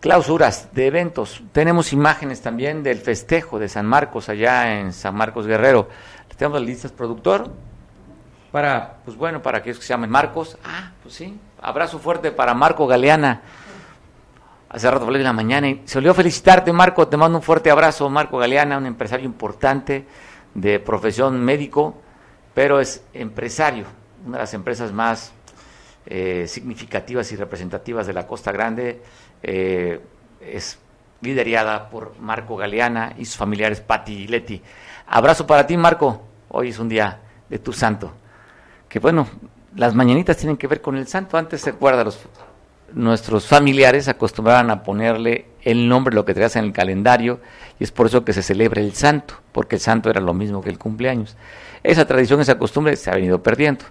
Clausuras 0.00 0.70
de 0.72 0.86
eventos. 0.86 1.42
Tenemos 1.52 1.92
imágenes 1.92 2.40
también 2.40 2.82
del 2.82 2.98
festejo 2.98 3.58
de 3.58 3.68
San 3.68 3.86
Marcos 3.86 4.28
allá 4.28 4.80
en 4.80 4.92
San 4.92 5.14
Marcos 5.14 5.46
Guerrero. 5.46 5.88
Tenemos 6.36 6.60
listas, 6.62 6.90
productor 6.90 7.50
para, 8.50 8.96
pues 9.04 9.16
bueno, 9.16 9.40
para 9.40 9.62
que 9.62 9.74
se 9.74 9.82
llamen 9.82 10.10
Marcos. 10.10 10.58
Ah, 10.64 10.92
pues 11.02 11.14
sí, 11.14 11.38
abrazo 11.60 11.98
fuerte 11.98 12.32
para 12.32 12.54
Marco 12.54 12.86
Galeana. 12.86 13.42
Hace 14.70 14.90
rato 14.90 15.04
hablé 15.04 15.18
de 15.18 15.24
la 15.24 15.32
mañana 15.32 15.68
y 15.68 15.82
se 15.84 15.98
olvidó 15.98 16.14
felicitarte, 16.14 16.72
Marco. 16.72 17.08
Te 17.08 17.16
mando 17.16 17.38
un 17.38 17.42
fuerte 17.42 17.70
abrazo, 17.70 18.08
Marco 18.08 18.38
Galeana, 18.38 18.78
un 18.78 18.86
empresario 18.86 19.26
importante 19.26 20.06
de 20.54 20.80
profesión 20.80 21.44
médico, 21.44 22.00
pero 22.54 22.80
es 22.80 23.04
empresario, 23.12 23.84
una 24.24 24.38
de 24.38 24.42
las 24.42 24.54
empresas 24.54 24.92
más 24.92 25.32
eh, 26.06 26.46
significativas 26.46 27.30
y 27.32 27.36
representativas 27.36 28.06
de 28.06 28.12
la 28.12 28.26
Costa 28.26 28.52
Grande. 28.52 29.02
Eh, 29.42 30.00
es 30.40 30.78
liderada 31.20 31.90
por 31.90 32.18
Marco 32.18 32.56
Galeana 32.56 33.14
y 33.18 33.24
sus 33.24 33.36
familiares 33.36 33.80
Patti 33.80 34.12
y 34.12 34.26
Leti. 34.28 34.62
Abrazo 35.08 35.46
para 35.46 35.66
ti, 35.66 35.76
Marco. 35.76 36.22
Hoy 36.48 36.68
es 36.68 36.78
un 36.78 36.88
día 36.88 37.20
de 37.48 37.58
tu 37.58 37.72
santo 37.72 38.14
que 38.90 38.98
bueno, 38.98 39.26
las 39.76 39.94
mañanitas 39.94 40.36
tienen 40.36 40.56
que 40.56 40.66
ver 40.66 40.82
con 40.82 40.96
el 40.96 41.06
santo. 41.06 41.38
Antes 41.38 41.62
se 41.62 41.70
acuerda, 41.70 42.02
los, 42.02 42.18
nuestros 42.94 43.46
familiares 43.46 44.08
acostumbraban 44.08 44.70
a 44.70 44.82
ponerle 44.82 45.46
el 45.62 45.88
nombre, 45.88 46.14
lo 46.14 46.24
que 46.24 46.34
traías 46.34 46.56
en 46.56 46.64
el 46.64 46.72
calendario, 46.72 47.40
y 47.78 47.84
es 47.84 47.92
por 47.92 48.06
eso 48.06 48.24
que 48.24 48.32
se 48.32 48.42
celebra 48.42 48.80
el 48.80 48.94
santo, 48.94 49.34
porque 49.52 49.76
el 49.76 49.80
santo 49.80 50.10
era 50.10 50.20
lo 50.20 50.34
mismo 50.34 50.62
que 50.62 50.70
el 50.70 50.78
cumpleaños. 50.78 51.36
Esa 51.82 52.06
tradición, 52.06 52.40
esa 52.40 52.58
costumbre 52.58 52.96
se 52.96 53.10
ha 53.10 53.14
venido 53.14 53.42
perdiendo, 53.42 53.84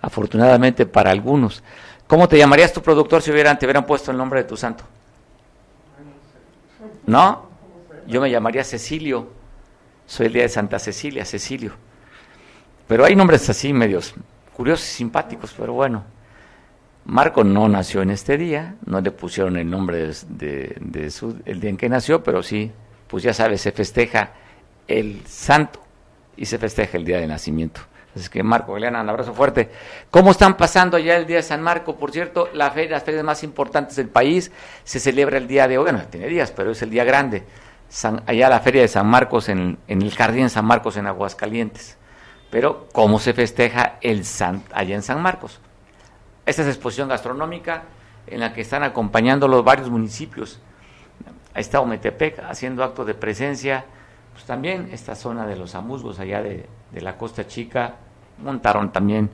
afortunadamente 0.00 0.86
para 0.86 1.10
algunos. 1.10 1.62
¿Cómo 2.06 2.28
te 2.28 2.38
llamarías 2.38 2.72
tu 2.72 2.82
productor 2.82 3.22
si 3.22 3.30
hubieran, 3.30 3.58
te 3.58 3.66
hubieran 3.66 3.86
puesto 3.86 4.10
el 4.10 4.16
nombre 4.16 4.42
de 4.42 4.48
tu 4.48 4.56
santo? 4.56 4.84
¿No? 7.06 7.46
Yo 8.06 8.20
me 8.20 8.30
llamaría 8.30 8.62
Cecilio. 8.64 9.28
Soy 10.06 10.26
el 10.26 10.32
día 10.32 10.42
de 10.42 10.48
Santa 10.48 10.78
Cecilia, 10.78 11.24
Cecilio. 11.24 11.72
Pero 12.86 13.04
hay 13.04 13.16
nombres 13.16 13.48
así 13.50 13.72
medios 13.72 14.14
curiosos 14.56 14.86
y 14.86 14.92
simpáticos, 14.92 15.54
pero 15.56 15.74
bueno. 15.74 16.04
Marco 17.06 17.44
no 17.44 17.68
nació 17.68 18.02
en 18.02 18.10
este 18.10 18.36
día, 18.36 18.74
no 18.84 19.00
le 19.00 19.12
pusieron 19.12 19.56
el 19.56 19.70
nombre 19.70 20.10
de, 20.28 21.10
su, 21.12 21.40
el 21.44 21.60
día 21.60 21.70
en 21.70 21.76
que 21.76 21.88
nació, 21.88 22.24
pero 22.24 22.42
sí, 22.42 22.72
pues 23.06 23.22
ya 23.22 23.32
sabes, 23.32 23.60
se 23.60 23.70
festeja 23.70 24.30
el 24.88 25.24
santo 25.24 25.80
y 26.36 26.46
se 26.46 26.58
festeja 26.58 26.98
el 26.98 27.04
día 27.04 27.18
de 27.18 27.28
nacimiento. 27.28 27.80
Así 28.16 28.28
que 28.28 28.42
Marco, 28.42 28.76
Elena, 28.76 29.02
un 29.02 29.08
abrazo 29.08 29.34
fuerte. 29.34 29.70
¿Cómo 30.10 30.32
están 30.32 30.56
pasando 30.56 30.98
ya 30.98 31.16
el 31.16 31.26
día 31.26 31.36
de 31.36 31.42
San 31.44 31.62
Marco? 31.62 31.96
Por 31.96 32.10
cierto, 32.10 32.48
la 32.52 32.72
feria, 32.72 32.92
las 32.92 33.04
ferias 33.04 33.22
más 33.22 33.44
importantes 33.44 33.94
del 33.94 34.08
país 34.08 34.50
se 34.82 34.98
celebra 34.98 35.38
el 35.38 35.46
día 35.46 35.68
de 35.68 35.78
hoy, 35.78 35.84
bueno, 35.84 36.02
tiene 36.10 36.26
días, 36.26 36.50
pero 36.50 36.72
es 36.72 36.82
el 36.82 36.90
día 36.90 37.04
grande. 37.04 37.44
allá 38.26 38.48
la 38.48 38.58
feria 38.58 38.82
de 38.82 38.88
San 38.88 39.06
Marcos 39.06 39.48
en, 39.48 39.78
en 39.86 40.02
el 40.02 40.12
Jardín 40.12 40.50
San 40.50 40.64
Marcos 40.64 40.96
en 40.96 41.06
Aguascalientes. 41.06 41.98
Pero, 42.50 42.88
¿cómo 42.92 43.20
se 43.20 43.32
festeja 43.32 43.98
el 44.00 44.24
San, 44.24 44.64
allá 44.72 44.96
en 44.96 45.02
San 45.02 45.22
Marcos? 45.22 45.60
Esta 46.46 46.62
es 46.62 46.68
exposición 46.68 47.08
gastronómica 47.08 47.82
en 48.28 48.38
la 48.38 48.52
que 48.52 48.60
están 48.60 48.84
acompañando 48.84 49.48
los 49.48 49.64
varios 49.64 49.90
municipios. 49.90 50.60
Ahí 51.52 51.60
está 51.60 51.80
Ometepec 51.80 52.38
haciendo 52.48 52.84
acto 52.84 53.04
de 53.04 53.14
presencia. 53.14 53.84
Pues 54.32 54.44
también 54.44 54.88
esta 54.92 55.16
zona 55.16 55.44
de 55.46 55.56
los 55.56 55.74
amusgos 55.74 56.20
allá 56.20 56.42
de, 56.42 56.68
la 56.92 57.18
Costa 57.18 57.46
Chica 57.46 57.94
montaron 58.38 58.92
también 58.92 59.30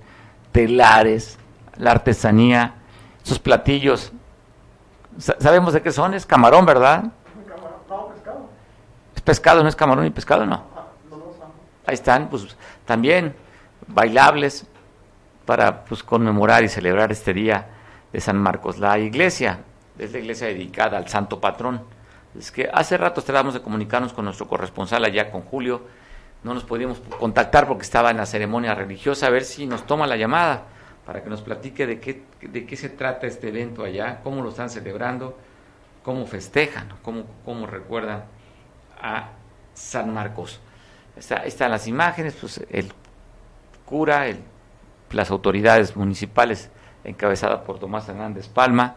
telares, 0.53 1.39
la 1.77 1.91
artesanía, 1.91 2.75
esos 3.23 3.39
platillos. 3.39 4.13
¿Sabemos 5.19 5.75
de 5.75 5.83
qué 5.83 5.93
son? 5.93 6.15
Es 6.15 6.25
camarón, 6.25 6.65
¿verdad? 6.65 7.05
No, 7.89 8.09
pescado. 8.09 8.49
¿Es 9.15 9.21
pescado? 9.21 9.63
¿No 9.63 9.69
es 9.69 9.77
camarón 9.77 10.07
y 10.07 10.11
pescado? 10.11 10.47
No. 10.47 10.65
Ahí 11.85 11.95
están, 11.95 12.29
pues 12.31 12.57
también 12.87 13.35
bailables 13.87 14.67
para 15.45 15.85
pues, 15.85 16.03
conmemorar 16.03 16.65
y 16.65 16.69
celebrar 16.69 17.13
este 17.13 17.33
día 17.33 17.67
de 18.13 18.21
San 18.21 18.37
Marcos. 18.37 18.79
La 18.79 18.99
iglesia 18.99 19.61
es 19.99 20.13
la 20.13 20.19
iglesia 20.19 20.47
dedicada 20.49 20.99
al 20.99 21.09
santo 21.09 21.41
patrón. 21.41 21.83
Es 22.39 22.51
que 22.51 22.69
hace 22.73 22.97
rato 22.97 23.23
tratamos 23.23 23.55
de 23.55 23.61
comunicarnos 23.61 24.13
con 24.13 24.25
nuestro 24.25 24.49
corresponsal 24.49 25.05
allá, 25.05 25.31
con 25.31 25.43
Julio. 25.43 25.83
No 26.43 26.55
nos 26.55 26.65
podíamos 26.65 27.01
contactar 27.19 27.67
porque 27.69 27.83
estaba 27.83 28.11
en 28.11 28.17
la 28.17 28.27
ceremonia 28.27 28.75
religiosa, 28.75 29.27
a 29.27 29.31
ver 29.31 29.45
si 29.45 29.67
nos 29.67 29.87
toma 29.87 30.07
la 30.07 30.17
llamada 30.17 30.65
para 31.07 31.23
que 31.23 31.31
nos 31.31 31.43
platique 31.43 31.87
de 31.87 32.01
qué, 32.01 32.23
de 32.41 32.67
qué 32.67 32.77
se 32.77 32.89
trata 32.89 33.27
este 33.27 33.49
evento 33.49 33.85
allá, 33.85 34.21
cómo 34.23 34.43
lo 34.43 34.51
están 34.51 34.71
celebrando, 34.71 35.37
cómo 36.03 36.27
festejan, 36.27 36.89
cómo, 37.03 37.25
cómo 37.45 37.67
recuerdan 37.67 38.25
a 39.01 39.31
San 39.75 40.13
Marcos. 40.13 40.61
Está, 41.17 41.45
están 41.45 41.71
las 41.71 41.87
imágenes, 41.87 42.35
pues 42.41 42.65
el 42.71 42.93
cura, 43.85 44.27
el, 44.27 44.39
las 45.13 45.31
autoridades 45.31 45.97
municipales 45.97 46.71
encabezadas 47.05 47.61
por 47.63 47.79
Tomás 47.79 48.09
Hernández 48.09 48.49
Palma, 48.49 48.97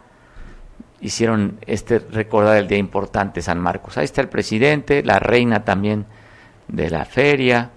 hicieron 1.00 1.58
este 1.66 1.98
recordar 1.98 2.56
el 2.56 2.68
día 2.68 2.78
importante 2.78 3.42
San 3.42 3.60
Marcos. 3.60 3.98
Ahí 3.98 4.04
está 4.04 4.20
el 4.20 4.28
presidente, 4.28 5.02
la 5.02 5.18
reina 5.18 5.64
también 5.64 6.06
de 6.68 6.90
la 6.90 7.04
feria, 7.04 7.70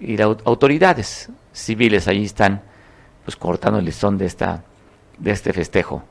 y 0.00 0.16
las 0.16 0.26
autoridades 0.44 1.30
civiles 1.52 2.06
ahí 2.08 2.24
están 2.24 2.62
pues 3.24 3.36
cortando 3.36 3.78
el 3.78 3.84
listón 3.84 4.18
de 4.18 4.26
esta 4.26 4.62
de 5.18 5.30
este 5.30 5.52
festejo. 5.52 6.02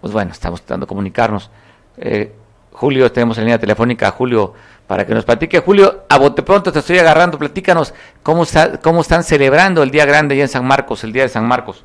Pues 0.00 0.12
bueno, 0.12 0.32
estamos 0.32 0.60
tratando 0.60 0.86
de 0.86 0.88
comunicarnos. 0.88 1.50
Eh, 1.96 2.32
Julio, 2.76 3.10
tenemos 3.10 3.38
en 3.38 3.44
línea 3.44 3.58
telefónica 3.58 4.08
a 4.08 4.10
Julio 4.10 4.52
para 4.86 5.06
que 5.06 5.14
nos 5.14 5.24
platique. 5.24 5.60
Julio, 5.60 6.04
a 6.10 6.18
bote 6.18 6.42
pronto 6.42 6.70
te 6.70 6.80
estoy 6.80 6.98
agarrando, 6.98 7.38
platícanos 7.38 7.94
cómo, 8.22 8.44
cómo 8.82 9.00
están 9.00 9.24
celebrando 9.24 9.82
el 9.82 9.90
Día 9.90 10.04
Grande 10.04 10.34
allá 10.34 10.42
en 10.42 10.48
San 10.48 10.66
Marcos, 10.66 11.02
el 11.02 11.12
Día 11.12 11.22
de 11.22 11.30
San 11.30 11.48
Marcos. 11.48 11.82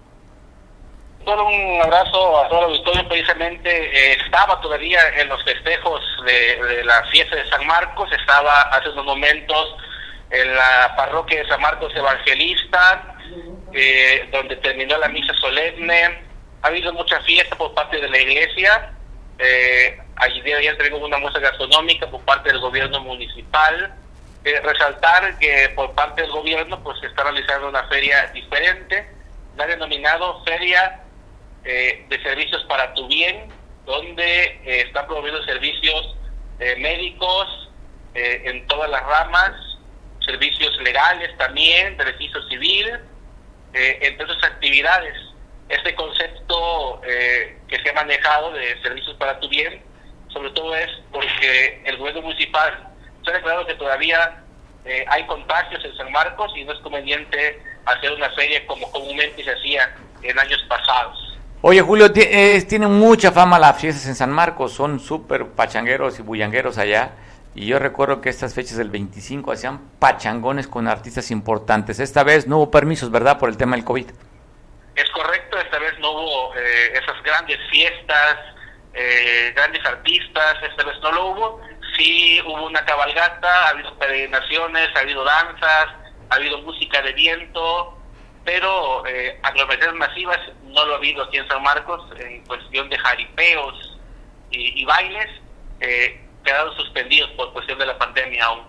Un 1.25 1.81
abrazo 1.81 2.43
a 2.43 2.49
todo 2.49 2.59
el 2.59 2.65
auditorio. 2.65 3.07
Precisamente 3.07 3.69
eh, 3.69 4.17
estaba 4.25 4.59
todavía 4.59 4.99
en 5.17 5.29
los 5.29 5.41
festejos 5.45 6.01
de, 6.25 6.83
la 6.83 7.03
fiesta 7.05 7.37
de 7.37 7.49
San 7.49 7.65
Marcos, 7.65 8.11
estaba 8.11 8.63
hace 8.63 8.89
unos 8.89 9.05
momentos 9.05 9.75
en 10.29 10.53
la 10.53 10.93
parroquia 10.97 11.41
de 11.41 11.47
San 11.47 11.61
Marcos 11.61 11.95
Evangelista, 11.95 13.15
eh, 13.71 14.27
donde 14.29 14.57
terminó 14.57 14.97
la 14.97 15.07
misa 15.07 15.33
solemne. 15.35 16.21
Ha 16.63 16.67
habido 16.67 16.91
mucha 16.91 17.21
fiesta 17.21 17.55
por 17.55 17.73
parte 17.73 18.01
de 18.01 18.09
la 18.09 18.19
iglesia. 18.19 18.91
Eh, 19.39 19.97
de 20.43 20.55
ayer 20.55 20.77
tenemos 20.77 21.01
una 21.01 21.17
muestra 21.17 21.41
gastronómica 21.41 22.09
por 22.09 22.21
parte 22.21 22.49
del 22.49 22.59
gobierno 22.59 22.99
municipal. 23.01 23.95
Eh, 24.43 24.59
resaltar 24.61 25.37
que 25.37 25.71
por 25.75 25.93
parte 25.93 26.21
del 26.23 26.31
gobierno 26.31 26.81
pues 26.83 26.99
se 26.99 27.07
está 27.07 27.23
realizando 27.23 27.69
una 27.69 27.87
feria 27.87 28.27
diferente, 28.33 29.07
la 29.55 29.67
denominado 29.67 30.43
Feria 30.43 31.01
eh, 31.63 32.05
de 32.09 32.23
Servicios 32.23 32.63
para 32.63 32.91
tu 32.95 33.07
Bien, 33.07 33.47
donde 33.85 34.43
eh, 34.45 34.81
están 34.87 35.05
promoviendo 35.05 35.43
servicios 35.43 36.15
eh, 36.59 36.75
médicos 36.77 37.69
en 38.13 38.67
todas 38.67 38.89
las 38.89 39.01
ramas, 39.03 39.53
servicios 40.25 40.75
legales 40.81 41.29
también, 41.37 41.95
de 41.95 42.03
registro 42.03 42.45
civil, 42.49 42.99
entre 43.71 44.25
otras 44.25 44.43
actividades. 44.43 45.15
Este 45.71 45.95
concepto 45.95 47.01
que 47.01 47.77
se 47.81 47.89
ha 47.89 47.93
manejado 47.93 48.51
de 48.51 48.81
servicios 48.81 49.15
para 49.17 49.39
tu 49.39 49.47
bien, 49.49 49.81
sobre 50.27 50.49
todo 50.51 50.75
es 50.75 50.89
porque 51.11 51.81
el 51.85 51.97
gobierno 51.97 52.21
municipal 52.21 52.89
se 53.23 53.31
ha 53.31 53.33
declarado 53.35 53.65
que 53.65 53.75
todavía 53.75 54.43
hay 55.07 55.25
contagios 55.27 55.83
en 55.85 55.95
San 55.95 56.11
Marcos 56.11 56.51
y 56.55 56.63
no 56.63 56.73
es 56.73 56.79
conveniente 56.79 57.61
hacer 57.85 58.11
una 58.11 58.29
feria 58.31 58.65
como 58.67 58.91
comúnmente 58.91 59.43
se 59.43 59.51
hacía 59.51 59.95
en 60.21 60.37
años 60.37 60.63
pasados. 60.67 61.39
Oye, 61.61 61.81
Julio, 61.81 62.11
tiene 62.11 62.87
mucha 62.87 63.31
fama 63.31 63.59
las 63.59 63.79
fiestas 63.79 64.07
en 64.07 64.15
San 64.15 64.31
Marcos, 64.31 64.73
son 64.73 64.99
súper 64.99 65.47
pachangueros 65.47 66.19
y 66.19 66.23
bullangueros 66.23 66.77
allá. 66.77 67.11
Y 67.53 67.67
yo 67.67 67.79
recuerdo 67.79 68.21
que 68.21 68.29
estas 68.29 68.53
fechas 68.53 68.77
del 68.77 68.89
25 68.89 69.51
hacían 69.51 69.79
pachangones 69.99 70.67
con 70.67 70.87
artistas 70.87 71.31
importantes. 71.31 71.99
Esta 71.99 72.23
vez 72.23 72.47
no 72.47 72.57
hubo 72.57 72.71
permisos, 72.71 73.11
¿verdad? 73.11 73.37
Por 73.37 73.49
el 73.49 73.57
tema 73.57 73.75
del 73.75 73.85
COVID. 73.85 74.09
Es 74.95 75.09
correcto, 75.11 75.57
esta 75.57 75.79
vez 75.79 75.97
no 75.99 76.11
hubo 76.11 76.55
eh, 76.55 76.93
esas 76.93 77.21
grandes 77.23 77.59
fiestas, 77.69 78.37
eh, 78.93 79.53
grandes 79.55 79.85
artistas, 79.85 80.57
esta 80.63 80.83
vez 80.83 80.99
no 81.01 81.11
lo 81.11 81.25
hubo. 81.27 81.61
Sí 81.97 82.41
hubo 82.45 82.65
una 82.65 82.83
cabalgata, 82.85 83.67
ha 83.67 83.69
habido 83.69 83.97
peregrinaciones, 83.97 84.89
ha 84.95 84.99
habido 84.99 85.23
danzas, 85.23 85.87
ha 86.29 86.35
habido 86.35 86.59
música 86.59 87.01
de 87.01 87.13
viento, 87.13 87.97
pero 88.43 89.05
eh, 89.05 89.39
aglomeraciones 89.43 89.95
masivas 89.95 90.39
no 90.63 90.85
lo 90.85 90.93
ha 90.93 90.97
habido 90.97 91.23
aquí 91.23 91.37
en 91.37 91.47
San 91.47 91.61
Marcos 91.61 92.01
en 92.19 92.43
cuestión 92.45 92.89
de 92.89 92.97
jaripeos 92.97 93.99
y, 94.53 94.83
bailes, 94.83 95.29
eh, 95.79 96.19
quedaron 96.43 96.75
suspendidos 96.75 97.29
por 97.31 97.53
cuestión 97.53 97.79
de 97.79 97.85
la 97.85 97.97
pandemia 97.97 98.45
aún. 98.45 98.63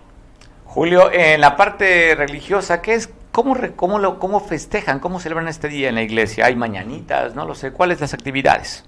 Julio, 0.63 1.11
en 1.11 1.41
la 1.41 1.57
parte 1.57 2.15
religiosa, 2.15 2.81
¿qué 2.81 2.93
es? 2.93 3.13
¿Cómo, 3.33 3.57
cómo, 3.75 3.99
lo, 3.99 4.19
¿Cómo 4.19 4.39
festejan? 4.39 5.01
¿Cómo 5.01 5.19
celebran 5.19 5.49
este 5.49 5.67
día 5.67 5.89
en 5.89 5.95
la 5.95 6.03
iglesia? 6.03 6.45
¿Hay 6.45 6.55
mañanitas? 6.55 7.35
No 7.35 7.45
lo 7.45 7.55
sé. 7.55 7.73
¿Cuáles 7.73 7.99
las 7.99 8.13
actividades? 8.13 8.85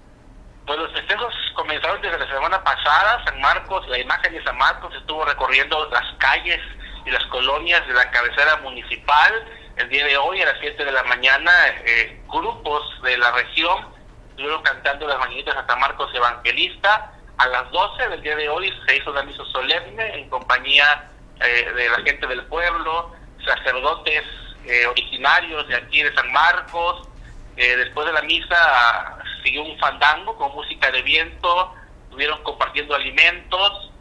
Pues 0.66 0.80
los 0.80 0.94
festejos 0.94 1.34
comenzaron 1.54 2.02
desde 2.02 2.18
la 2.18 2.28
semana 2.28 2.64
pasada. 2.64 3.26
San 3.26 3.42
Marcos, 3.42 3.86
la 3.90 4.00
imagen 4.00 4.32
de 4.32 4.44
San 4.44 4.58
Marcos 4.58 4.94
estuvo 4.96 5.26
recorriendo 5.26 5.90
las 5.90 6.14
calles 6.20 6.62
y 7.06 7.12
las 7.12 7.26
colonias 7.26 7.86
de 7.88 7.94
la 7.94 8.10
cabecera 8.12 8.58
municipal 8.64 9.34
el 9.78 9.90
día 9.90 10.06
de 10.06 10.16
hoy, 10.16 10.42
a 10.42 10.46
las 10.46 10.58
7 10.62 10.86
de 10.86 10.92
la 10.92 11.04
mañana, 11.04 11.52
eh, 11.86 12.22
grupos 12.30 12.82
de 13.04 13.18
la 13.18 13.32
región 13.32 13.94
estuvieron 14.30 14.64
cantando 14.64 15.06
las 15.06 15.20
mañanitas 15.20 15.56
a 15.56 15.68
San 15.68 15.80
Marcos 15.80 16.10
Evangelista. 16.14 17.12
A 17.38 17.48
las 17.48 17.70
12 17.72 18.08
del 18.08 18.22
día 18.22 18.38
de 18.38 18.48
hoy 18.48 18.72
se 18.88 18.96
hizo 18.96 19.12
una 19.12 19.24
misa 19.24 19.44
solemne 19.52 20.16
en 20.16 20.30
compañía 20.30 21.12
eh, 21.42 21.72
de 21.76 21.90
la 21.90 21.98
gente 22.04 22.26
del 22.26 22.44
pueblo, 22.46 23.12
sacerdotes 23.46 24.24
eh, 24.66 24.86
originarios 24.88 25.68
de 25.68 25.76
aquí 25.76 26.02
de 26.04 26.14
San 26.14 26.32
Marcos. 26.32 27.08
después 27.56 28.06
de 28.08 28.14
la 28.14 28.22
misa 28.24 29.18
siguió 29.44 29.64
un 29.64 29.78
fandango 29.80 30.36
con 30.36 30.54
música 30.54 30.92
de 30.92 31.02
viento, 31.04 31.74
estuvieron 32.04 32.44
compartiendo 32.44 32.96
alimentos. 32.96 33.92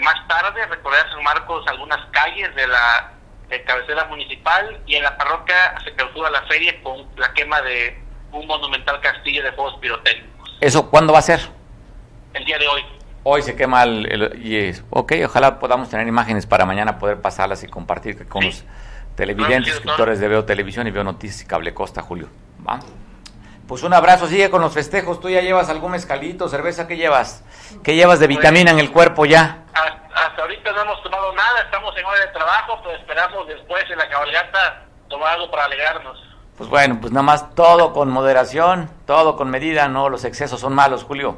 más 0.00 0.26
tarde 0.26 0.66
recorrer 0.66 1.08
San 1.10 1.22
Marcos 1.22 1.64
algunas 1.68 2.04
calles 2.10 2.54
de 2.54 2.66
la 2.66 3.12
cabecera 3.66 4.04
municipal 4.06 4.80
y 4.86 4.96
en 4.96 5.04
la 5.04 5.16
parroquia 5.16 5.74
se 5.84 5.92
clausura 5.94 6.30
la 6.30 6.42
feria 6.42 6.82
con 6.82 7.06
la 7.16 7.32
quema 7.32 7.60
de 7.62 7.96
un 8.32 8.46
monumental 8.46 9.00
castillo 9.00 9.42
de 9.42 9.52
fuegos 9.52 9.78
pirotécnicos. 9.80 10.56
¿Eso 10.60 10.90
cuándo 10.90 11.12
va 11.12 11.20
a 11.20 11.22
ser? 11.22 11.40
El 12.34 12.44
día 12.44 12.58
de 12.58 12.68
hoy. 12.68 12.84
Hoy 13.22 13.42
se 13.42 13.56
quema 13.56 13.82
el, 13.82 14.40
y 14.42 14.56
es, 14.56 14.84
ok, 14.90 15.12
ojalá 15.24 15.58
podamos 15.58 15.90
tener 15.90 16.06
imágenes 16.06 16.46
para 16.46 16.64
mañana 16.64 16.98
poder 16.98 17.20
pasarlas 17.20 17.64
y 17.64 17.66
compartir 17.66 18.28
con 18.28 18.44
los 18.44 18.64
televidentes, 19.16 19.74
escritores 19.74 20.20
de 20.20 20.28
Veo 20.28 20.44
Televisión 20.44 20.86
y 20.86 20.90
Veo 20.90 21.02
Noticias 21.02 21.42
y 21.42 21.46
Cable 21.46 21.74
Costa, 21.74 22.02
Julio. 22.02 22.28
¿Va? 22.66 22.78
Pues 23.66 23.82
un 23.82 23.92
abrazo, 23.92 24.28
sigue 24.28 24.48
con 24.48 24.60
los 24.60 24.72
festejos. 24.72 25.18
¿Tú 25.20 25.28
ya 25.28 25.40
llevas 25.40 25.68
algún 25.68 25.90
mezcalito, 25.90 26.48
cerveza? 26.48 26.86
¿Qué 26.86 26.96
llevas? 26.96 27.42
¿Qué 27.82 27.96
llevas 27.96 28.20
de 28.20 28.26
pues, 28.26 28.36
vitamina 28.36 28.70
en 28.70 28.78
el 28.78 28.92
cuerpo 28.92 29.26
ya? 29.26 29.64
Hasta 30.14 30.42
ahorita 30.42 30.72
no 30.72 30.82
hemos 30.82 31.02
tomado 31.02 31.32
nada, 31.34 31.62
estamos 31.64 31.96
en 31.98 32.04
hora 32.04 32.20
de 32.20 32.28
trabajo, 32.28 32.80
pero 32.84 32.96
esperamos 32.96 33.48
después 33.48 33.84
en 33.90 33.98
la 33.98 34.08
cabalgata 34.08 34.84
tomar 35.08 35.34
algo 35.34 35.50
para 35.50 35.64
alegrarnos. 35.64 36.22
Pues 36.56 36.70
bueno, 36.70 36.98
pues 37.00 37.12
nada 37.12 37.22
más 37.22 37.54
todo 37.54 37.92
con 37.92 38.10
moderación, 38.10 38.88
todo 39.06 39.36
con 39.36 39.50
medida, 39.50 39.88
no 39.88 40.08
los 40.08 40.24
excesos 40.24 40.60
son 40.60 40.74
malos, 40.74 41.04
Julio. 41.04 41.36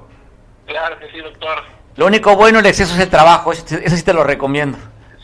Claro 0.67 0.99
que 0.99 1.11
sí, 1.11 1.19
doctor. 1.21 1.65
Lo 1.97 2.07
único 2.07 2.37
bueno 2.37 2.61
el 2.61 2.67
exceso 2.67 2.95
es 2.95 3.01
el 3.01 3.11
trabajo, 3.11 3.53
eso, 3.53 3.65
eso 3.75 3.97
sí 3.97 4.05
te 4.05 4.13
lo 4.13 4.23
recomiendo. 4.23 4.79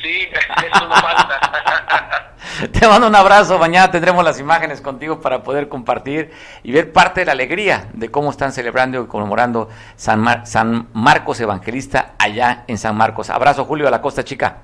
Sí, 0.05 0.29
eso 0.67 0.87
no 0.87 0.95
falta. 0.97 2.35
Te 2.73 2.87
mando 2.87 3.07
un 3.07 3.15
abrazo. 3.15 3.59
Mañana 3.59 3.91
tendremos 3.91 4.23
las 4.23 4.39
imágenes 4.39 4.83
contigo 4.83 5.19
para 5.19 5.43
poder 5.43 5.71
compartir 5.71 6.31
y 6.63 6.73
ver 6.73 6.93
parte 6.93 7.21
de 7.21 7.27
la 7.27 7.33
alegría 7.33 7.89
de 7.95 8.11
cómo 8.11 8.31
están 8.31 8.53
celebrando 8.53 9.03
y 9.03 9.07
conmemorando 9.07 9.71
San, 9.97 10.47
San 10.47 10.89
Marcos 10.93 11.41
Evangelista 11.41 12.13
allá 12.19 12.65
en 12.67 12.77
San 12.77 12.95
Marcos. 12.99 13.31
Abrazo, 13.31 13.65
Julio, 13.65 13.89
a 13.89 13.91
la 13.91 14.03
Costa 14.03 14.23
Chica. 14.23 14.59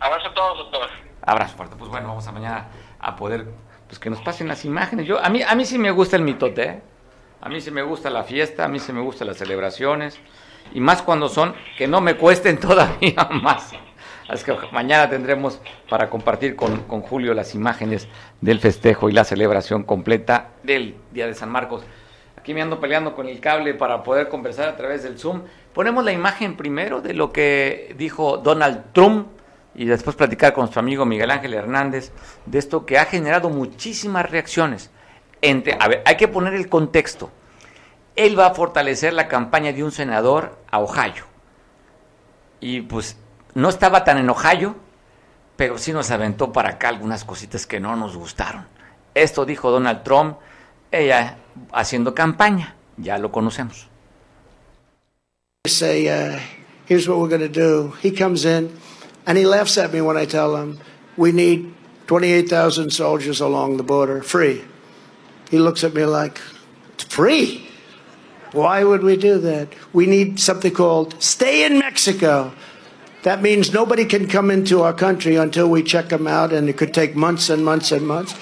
Abrazo 0.00 0.26
a 0.26 0.34
todos, 0.34 0.58
doctor. 0.58 0.90
Abrazo 1.24 1.56
fuerte. 1.56 1.76
Pues 1.78 1.88
bueno, 1.88 2.08
vamos 2.08 2.26
a 2.26 2.32
mañana 2.32 2.66
a 2.98 3.14
poder 3.14 3.46
pues 3.86 4.00
que 4.00 4.10
nos 4.10 4.20
pasen 4.22 4.48
las 4.48 4.64
imágenes. 4.64 5.06
Yo 5.06 5.24
a 5.24 5.28
mí 5.28 5.40
a 5.40 5.54
mí 5.54 5.64
sí 5.64 5.78
me 5.78 5.92
gusta 5.92 6.16
el 6.16 6.22
mitote, 6.22 6.62
¿eh? 6.64 6.82
A 7.42 7.48
mí 7.48 7.60
sí 7.60 7.70
me 7.70 7.82
gusta 7.82 8.10
la 8.10 8.24
fiesta, 8.24 8.64
a 8.64 8.68
mí 8.68 8.80
sí 8.80 8.92
me 8.92 9.02
gustan 9.02 9.28
las 9.28 9.36
celebraciones 9.36 10.18
y 10.74 10.80
más 10.80 11.00
cuando 11.00 11.28
son 11.28 11.54
que 11.78 11.86
no 11.86 12.00
me 12.00 12.16
cuesten 12.16 12.58
todavía 12.60 13.28
más. 13.30 13.72
Así 14.30 14.44
que 14.44 14.54
mañana 14.70 15.10
tendremos 15.10 15.60
para 15.88 16.08
compartir 16.08 16.54
con, 16.54 16.82
con, 16.82 17.00
Julio 17.00 17.34
las 17.34 17.56
imágenes 17.56 18.06
del 18.40 18.60
festejo 18.60 19.08
y 19.08 19.12
la 19.12 19.24
celebración 19.24 19.82
completa 19.82 20.50
del 20.62 20.94
Día 21.10 21.26
de 21.26 21.34
San 21.34 21.50
Marcos. 21.50 21.82
Aquí 22.36 22.54
me 22.54 22.62
ando 22.62 22.78
peleando 22.78 23.16
con 23.16 23.26
el 23.26 23.40
cable 23.40 23.74
para 23.74 24.04
poder 24.04 24.28
conversar 24.28 24.68
a 24.68 24.76
través 24.76 25.02
del 25.02 25.18
Zoom. 25.18 25.42
Ponemos 25.74 26.04
la 26.04 26.12
imagen 26.12 26.56
primero 26.56 27.00
de 27.00 27.12
lo 27.12 27.32
que 27.32 27.92
dijo 27.98 28.38
Donald 28.38 28.92
Trump 28.92 29.26
y 29.74 29.86
después 29.86 30.14
platicar 30.14 30.52
con 30.52 30.62
nuestro 30.62 30.78
amigo 30.78 31.04
Miguel 31.04 31.32
Ángel 31.32 31.54
Hernández 31.54 32.12
de 32.46 32.60
esto 32.60 32.86
que 32.86 32.98
ha 32.98 33.06
generado 33.06 33.50
muchísimas 33.50 34.30
reacciones. 34.30 34.92
Entre, 35.42 35.76
a 35.80 35.88
ver, 35.88 36.02
hay 36.06 36.16
que 36.16 36.28
poner 36.28 36.54
el 36.54 36.68
contexto. 36.68 37.32
Él 38.14 38.38
va 38.38 38.46
a 38.46 38.54
fortalecer 38.54 39.12
la 39.12 39.26
campaña 39.26 39.72
de 39.72 39.82
un 39.82 39.90
senador 39.90 40.56
a 40.70 40.78
Ohio. 40.78 41.24
Y 42.60 42.82
pues 42.82 43.16
no 43.54 43.68
estaba 43.68 44.04
tan 44.04 44.18
enojallo, 44.18 44.76
pero 45.56 45.78
sí 45.78 45.92
nos 45.92 46.10
aventó 46.10 46.52
para 46.52 46.70
acá 46.70 46.88
algunas 46.88 47.24
cositas 47.24 47.66
que 47.66 47.80
no 47.80 47.96
nos 47.96 48.16
gustaron. 48.16 48.66
Esto 49.14 49.44
dijo 49.44 49.70
Donald 49.70 50.02
Trump, 50.02 50.36
ella 50.90 51.36
haciendo 51.72 52.14
campaña, 52.14 52.74
ya 52.96 53.18
lo 53.18 53.30
conocemos. 53.30 53.88
Say, 55.66 56.08
uh, 56.08 56.38
here's 56.86 57.06
what 57.06 57.18
we're 57.18 57.28
going 57.28 57.40
to 57.40 57.48
do. 57.48 57.92
He 58.02 58.10
comes 58.10 58.44
in 58.44 58.70
and 59.26 59.36
he 59.36 59.44
laughs 59.44 59.76
at 59.76 59.92
me 59.92 60.00
when 60.00 60.16
I 60.16 60.26
tell 60.26 60.56
him 60.56 60.78
we 61.16 61.32
need 61.32 61.74
28,000 62.06 62.90
soldiers 62.90 63.40
along 63.40 63.76
the 63.76 63.82
border, 63.82 64.22
free. 64.22 64.64
He 65.50 65.58
looks 65.58 65.84
at 65.84 65.94
me 65.94 66.04
like, 66.04 66.40
it's 66.94 67.04
free. 67.04 67.68
Why 68.52 68.82
would 68.82 69.02
we 69.02 69.16
do 69.16 69.38
that? 69.38 69.68
We 69.92 70.06
need 70.06 70.40
something 70.40 70.72
called 70.72 71.22
stay 71.22 71.64
in 71.64 71.78
Mexico. 71.78 72.52
That 73.22 73.42
means 73.42 73.72
nobody 73.72 74.06
can 74.06 74.28
come 74.28 74.50
into 74.50 74.82
our 74.82 74.94
country 74.94 75.36
until 75.36 75.68
we 75.68 75.82
check 75.82 76.08
them 76.08 76.26
out, 76.26 76.52
and 76.52 76.68
it 76.68 76.78
could 76.78 76.94
take 76.94 77.14
months 77.14 77.50
and 77.50 77.64
months 77.64 77.92
and 77.92 78.06
months. 78.06 78.34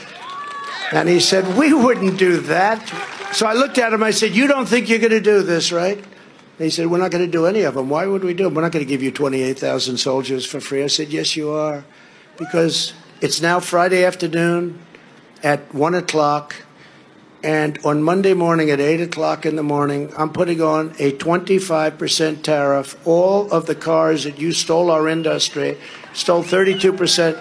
And 0.92 1.08
he 1.08 1.20
said, 1.20 1.56
We 1.56 1.72
wouldn't 1.74 2.18
do 2.18 2.38
that. 2.42 2.86
So 3.32 3.46
I 3.46 3.54
looked 3.54 3.78
at 3.78 3.92
him. 3.92 4.02
I 4.02 4.12
said, 4.12 4.34
You 4.34 4.46
don't 4.46 4.66
think 4.66 4.88
you're 4.88 5.00
going 5.00 5.10
to 5.10 5.20
do 5.20 5.42
this, 5.42 5.72
right? 5.72 5.98
And 5.98 6.64
he 6.64 6.70
said, 6.70 6.86
We're 6.86 6.98
not 6.98 7.10
going 7.10 7.24
to 7.24 7.30
do 7.30 7.46
any 7.46 7.62
of 7.62 7.74
them. 7.74 7.88
Why 7.88 8.06
would 8.06 8.24
we 8.24 8.34
do 8.34 8.44
them? 8.44 8.54
We're 8.54 8.62
not 8.62 8.72
going 8.72 8.84
to 8.84 8.88
give 8.88 9.02
you 9.02 9.10
28,000 9.10 9.98
soldiers 9.98 10.46
for 10.46 10.60
free. 10.60 10.82
I 10.82 10.86
said, 10.86 11.08
Yes, 11.08 11.36
you 11.36 11.50
are. 11.50 11.84
Because 12.38 12.92
it's 13.20 13.42
now 13.42 13.58
Friday 13.58 14.04
afternoon 14.04 14.78
at 15.42 15.74
1 15.74 15.94
o'clock. 15.94 16.54
And 17.42 17.78
on 17.84 18.02
Monday 18.02 18.34
morning 18.34 18.70
at 18.70 18.80
8 18.80 19.00
o'clock 19.00 19.46
in 19.46 19.54
the 19.54 19.62
morning, 19.62 20.12
I'm 20.18 20.32
putting 20.32 20.60
on 20.60 20.90
a 20.98 21.12
25% 21.12 22.42
tariff. 22.42 23.06
All 23.06 23.52
of 23.52 23.66
the 23.66 23.76
cars 23.76 24.24
that 24.24 24.40
you 24.40 24.52
stole 24.52 24.90
our 24.90 25.08
industry, 25.08 25.78
stole 26.14 26.42
32%. 26.42 27.36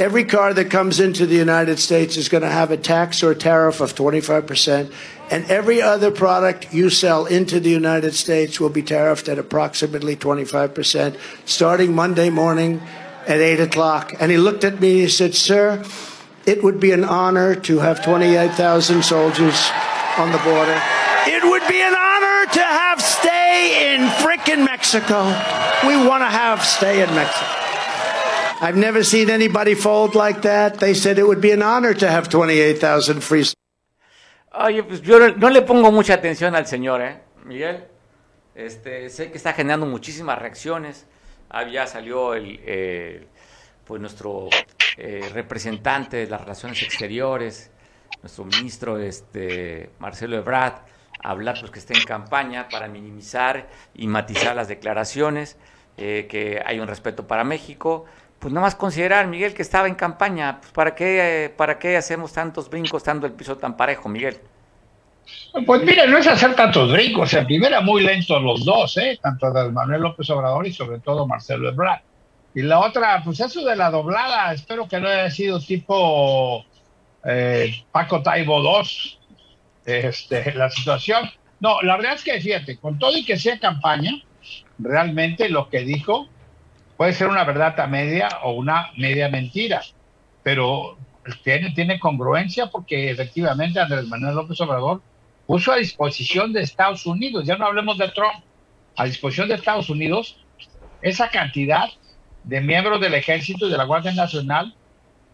Every 0.00 0.24
car 0.24 0.52
that 0.54 0.70
comes 0.70 0.98
into 0.98 1.26
the 1.26 1.36
United 1.36 1.78
States 1.78 2.16
is 2.16 2.28
going 2.28 2.42
to 2.42 2.48
have 2.48 2.72
a 2.72 2.76
tax 2.76 3.22
or 3.22 3.34
tariff 3.34 3.80
of 3.80 3.94
25%. 3.94 4.92
And 5.30 5.44
every 5.44 5.80
other 5.80 6.10
product 6.10 6.74
you 6.74 6.90
sell 6.90 7.26
into 7.26 7.60
the 7.60 7.70
United 7.70 8.14
States 8.14 8.58
will 8.58 8.70
be 8.70 8.82
tariffed 8.82 9.28
at 9.28 9.38
approximately 9.38 10.16
25%, 10.16 11.16
starting 11.44 11.94
Monday 11.94 12.30
morning 12.30 12.82
at 13.28 13.38
8 13.38 13.60
o'clock. 13.60 14.14
And 14.18 14.32
he 14.32 14.38
looked 14.38 14.64
at 14.64 14.80
me 14.80 14.90
and 14.92 15.00
he 15.02 15.08
said, 15.08 15.36
Sir, 15.36 15.84
it 16.46 16.62
would 16.62 16.80
be 16.80 16.92
an 16.92 17.04
honor 17.04 17.54
to 17.54 17.78
have 17.78 18.04
28,000 18.04 19.02
soldiers 19.04 19.70
on 20.18 20.32
the 20.32 20.38
border. 20.38 20.80
It 21.26 21.44
would 21.44 21.66
be 21.68 21.80
an 21.80 21.94
honor 21.94 22.52
to 22.52 22.62
have 22.62 23.00
stay 23.00 23.94
in 23.94 24.08
frickin' 24.08 24.64
Mexico. 24.64 25.24
We 25.86 25.96
want 26.06 26.22
to 26.22 26.30
have 26.30 26.64
stay 26.64 27.02
in 27.02 27.14
Mexico. 27.14 27.46
I've 28.62 28.76
never 28.76 29.02
seen 29.02 29.30
anybody 29.30 29.74
fold 29.74 30.14
like 30.14 30.42
that. 30.42 30.80
They 30.80 30.94
said 30.94 31.18
it 31.18 31.26
would 31.26 31.40
be 31.40 31.52
an 31.52 31.62
honor 31.62 31.94
to 31.94 32.10
have 32.10 32.28
28,000 32.28 33.20
free. 33.22 33.44
Oye, 34.52 34.82
pues 34.82 35.00
yo 35.00 35.18
no, 35.18 35.28
no 35.36 35.48
le 35.48 35.62
pongo 35.62 35.90
mucha 35.92 36.14
atención 36.14 36.54
al 36.54 36.66
señor, 36.66 37.00
¿eh? 37.00 37.20
Miguel. 37.44 37.84
Este, 38.54 39.08
sé 39.08 39.30
que 39.30 39.38
está 39.38 39.52
generando 39.52 39.86
muchísimas 39.86 40.38
reacciones. 40.38 41.06
Ah, 41.48 41.66
ya 41.66 41.86
salió 41.86 42.34
el, 42.34 42.60
eh, 42.64 43.26
pues 43.84 44.00
nuestro 44.00 44.48
eh, 44.96 45.30
representante 45.32 46.18
de 46.18 46.26
las 46.26 46.40
relaciones 46.40 46.82
exteriores, 46.82 47.70
nuestro 48.22 48.44
ministro 48.44 48.98
este, 48.98 49.90
Marcelo 49.98 50.36
Ebrard, 50.36 50.74
hablar 51.22 51.58
pues 51.60 51.70
que 51.70 51.78
está 51.78 51.94
en 51.94 52.04
campaña 52.04 52.68
para 52.68 52.88
minimizar 52.88 53.68
y 53.94 54.06
matizar 54.06 54.56
las 54.56 54.68
declaraciones, 54.68 55.56
eh, 55.96 56.26
que 56.28 56.62
hay 56.64 56.80
un 56.80 56.88
respeto 56.88 57.26
para 57.26 57.44
México. 57.44 58.06
Pues 58.38 58.54
nada 58.54 58.66
más 58.66 58.74
considerar, 58.74 59.26
Miguel, 59.26 59.52
que 59.52 59.62
estaba 59.62 59.86
en 59.86 59.94
campaña, 59.94 60.60
pues 60.60 60.72
¿para 60.72 60.94
qué, 60.94 61.52
¿para 61.56 61.78
qué 61.78 61.96
hacemos 61.96 62.32
tantos 62.32 62.70
brincos 62.70 63.02
estando 63.02 63.26
el 63.26 63.32
piso 63.32 63.58
tan 63.58 63.76
parejo, 63.76 64.08
Miguel? 64.08 64.40
Pues 65.66 65.82
mira, 65.82 66.06
no 66.06 66.18
es 66.18 66.26
hacer 66.26 66.54
tantos 66.54 66.90
brincos. 66.92 67.34
En 67.34 67.44
primera, 67.44 67.80
muy 67.80 68.02
lentos 68.02 68.42
los 68.42 68.64
dos, 68.64 68.96
¿eh? 68.96 69.18
tanto 69.20 69.52
Manuel 69.72 70.02
López 70.02 70.28
Obrador 70.30 70.66
y 70.66 70.72
sobre 70.72 71.00
todo 71.00 71.26
Marcelo 71.26 71.68
Ebrard. 71.68 72.00
Y 72.54 72.62
la 72.62 72.80
otra, 72.80 73.22
pues 73.24 73.40
eso 73.40 73.64
de 73.64 73.76
la 73.76 73.90
doblada, 73.90 74.52
espero 74.52 74.88
que 74.88 74.98
no 75.00 75.08
haya 75.08 75.30
sido 75.30 75.60
tipo 75.60 76.64
eh, 77.24 77.84
Paco 77.92 78.22
Taibo 78.22 78.60
2, 78.60 79.18
este, 79.86 80.52
la 80.54 80.68
situación. 80.70 81.30
No, 81.60 81.80
la 81.82 81.96
verdad 81.96 82.14
es 82.14 82.24
que 82.24 82.40
fíjate, 82.40 82.78
con 82.78 82.98
todo 82.98 83.16
y 83.16 83.24
que 83.24 83.38
sea 83.38 83.58
campaña, 83.58 84.12
realmente 84.78 85.48
lo 85.48 85.68
que 85.68 85.80
dijo 85.80 86.28
puede 86.96 87.12
ser 87.12 87.28
una 87.28 87.44
verdad 87.44 87.78
a 87.80 87.86
media 87.86 88.28
o 88.42 88.52
una 88.52 88.90
media 88.96 89.28
mentira, 89.28 89.82
pero 90.42 90.98
tiene, 91.44 91.70
tiene 91.70 91.98
congruencia 91.98 92.66
porque 92.66 93.10
efectivamente 93.10 93.80
Andrés 93.80 94.06
Manuel 94.06 94.34
López 94.34 94.60
Obrador 94.60 95.00
puso 95.46 95.72
a 95.72 95.76
disposición 95.76 96.52
de 96.52 96.62
Estados 96.62 97.06
Unidos, 97.06 97.44
ya 97.46 97.56
no 97.56 97.66
hablemos 97.66 97.96
de 97.96 98.08
Trump, 98.08 98.44
a 98.96 99.04
disposición 99.04 99.48
de 99.48 99.54
Estados 99.54 99.88
Unidos 99.88 100.44
esa 101.00 101.30
cantidad 101.30 101.88
de 102.44 102.60
miembros 102.60 103.00
del 103.00 103.14
ejército 103.14 103.66
y 103.66 103.70
de 103.70 103.76
la 103.76 103.84
Guardia 103.84 104.12
Nacional 104.12 104.74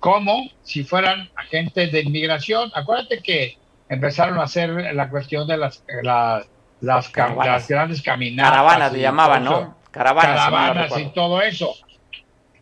como 0.01 0.51
si 0.63 0.85
fueran 0.85 1.31
agentes 1.37 1.91
de 1.93 2.03
inmigración. 2.03 2.71
Acuérdate 2.75 3.21
que 3.21 3.59
empezaron 3.89 4.39
a 4.39 4.45
hacer 4.45 4.71
la 4.95 5.09
cuestión 5.09 5.49
de 5.49 5.57
las, 5.57 5.83
la, 6.03 6.45
las, 6.81 7.09
Caravanas. 7.09 7.47
las 7.47 7.69
grandes 7.69 8.03
caminatas. 8.03 8.51
Caravanas 8.51 8.95
y 8.95 9.01
llamaban, 9.01 9.45
¿no? 9.45 9.77
Caravanas. 9.91 10.31
no 10.31 10.37
caravanas 10.37 10.99
y 10.99 11.07
todo 11.07 11.41
eso. 11.41 11.75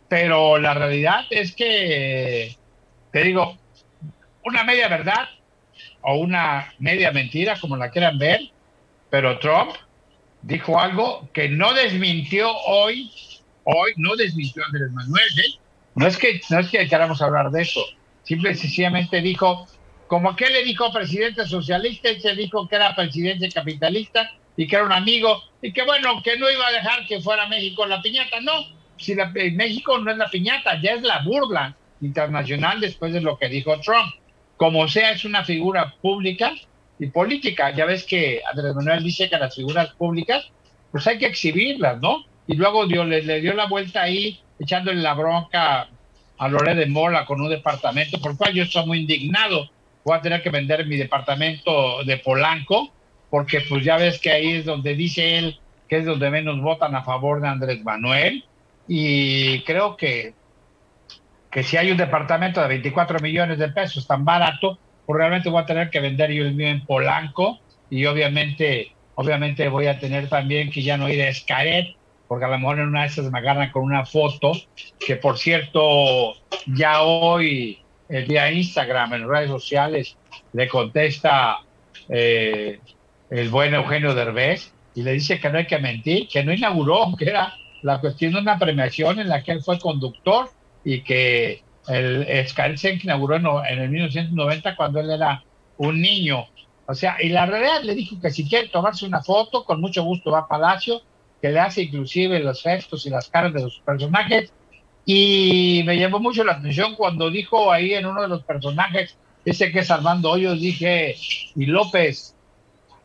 Pero 0.07 0.57
la 0.57 0.73
realidad 0.73 1.25
es 1.29 1.55
que, 1.55 2.55
te 3.11 3.23
digo, 3.23 3.57
una 4.43 4.63
media 4.63 4.87
verdad 4.87 5.27
o 6.01 6.15
una 6.15 6.73
media 6.77 7.11
mentira, 7.11 7.59
como 7.59 7.75
la 7.75 7.89
quieran 7.89 8.19
ver, 8.19 8.39
pero 9.09 9.39
Trump 9.39 9.71
dijo 10.43 10.79
algo 10.79 11.27
que 11.33 11.49
no 11.49 11.73
desmintió 11.73 12.55
hoy, 12.55 13.11
hoy 13.65 13.91
no 13.97 14.15
desmintió 14.15 14.63
Andrés 14.65 14.91
Manuel, 14.91 15.39
¿eh? 15.39 15.59
No 15.95 16.07
es 16.07 16.17
que 16.17 16.41
no 16.49 16.59
es 16.59 16.69
que 16.69 16.87
queramos 16.87 17.21
hablar 17.21 17.51
de 17.51 17.61
eso, 17.61 17.81
simple 18.23 18.51
y 18.51 18.55
sencillamente 18.55 19.21
dijo, 19.21 19.67
como 20.07 20.29
aquel 20.29 20.53
le 20.53 20.63
dijo 20.63 20.91
presidente 20.91 21.45
socialista, 21.45 22.09
y 22.11 22.19
se 22.19 22.35
dijo 22.35 22.67
que 22.67 22.75
era 22.75 22.95
presidente 22.95 23.49
capitalista 23.49 24.31
y 24.57 24.67
que 24.67 24.75
era 24.75 24.85
un 24.85 24.91
amigo, 24.91 25.41
y 25.61 25.71
que 25.71 25.83
bueno, 25.83 26.21
que 26.23 26.37
no 26.37 26.49
iba 26.49 26.67
a 26.67 26.71
dejar 26.71 27.05
que 27.07 27.21
fuera 27.21 27.47
México 27.47 27.85
la 27.85 28.01
piñata, 28.01 28.39
no, 28.41 28.51
si 28.97 29.15
la, 29.15 29.31
eh, 29.35 29.51
México 29.51 29.97
no 29.97 30.11
es 30.11 30.17
la 30.17 30.29
piñata, 30.29 30.79
ya 30.81 30.91
es 30.91 31.01
la 31.01 31.21
burla 31.23 31.75
internacional 32.01 32.79
después 32.79 33.13
de 33.13 33.21
lo 33.21 33.37
que 33.37 33.49
dijo 33.49 33.79
Trump. 33.81 34.13
Como 34.57 34.87
sea, 34.87 35.11
es 35.11 35.25
una 35.25 35.43
figura 35.43 35.95
pública 36.01 36.53
y 36.99 37.07
política. 37.07 37.71
Ya 37.71 37.85
ves 37.85 38.03
que 38.05 38.41
Andrés 38.49 38.73
Manuel 38.75 39.03
dice 39.03 39.29
que 39.29 39.37
las 39.37 39.55
figuras 39.55 39.93
públicas, 39.95 40.49
pues 40.91 41.05
hay 41.07 41.17
que 41.17 41.25
exhibirlas, 41.25 41.99
¿no? 41.99 42.25
Y 42.47 42.55
luego 42.55 42.87
dio, 42.87 43.03
le, 43.03 43.41
dio 43.41 43.53
la 43.53 43.67
vuelta 43.67 44.03
ahí, 44.03 44.39
echándole 44.59 45.01
la 45.01 45.13
bronca 45.13 45.87
a 46.37 46.47
Loré 46.47 46.75
de 46.75 46.85
Mola 46.85 47.25
con 47.25 47.41
un 47.41 47.49
departamento, 47.49 48.19
por 48.19 48.37
cual 48.37 48.53
yo 48.53 48.63
estoy 48.63 48.85
muy 48.85 48.99
indignado. 48.99 49.69
Voy 50.03 50.17
a 50.17 50.21
tener 50.21 50.43
que 50.43 50.49
vender 50.49 50.85
mi 50.85 50.97
departamento 50.97 52.03
de 52.03 52.17
Polanco, 52.17 52.91
porque 53.29 53.61
pues 53.67 53.83
ya 53.83 53.97
ves 53.97 54.19
que 54.19 54.31
ahí 54.31 54.51
es 54.53 54.65
donde 54.65 54.95
dice 54.95 55.37
él 55.37 55.59
que 55.87 55.97
es 55.97 56.05
donde 56.05 56.29
menos 56.29 56.61
votan 56.61 56.95
a 56.95 57.03
favor 57.03 57.41
de 57.41 57.47
Andrés 57.47 57.83
Manuel. 57.83 58.43
Y 58.87 59.61
creo 59.61 59.97
que, 59.97 60.33
que 61.51 61.63
si 61.63 61.77
hay 61.77 61.91
un 61.91 61.97
departamento 61.97 62.61
de 62.61 62.67
24 62.67 63.19
millones 63.19 63.57
de 63.57 63.69
pesos 63.69 64.07
tan 64.07 64.25
barato, 64.25 64.77
pues 65.05 65.17
realmente 65.17 65.49
voy 65.49 65.61
a 65.61 65.65
tener 65.65 65.89
que 65.89 65.99
vender 65.99 66.31
yo 66.31 66.43
el 66.43 66.53
mío 66.53 66.67
en 66.67 66.85
Polanco 66.85 67.59
y 67.89 68.05
obviamente, 68.05 68.91
obviamente 69.15 69.67
voy 69.69 69.87
a 69.87 69.99
tener 69.99 70.27
también 70.29 70.71
que 70.71 70.81
ya 70.81 70.97
no 70.97 71.09
ir 71.09 71.21
a 71.21 71.29
Escaret, 71.29 71.95
porque 72.27 72.45
a 72.45 72.49
lo 72.49 72.57
mejor 72.57 72.79
en 72.79 72.87
una 72.87 73.01
de 73.01 73.07
esas 73.07 73.31
me 73.31 73.39
agarran 73.39 73.71
con 73.71 73.83
una 73.83 74.05
foto, 74.05 74.53
que 74.99 75.15
por 75.15 75.37
cierto, 75.37 76.33
ya 76.65 77.01
hoy, 77.01 77.79
el 78.09 78.27
día 78.27 78.51
Instagram, 78.51 79.13
en 79.13 79.29
redes 79.29 79.49
sociales, 79.49 80.17
le 80.53 80.67
contesta 80.67 81.59
eh, 82.09 82.79
el 83.29 83.49
buen 83.49 83.73
Eugenio 83.73 84.13
Derbez 84.13 84.71
y 84.95 85.03
le 85.03 85.13
dice 85.13 85.39
que 85.39 85.49
no 85.49 85.57
hay 85.57 85.67
que 85.67 85.79
mentir, 85.79 86.27
que 86.27 86.43
no 86.43 86.53
inauguró, 86.53 87.13
que 87.17 87.25
era 87.25 87.53
la 87.81 87.99
cuestión 87.99 88.33
de 88.33 88.39
una 88.39 88.57
premiación 88.57 89.19
en 89.19 89.29
la 89.29 89.43
que 89.43 89.51
él 89.51 89.61
fue 89.61 89.79
conductor 89.79 90.49
y 90.83 91.01
que 91.01 91.61
el 91.87 92.25
se 92.77 92.99
inauguró 93.03 93.35
en, 93.35 93.45
en 93.45 93.79
el 93.83 93.89
1990 93.89 94.75
cuando 94.75 94.99
él 94.99 95.11
era 95.11 95.43
un 95.77 96.01
niño. 96.01 96.47
O 96.87 96.93
sea, 96.93 97.17
y 97.21 97.29
la 97.29 97.45
realidad 97.45 97.83
le 97.83 97.95
dijo 97.95 98.19
que 98.19 98.31
si 98.31 98.47
quiere 98.47 98.69
tomarse 98.69 99.05
una 99.05 99.21
foto, 99.21 99.65
con 99.65 99.81
mucho 99.81 100.03
gusto 100.03 100.31
va 100.31 100.39
a 100.39 100.47
Palacio, 100.47 101.01
que 101.45 101.51
le 101.51 101.59
hace 101.59 101.83
inclusive 101.83 102.39
los 102.39 102.63
gestos 102.63 103.05
y 103.05 103.11
las 103.11 103.29
caras 103.29 103.53
de 103.53 103.61
los 103.61 103.79
personajes. 103.85 104.51
Y 105.05 105.83
me 105.85 105.95
llamó 105.95 106.17
mucho 106.17 106.43
la 106.43 106.53
atención 106.53 106.95
cuando 106.95 107.29
dijo 107.29 107.71
ahí 107.71 107.93
en 107.93 108.07
uno 108.07 108.23
de 108.23 108.27
los 108.27 108.43
personajes, 108.43 109.15
ese 109.45 109.71
que 109.71 109.81
es 109.81 109.91
Armando 109.91 110.31
Hoyos, 110.31 110.59
dije, 110.59 111.15
y 111.55 111.67
López 111.67 112.35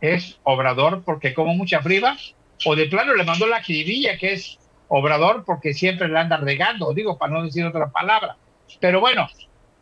es 0.01 0.39
obrador 0.45 1.03
porque 1.05 1.35
como 1.35 1.53
mucha 1.53 1.83
friva, 1.83 2.17
o 2.65 2.75
de 2.75 2.87
plano 2.87 3.15
le 3.15 3.25
mandó 3.25 3.47
la 3.47 3.63
jiribilla 3.63 4.17
que 4.17 4.33
es 4.33 4.59
obrador 4.89 5.45
porque 5.45 5.75
siempre 5.75 6.09
le 6.09 6.19
anda 6.19 6.39
regando, 6.39 6.95
digo, 6.95 7.19
para 7.19 7.35
no 7.35 7.45
decir 7.45 7.67
otra 7.67 7.91
palabra. 7.91 8.39
Pero 8.81 9.01
bueno, 9.01 9.29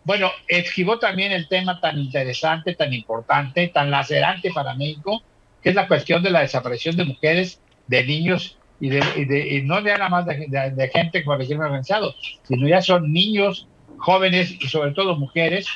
bueno, 0.02 0.32
esquivó 0.48 0.98
también 0.98 1.30
el 1.30 1.46
tema 1.46 1.80
tan 1.80 1.96
interesante, 1.96 2.74
tan 2.74 2.92
importante, 2.92 3.68
tan 3.68 3.92
lacerante 3.92 4.50
para 4.52 4.74
México, 4.74 5.22
que 5.62 5.68
es 5.68 5.76
la 5.76 5.86
cuestión 5.86 6.24
de 6.24 6.30
la 6.30 6.40
desaparición 6.40 6.96
de 6.96 7.04
mujeres, 7.04 7.60
de 7.88 8.04
niños 8.04 8.58
y, 8.80 8.90
de, 8.90 9.02
y, 9.16 9.24
de, 9.24 9.56
y 9.56 9.62
no 9.62 9.82
de 9.82 9.92
nada 9.92 10.08
más 10.08 10.26
de, 10.26 10.46
de, 10.46 10.88
gente 10.88 11.24
con 11.24 11.40
el 11.40 11.46
crimen 11.46 11.66
organizado, 11.66 12.14
sino 12.46 12.68
ya 12.68 12.80
son 12.80 13.12
niños, 13.12 13.66
jóvenes 13.98 14.56
y 14.60 14.68
sobre 14.68 14.92
todo 14.92 15.16
mujeres 15.16 15.66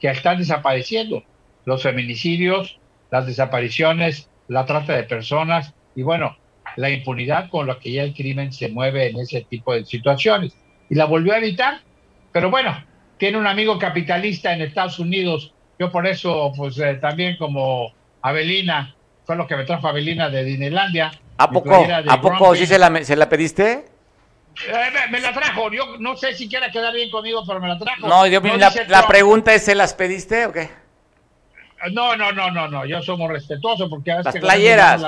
que 0.00 0.08
están 0.08 0.38
desapareciendo. 0.38 1.22
Los 1.66 1.82
feminicidios, 1.82 2.78
las 3.10 3.26
desapariciones, 3.26 4.30
la 4.48 4.64
trata 4.64 4.96
de 4.96 5.02
personas 5.02 5.74
y 5.94 6.02
bueno, 6.02 6.36
la 6.76 6.90
impunidad 6.90 7.50
con 7.50 7.66
la 7.66 7.78
que 7.78 7.92
ya 7.92 8.02
el 8.04 8.14
crimen 8.14 8.52
se 8.52 8.68
mueve 8.68 9.08
en 9.10 9.18
ese 9.18 9.42
tipo 9.42 9.74
de 9.74 9.84
situaciones. 9.84 10.56
Y 10.88 10.94
la 10.94 11.04
volvió 11.04 11.34
a 11.34 11.38
evitar, 11.38 11.80
pero 12.32 12.50
bueno, 12.50 12.74
tiene 13.18 13.36
un 13.36 13.46
amigo 13.46 13.78
capitalista 13.78 14.52
en 14.52 14.62
Estados 14.62 14.98
Unidos 14.98 15.52
Yo 15.78 15.90
por 15.90 16.06
eso, 16.06 16.52
pues 16.56 16.78
eh, 16.78 16.94
también 16.94 17.36
como 17.36 17.92
Avelina, 18.22 18.94
fue 19.24 19.36
lo 19.36 19.46
que 19.46 19.56
me 19.56 19.64
trajo 19.64 19.86
Avelina 19.86 20.28
de 20.28 20.44
Dinelandia. 20.44 21.12
¿A 21.38 21.50
poco? 21.50 21.86
¿A 22.08 22.20
poco 22.20 22.54
sí 22.56 22.66
se 22.66 22.78
la, 22.78 23.04
se 23.04 23.16
la 23.16 23.28
pediste? 23.28 23.84
Eh, 24.66 25.08
me, 25.10 25.20
la 25.20 25.32
trajo, 25.32 25.70
yo 25.70 25.96
no 25.98 26.16
sé 26.16 26.34
si 26.34 26.48
quiere 26.48 26.70
quedar 26.72 26.92
bien 26.92 27.10
conmigo, 27.10 27.44
pero 27.46 27.60
me 27.60 27.68
la 27.68 27.78
trajo. 27.78 28.08
No, 28.08 28.26
la, 28.26 29.06
pregunta 29.06 29.54
es, 29.54 29.64
¿se 29.64 29.74
las 29.74 29.94
pediste 29.94 30.46
o 30.46 30.52
qué? 30.52 30.68
No, 31.92 32.16
no, 32.16 32.32
no, 32.32 32.50
no, 32.50 32.66
no, 32.66 32.84
yo 32.84 33.00
somos 33.02 33.30
respetuosos 33.30 33.88
porque 33.88 34.10
a 34.10 34.16
veces 34.16 34.34
las 34.34 34.42
playeras. 34.42 35.00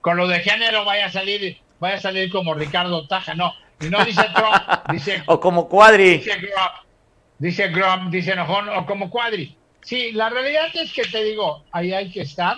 Con, 0.00 0.16
lo 0.16 0.26
de 0.26 0.40
género 0.40 0.84
vaya 0.84 1.06
a 1.06 1.12
salir, 1.12 1.58
vaya 1.78 1.96
a 1.96 2.00
salir 2.00 2.30
como 2.32 2.54
Ricardo 2.54 3.06
Taja, 3.06 3.34
no, 3.34 3.54
y 3.80 3.86
no 3.86 4.04
dice 4.04 4.24
Trump, 4.34 4.56
dice 4.90 5.22
o 5.26 5.38
como 5.38 5.68
Cuadri. 5.68 6.18
Dice 6.18 6.38
Grom, 6.38 6.72
dice 7.38 7.68
Grom, 7.68 8.10
dice 8.10 8.32
Enojón, 8.32 8.68
o 8.70 8.84
como 8.84 9.10
Cuadri. 9.10 9.56
Sí, 9.82 10.10
la 10.12 10.28
realidad 10.28 10.68
es 10.74 10.92
que 10.92 11.02
te 11.02 11.22
digo, 11.22 11.64
ahí 11.70 11.92
hay 11.92 12.10
que 12.10 12.22
estar, 12.22 12.56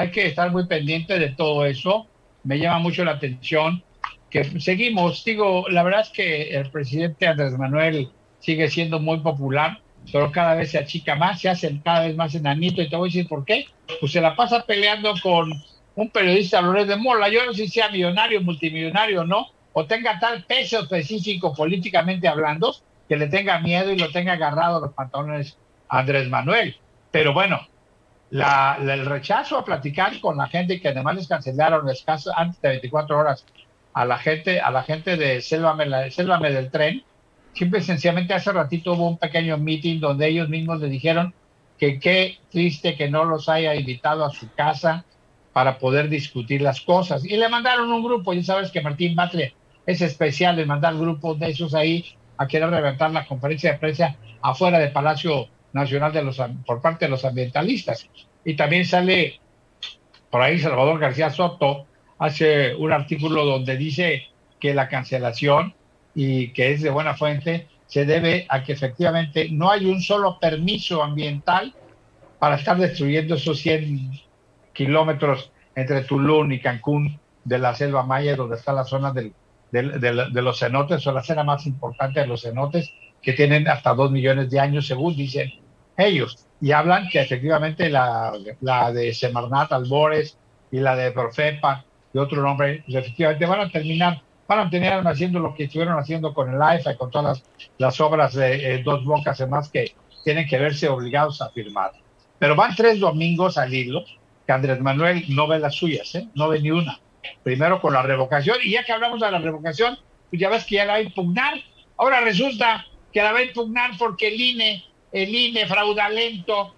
hay 0.00 0.10
que 0.10 0.26
estar 0.26 0.50
muy 0.50 0.66
pendiente 0.66 1.18
de 1.18 1.28
todo 1.28 1.66
eso. 1.66 2.06
Me 2.42 2.58
llama 2.58 2.78
mucho 2.78 3.04
la 3.04 3.12
atención 3.12 3.82
que 4.30 4.44
seguimos. 4.58 5.22
Digo, 5.24 5.66
la 5.68 5.82
verdad 5.82 6.00
es 6.00 6.08
que 6.08 6.56
el 6.56 6.70
presidente 6.70 7.26
Andrés 7.26 7.58
Manuel 7.58 8.08
sigue 8.38 8.70
siendo 8.70 8.98
muy 8.98 9.18
popular, 9.18 9.78
pero 10.10 10.32
cada 10.32 10.54
vez 10.54 10.70
se 10.70 10.78
achica 10.78 11.16
más, 11.16 11.42
se 11.42 11.50
hace 11.50 11.78
cada 11.84 12.06
vez 12.06 12.16
más 12.16 12.34
enanito 12.34 12.80
y 12.80 12.88
te 12.88 12.96
voy 12.96 13.10
a 13.10 13.12
decir 13.12 13.28
por 13.28 13.44
qué. 13.44 13.66
Pues 14.00 14.12
se 14.12 14.22
la 14.22 14.34
pasa 14.34 14.64
peleando 14.64 15.12
con 15.22 15.52
un 15.96 16.08
periodista, 16.08 16.62
Loret 16.62 16.88
de 16.88 16.96
Mola. 16.96 17.28
Yo 17.28 17.44
no 17.44 17.52
sé 17.52 17.64
si 17.64 17.72
sea 17.72 17.90
millonario, 17.90 18.40
multimillonario 18.40 19.20
o 19.20 19.24
no, 19.24 19.48
o 19.74 19.84
tenga 19.84 20.18
tal 20.18 20.44
peso 20.44 20.80
específico 20.80 21.52
políticamente 21.52 22.26
hablando, 22.26 22.74
que 23.06 23.18
le 23.18 23.26
tenga 23.26 23.58
miedo 23.58 23.92
y 23.92 23.98
lo 23.98 24.10
tenga 24.10 24.32
agarrado 24.32 24.78
a 24.78 24.80
los 24.80 24.94
pantalones 24.94 25.58
Andrés 25.90 26.26
Manuel. 26.30 26.74
Pero 27.10 27.34
bueno, 27.34 27.60
la, 28.30 28.78
el 28.80 29.06
rechazo 29.06 29.58
a 29.58 29.64
platicar 29.64 30.18
con 30.20 30.36
la 30.36 30.46
gente 30.46 30.80
que 30.80 30.88
además 30.88 31.16
les 31.16 31.28
cancelaron 31.28 31.88
escaso, 31.88 32.30
antes 32.36 32.60
de 32.60 32.68
24 32.68 33.18
horas 33.18 33.44
a 33.92 34.04
la 34.04 34.18
gente, 34.18 34.60
a 34.60 34.70
la 34.70 34.82
gente 34.84 35.16
de 35.16 35.40
Sélvame, 35.40 36.52
del 36.52 36.70
tren, 36.70 37.02
siempre 37.52 37.82
sencillamente 37.82 38.34
hace 38.34 38.52
ratito 38.52 38.92
hubo 38.92 39.08
un 39.08 39.18
pequeño 39.18 39.58
meeting 39.58 39.98
donde 39.98 40.28
ellos 40.28 40.48
mismos 40.48 40.80
le 40.80 40.88
dijeron 40.88 41.34
que 41.76 41.98
qué 41.98 42.38
triste 42.50 42.96
que 42.96 43.10
no 43.10 43.24
los 43.24 43.48
haya 43.48 43.74
invitado 43.74 44.24
a 44.24 44.30
su 44.30 44.52
casa 44.52 45.04
para 45.52 45.78
poder 45.78 46.08
discutir 46.08 46.62
las 46.62 46.80
cosas. 46.80 47.24
Y 47.24 47.36
le 47.36 47.48
mandaron 47.48 47.90
un 47.90 48.04
grupo, 48.04 48.32
ya 48.32 48.44
sabes 48.44 48.70
que 48.70 48.80
Martín 48.80 49.16
Batle 49.16 49.54
es 49.86 50.00
especial 50.02 50.54
de 50.54 50.66
mandar 50.66 50.96
grupos 50.96 51.38
de 51.40 51.50
esos 51.50 51.74
ahí 51.74 52.04
a 52.36 52.46
querer 52.46 52.70
reventar 52.70 53.10
la 53.10 53.26
conferencia 53.26 53.72
de 53.72 53.78
prensa 53.78 54.16
afuera 54.40 54.78
del 54.78 54.92
Palacio 54.92 55.48
Nacional 55.72 56.12
de 56.12 56.22
los, 56.22 56.40
por 56.66 56.80
parte 56.80 57.04
de 57.04 57.10
los 57.10 57.24
ambientalistas. 57.24 58.08
Y 58.44 58.54
también 58.54 58.84
sale 58.84 59.40
por 60.30 60.40
ahí 60.40 60.58
Salvador 60.58 60.98
García 60.98 61.30
Soto, 61.30 61.86
hace 62.18 62.74
un 62.74 62.92
artículo 62.92 63.44
donde 63.44 63.76
dice 63.76 64.28
que 64.60 64.74
la 64.74 64.88
cancelación 64.88 65.74
y 66.14 66.52
que 66.52 66.72
es 66.72 66.82
de 66.82 66.90
buena 66.90 67.14
fuente 67.14 67.66
se 67.86 68.04
debe 68.04 68.46
a 68.48 68.62
que 68.62 68.72
efectivamente 68.72 69.48
no 69.50 69.70
hay 69.70 69.86
un 69.86 70.00
solo 70.00 70.38
permiso 70.38 71.02
ambiental 71.02 71.74
para 72.38 72.56
estar 72.56 72.76
destruyendo 72.78 73.34
esos 73.34 73.58
100 73.58 74.12
kilómetros 74.72 75.50
entre 75.74 76.02
Tulum 76.02 76.52
y 76.52 76.60
Cancún 76.60 77.18
de 77.44 77.58
la 77.58 77.74
selva 77.74 78.04
maya, 78.04 78.36
donde 78.36 78.56
está 78.56 78.72
la 78.72 78.84
zona 78.84 79.12
del, 79.12 79.32
de 79.72 80.42
los 80.42 80.58
cenotes, 80.58 81.04
o 81.06 81.12
la 81.12 81.22
zona 81.22 81.42
más 81.42 81.66
importante 81.66 82.20
de 82.20 82.26
los 82.26 82.42
cenotes, 82.42 82.92
que 83.20 83.32
tienen 83.32 83.66
hasta 83.66 83.94
dos 83.94 84.10
millones 84.12 84.50
de 84.50 84.60
años, 84.60 84.86
según 84.86 85.16
dicen 85.16 85.50
ellos. 86.00 86.46
Y 86.60 86.72
hablan 86.72 87.08
que 87.08 87.20
efectivamente 87.20 87.88
la, 87.88 88.32
la 88.60 88.92
de 88.92 89.14
Semarnat, 89.14 89.72
Albores 89.72 90.36
y 90.70 90.78
la 90.78 90.96
de 90.96 91.10
Profepa 91.12 91.84
y 92.12 92.18
otro 92.18 92.42
nombre, 92.42 92.82
pues 92.84 92.96
efectivamente 92.96 93.46
van 93.46 93.60
a 93.60 93.70
terminar, 93.70 94.22
van 94.48 94.58
a 94.60 94.70
terminar 94.70 95.06
haciendo 95.06 95.38
lo 95.38 95.54
que 95.54 95.64
estuvieron 95.64 95.98
haciendo 95.98 96.34
con 96.34 96.52
el 96.52 96.60
AIFA 96.60 96.92
y 96.92 96.96
con 96.96 97.10
todas 97.10 97.42
las, 97.78 98.00
obras 98.00 98.34
de 98.34 98.74
eh, 98.74 98.82
dos 98.82 99.04
bocas 99.04 99.40
además 99.40 99.68
que 99.68 99.94
tienen 100.24 100.46
que 100.48 100.58
verse 100.58 100.88
obligados 100.88 101.40
a 101.40 101.50
firmar. 101.50 101.92
Pero 102.38 102.56
van 102.56 102.74
tres 102.74 102.98
domingos 102.98 103.58
al 103.58 103.72
hilo 103.72 104.04
que 104.46 104.52
Andrés 104.52 104.80
Manuel 104.80 105.24
no 105.28 105.46
ve 105.46 105.58
las 105.58 105.74
suyas, 105.74 106.14
¿eh? 106.14 106.28
no 106.34 106.48
ve 106.48 106.60
ni 106.60 106.70
una. 106.70 106.98
Primero 107.42 107.80
con 107.80 107.92
la 107.92 108.02
revocación, 108.02 108.56
y 108.62 108.72
ya 108.72 108.84
que 108.84 108.92
hablamos 108.92 109.20
de 109.20 109.30
la 109.30 109.38
revocación, 109.38 109.98
pues 110.30 110.40
ya 110.40 110.48
ves 110.48 110.64
que 110.64 110.76
ya 110.76 110.84
la 110.84 110.94
va 110.94 110.98
a 110.98 111.02
impugnar. 111.02 111.54
Ahora 111.96 112.20
resulta 112.20 112.86
que 113.12 113.22
la 113.22 113.32
va 113.32 113.40
a 113.40 113.44
impugnar 113.44 113.90
porque 113.98 114.28
el 114.28 114.40
INE, 114.40 114.84
el 115.12 115.34
INE 115.34 115.66
fraudulento, 115.66 116.74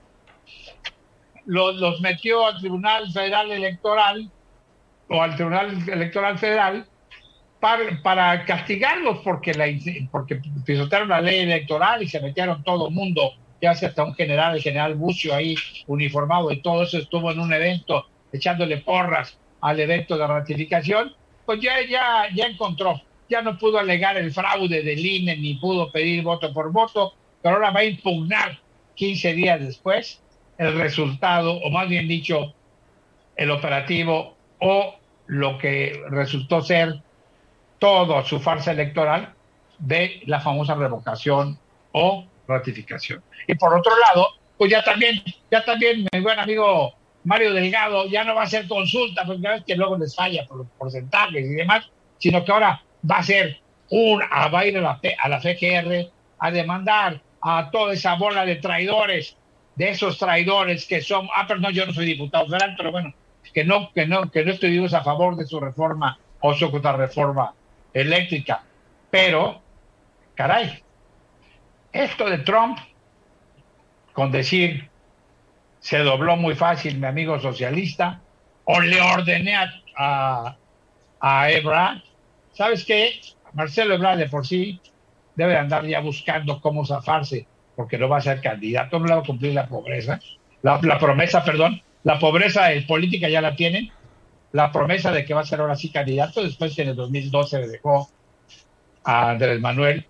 los, 1.47 2.01
metió 2.01 2.47
al 2.47 2.59
Tribunal 2.59 3.11
Federal 3.13 3.51
Electoral 3.51 4.31
o 5.09 5.23
al 5.23 5.35
Tribunal 5.35 5.89
Electoral 5.89 6.39
Federal 6.39 6.87
para, 7.61 8.03
para 8.03 8.45
castigarlos 8.45 9.19
porque, 9.19 9.55
la, 9.55 9.67
porque 10.11 10.41
pisotearon 10.65 11.09
la 11.09 11.21
ley 11.21 11.41
electoral 11.41 12.03
y 12.03 12.09
se 12.09 12.21
metieron 12.21 12.63
todo 12.65 12.89
el 12.89 12.95
mundo, 12.95 13.35
ya 13.61 13.75
sea 13.75 13.91
hasta 13.91 14.05
un 14.05 14.15
general, 14.15 14.57
el 14.57 14.63
general 14.63 14.95
Bucio 14.95 15.35
ahí 15.35 15.55
uniformado 15.87 16.51
y 16.51 16.61
todo 16.61 16.83
eso 16.83 16.99
estuvo 16.99 17.31
en 17.31 17.41
un 17.41 17.53
evento 17.53 18.07
echándole 18.33 18.79
porras 18.79 19.39
al 19.61 19.79
evento 19.79 20.17
de 20.17 20.27
ratificación, 20.27 21.15
pues 21.47 21.61
ya, 21.61 21.75
ya, 21.89 22.27
ya 22.35 22.47
encontró, 22.47 23.01
ya 23.29 23.43
no 23.43 23.57
pudo 23.59 23.79
alegar 23.79 24.17
el 24.17 24.33
fraude 24.33 24.83
del 24.83 25.05
INE 25.05 25.37
ni 25.37 25.55
pudo 25.55 25.93
pedir 25.93 26.25
voto 26.25 26.53
por 26.53 26.73
voto, 26.73 27.15
pero 27.43 27.57
ahora 27.57 27.71
va 27.71 27.81
a 27.81 27.85
impugnar 27.85 28.59
15 28.95 29.33
días 29.35 29.61
después 29.61 30.21
el 30.59 30.79
resultado, 30.79 31.55
o 31.55 31.71
más 31.71 31.89
bien 31.89 32.07
dicho, 32.07 32.55
el 33.37 33.51
operativo 33.51 34.37
o 34.61 34.95
lo 35.27 35.59
que 35.59 36.03
resultó 36.11 36.63
ser 36.63 37.03
todo 37.79 38.25
su 38.25 38.39
farsa 38.39 38.73
electoral 38.73 39.35
de 39.79 40.23
la 40.27 40.41
famosa 40.41 40.75
revocación 40.75 41.59
o 41.93 42.25
ratificación. 42.47 43.23
Y 43.47 43.55
por 43.55 43.77
otro 43.77 43.93
lado, 43.99 44.29
pues 44.57 44.71
ya 44.71 44.85
también, 44.85 45.23
ya 45.51 45.65
también 45.65 46.07
mi 46.13 46.21
buen 46.21 46.39
amigo 46.39 46.95
Mario 47.25 47.53
Delgado 47.53 48.07
ya 48.07 48.25
no 48.25 48.35
va 48.35 48.43
a 48.43 48.47
ser 48.47 48.69
consulta, 48.69 49.25
porque 49.25 49.49
ves 49.49 49.65
que 49.65 49.77
luego 49.77 49.99
les 49.99 50.15
falla 50.15 50.47
por 50.47 50.59
los 50.59 50.67
porcentajes 50.79 51.45
y 51.45 51.55
demás, 51.55 51.89
sino 52.19 52.45
que 52.45 52.53
ahora 52.53 52.83
va 53.09 53.17
a 53.17 53.23
ser 53.23 53.59
un, 53.91 54.21
va 54.21 54.59
a 54.59 54.67
ir 54.67 54.79
a 54.79 54.81
la, 54.81 55.01
a 55.23 55.29
la 55.29 55.41
FGR 55.41 56.11
a 56.39 56.51
demandar 56.51 57.21
a 57.43 57.71
toda 57.71 57.95
esa 57.95 58.15
bola 58.15 58.47
de 58.47 58.57
traidores, 58.57 59.37
de 59.75 59.91
esos 59.91 60.19
traidores 60.19 60.87
que 60.87 61.01
son, 61.01 61.29
ah, 61.35 61.47
perdón, 61.47 61.73
yo 61.73 61.85
no 61.87 61.93
soy 61.93 62.07
diputado 62.07 62.47
federal, 62.47 62.75
pero 62.77 62.93
bueno, 62.93 63.13
que 63.53 63.65
no, 63.65 63.93
que 63.93 64.07
no, 64.07 64.31
que 64.31 64.45
no 64.45 64.53
estuvimos 64.53 64.95
a 64.95 65.03
favor 65.03 65.37
de 65.37 65.47
su 65.47 65.59
reforma 65.59 66.19
o 66.41 66.55
su 66.55 66.71
reforma 66.71 67.55
eléctrica. 67.93 68.63
Pero, 69.11 69.61
caray, 70.35 70.83
esto 71.93 72.31
de 72.31 72.39
Trump, 72.39 72.79
con 74.13 74.31
decir 74.31 74.89
se 75.81 75.99
dobló 75.99 76.37
muy 76.37 76.55
fácil 76.55 76.99
mi 76.99 77.07
amigo 77.07 77.41
socialista, 77.41 78.21
o 78.65 78.81
le 78.81 79.01
ordené 79.01 79.57
a, 79.97 80.57
a, 81.21 81.51
Ebrard, 81.51 81.99
¿sabes 82.53 82.85
qué? 82.85 83.21
Marcelo 83.53 83.95
Ebrard 83.95 84.19
de 84.19 84.29
por 84.29 84.47
sí 84.47 84.81
debe 85.35 85.57
andar 85.57 85.87
ya 85.87 86.01
buscando 86.01 86.61
cómo 86.61 86.85
zafarse, 86.85 87.47
porque 87.77 87.99
no 87.99 88.09
va 88.09 88.19
a 88.19 88.23
ser 88.23 88.41
candidato, 88.41 88.99
no 88.99 89.07
le 89.07 89.15
va 89.15 89.21
a 89.21 89.25
cumplir 89.25 89.55
la 89.55 89.67
pobreza, 89.67 90.21
la, 90.63 90.99
promesa, 90.99 91.45
perdón, 91.45 91.83
la 92.05 92.19
pobreza 92.19 92.69
política 92.87 93.29
ya 93.29 93.41
la 93.41 93.57
tienen. 93.57 93.91
La 94.53 94.71
promesa 94.71 95.11
de 95.11 95.25
que 95.25 95.35
va 95.35 95.41
a 95.41 95.47
ser 95.47 95.61
ahora 95.61 95.77
sí 95.77 95.91
candidato, 95.91 96.43
después 96.43 96.79
en 96.79 96.89
el 96.89 96.97
2012 96.97 97.61
le 97.61 97.69
dejó 97.69 98.09
a 99.03 99.31
Andrés 99.31 99.61
Manuel 99.61 100.07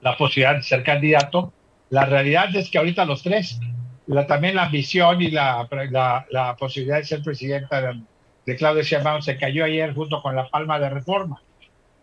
la 0.00 0.16
posibilidad 0.16 0.54
de 0.54 0.62
ser 0.62 0.82
candidato. 0.84 1.52
La 1.90 2.06
realidad 2.06 2.54
es 2.54 2.70
que 2.70 2.78
ahorita 2.78 3.04
los 3.04 3.22
tres, 3.22 3.58
la, 4.06 4.26
también 4.26 4.54
la 4.54 4.64
ambición 4.64 5.20
y 5.20 5.30
la, 5.30 5.68
la, 6.30 6.56
posibilidad 6.56 6.98
de 6.98 7.04
ser 7.04 7.22
presidenta 7.22 7.82
de, 7.82 8.00
de 8.46 8.56
Claudia 8.56 8.84
Sheinbaum 8.84 9.20
se 9.20 9.36
cayó 9.36 9.64
ayer 9.64 9.94
junto 9.94 10.22
con 10.22 10.36
la 10.36 10.48
palma 10.48 10.78
de 10.78 10.88
reforma. 10.88 11.42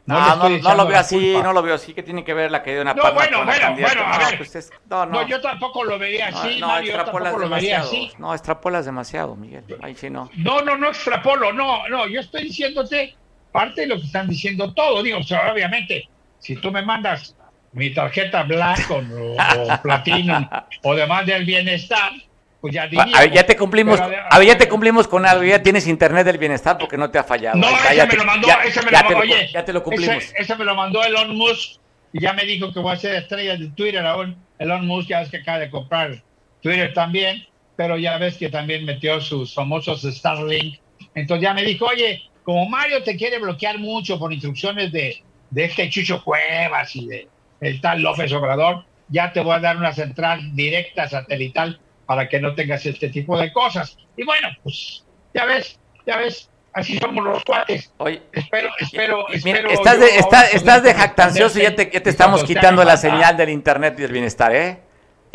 No, 0.08 0.36
no, 0.38 0.49
no, 0.49 0.76
lo 0.76 0.88
veo 0.88 0.99
así, 0.99 1.34
no 1.43 1.51
lo 1.51 1.62
veo 1.62 1.76
así, 1.76 1.93
que 1.93 2.01
tiene 2.01 2.24
que 2.24 2.34
ver 2.34 2.49
la 2.49 2.64
caída 2.64 2.78
de 2.78 2.82
una 2.84 2.93
no, 2.93 3.14
Bueno, 3.14 3.43
bueno, 3.43 3.76
bueno, 3.78 4.01
a 4.05 4.18
ver. 4.18 4.38
Pues 4.38 4.72
no, 4.89 5.05
no. 5.05 5.28
yo 5.28 5.41
tampoco 5.41 5.84
lo 5.84 5.99
vería 5.99 6.30
así, 6.30 6.62
no, 6.62 6.68
Mario, 6.68 6.93
extrapolas 6.93 7.38
lo 7.38 7.49
vería 7.49 7.82
así. 7.82 8.12
No, 8.18 8.34
extrapolas 8.34 8.86
demasiado, 8.86 9.36
Miguel. 9.36 9.66
Ahí 9.82 9.95
sí 9.95 10.10
no. 10.10 10.30
No, 10.38 10.62
no, 10.62 10.78
no 10.78 10.88
extrapolo, 10.88 11.51
no, 11.51 11.89
no, 11.89 12.08
yo 12.08 12.22
estoy 12.22 12.43
diciéndote 12.43 13.18
parte 13.51 13.82
de 13.82 13.88
lo 13.88 13.97
que 13.97 14.05
están 14.05 14.30
diciendo 14.30 14.74
todo, 14.74 15.03
digo, 15.03 15.20
o 15.20 15.24
sea, 15.24 15.51
obviamente, 15.51 16.08
si 16.39 16.55
tú 16.55 16.72
me 16.72 16.82
mandas 16.84 17.36
mi 17.74 17.93
tarjeta 17.93 18.43
Black 18.43 18.89
o, 18.89 18.99
o 18.99 19.78
Platinum 19.84 20.47
o 20.84 20.95
demás 20.95 21.26
del 21.26 21.43
bienestar, 21.43 22.14
pues 22.62 22.74
ya 22.74 22.88
ver, 22.88 23.32
ya 23.32 23.45
te 23.45 23.55
cumplimos, 23.55 23.99
a 23.99 24.08
ver, 24.08 24.47
ya 24.47 24.58
te 24.58 24.68
cumplimos 24.68 25.08
con 25.08 25.26
algo, 25.26 25.43
ya 25.43 25.62
tienes 25.62 25.88
internet 25.88 26.26
del 26.26 26.39
bienestar 26.39 26.78
porque 26.78 26.97
no 26.97 27.12
te 27.12 27.20
ha 27.20 27.24
fallado. 27.24 27.58
No, 27.58 27.68
ese 27.70 28.08
me 28.08 28.16
lo 28.16 28.26
mandó, 28.26 28.47
ese 28.66 28.82
me 28.82 28.91
lo 28.91 29.20
oye, 29.20 29.49
ya 29.53 29.64
te 29.64 29.74
lo 29.74 29.84
cumplimos. 29.84 30.34
Ese, 30.36 30.55
me 30.55 30.66
lo 30.66 30.74
mandó 30.74 31.03
Elon 31.03 31.36
Musk 31.36 31.80
y 32.14 32.22
ya 32.22 32.34
me 32.34 32.45
dijo 32.45 32.74
que 32.74 32.80
voy 32.80 32.93
a 32.93 32.97
ser 32.97 33.16
estrella 33.16 33.58
de 33.58 33.68
Twitter 33.70 34.05
aún. 34.05 34.36
Elon 34.58 34.88
Musk 34.88 35.10
ya 35.10 35.22
es 35.22 35.30
que 35.30 35.38
acaba 35.38 35.60
de 35.60 35.70
comprar 35.70 36.24
Twitter 36.62 36.93
también, 36.93 37.45
pero 37.76 37.97
ya 37.97 38.18
ves 38.18 38.38
que 38.38 38.49
también 38.49 38.86
metió 38.86 39.22
sus 39.22 39.53
famosos 39.53 40.01
Starlink. 40.01 40.80
Entonces 41.14 41.43
ya 41.43 41.53
me 41.53 41.64
dijo, 41.64 41.86
oye, 41.86 42.24
como 42.43 42.68
Mario 42.68 43.03
te 43.03 43.16
quiere 43.16 43.38
bloquear 43.38 43.78
mucho 43.78 44.18
por 44.18 44.34
instrucciones 44.34 44.91
de, 44.91 45.22
de 45.51 45.66
este 45.66 45.89
Chucho 45.89 46.24
Cuevas 46.24 46.95
y 46.95 47.05
de 47.05 47.28
el 47.62 47.82
tal 47.82 48.01
López 48.01 48.32
Obrador, 48.34 48.84
ya 49.10 49.32
te 49.32 49.41
voy 49.41 49.55
a 49.55 49.60
dar 49.60 49.78
una 49.78 49.93
central 49.93 50.55
directa 50.55 51.08
satelital 51.08 51.80
para 52.08 52.28
que 52.28 52.39
no 52.39 52.55
tengas 52.55 52.84
este 52.88 53.10
tipo 53.10 53.38
de 53.38 53.53
cosas. 53.53 53.97
Y 54.16 54.24
bueno, 54.24 54.47
pues 54.64 55.03
ya 55.34 55.45
ves, 55.45 55.80
ya 56.08 56.18
ves, 56.18 56.49
así 56.74 56.97
somos 56.97 57.24
los 57.24 57.43
cuates. 57.43 57.91
Oye, 57.97 58.24
espero, 58.32 58.70
espero, 58.80 59.26
mira, 59.43 59.60
espero 59.60 59.70
estás 59.70 59.93
yo 59.95 59.99
de, 59.99 60.16
está- 60.18 60.47
estás 60.47 60.84
de 60.84 60.93
jactancioso 60.95 61.60
y 61.60 61.64
ya 61.64 61.76
te, 61.76 61.91
ya 61.91 62.01
te 62.01 62.10
estamos 62.10 62.43
quitando 62.43 62.84
la 62.84 62.97
señal 62.97 63.38
del 63.38 63.49
internet 63.49 63.93
y 63.99 64.01
del 64.01 64.12
bienestar, 64.12 64.55
¿eh? 64.55 64.80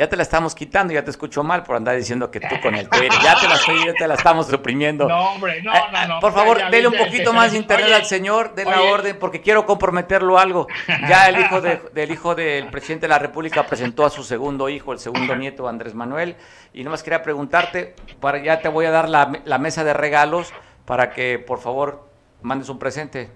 Ya 0.02 0.08
te 0.08 0.16
la 0.16 0.24
estamos 0.24 0.56
quitando, 0.56 0.92
ya 0.92 1.04
te 1.04 1.12
escucho 1.12 1.44
mal 1.44 1.62
por 1.62 1.76
andar 1.76 1.94
diciendo 1.96 2.28
que 2.28 2.40
tú 2.40 2.60
con 2.60 2.74
el 2.74 2.88
Twitter, 2.88 3.12
ya 3.22 3.36
te 3.40 3.46
la, 3.46 3.54
estoy- 3.54 3.86
ya 3.86 3.94
te 3.94 4.08
la 4.08 4.14
estamos 4.14 4.48
suprimiendo. 4.48 5.06
No, 5.06 5.30
hombre, 5.30 5.62
no, 5.62 5.72
Eh, 5.72 5.78
no, 5.92 6.06
no. 6.08 6.18
Por 6.18 6.32
favor, 6.34 6.58
dele 6.72 6.88
un 6.88 6.96
poquito 6.96 7.32
más 7.32 7.52
de 7.52 7.58
internet 7.58 7.86
Oye, 7.86 7.94
al 7.94 8.04
señor, 8.04 8.52
de 8.56 8.64
la 8.64 8.80
oye. 8.80 8.90
orden, 8.90 9.18
porque 9.20 9.40
quiero 9.42 9.64
comprometerlo 9.64 10.40
algo. 10.40 10.66
Ya 11.08 11.28
el 11.28 11.38
hijo 11.38 11.60
de- 11.60 11.76
del 11.94 12.10
hijo 12.10 12.34
del 12.34 12.66
presidente 12.66 13.04
de 13.04 13.10
la 13.10 13.20
República 13.20 13.64
presentó 13.64 14.04
a 14.04 14.10
su 14.10 14.24
segundo 14.24 14.68
hijo, 14.68 14.92
el 14.92 14.98
segundo 14.98 15.36
nieto, 15.36 15.68
Andrés 15.68 15.94
Manuel, 15.94 16.34
y 16.74 16.82
nomás 16.82 17.04
quería 17.04 17.22
preguntarte, 17.22 17.94
para 18.20 18.42
ya 18.42 18.58
te 18.60 18.68
voy 18.68 18.86
a 18.86 18.90
dar 18.90 19.08
la, 19.08 19.30
la 19.44 19.58
mesa 19.58 19.84
de 19.84 19.92
regalos 19.94 20.52
para 20.84 21.10
que, 21.10 21.38
por 21.38 21.60
favor, 21.60 22.08
mandes 22.40 22.68
un 22.68 22.80
presente. 22.80 23.30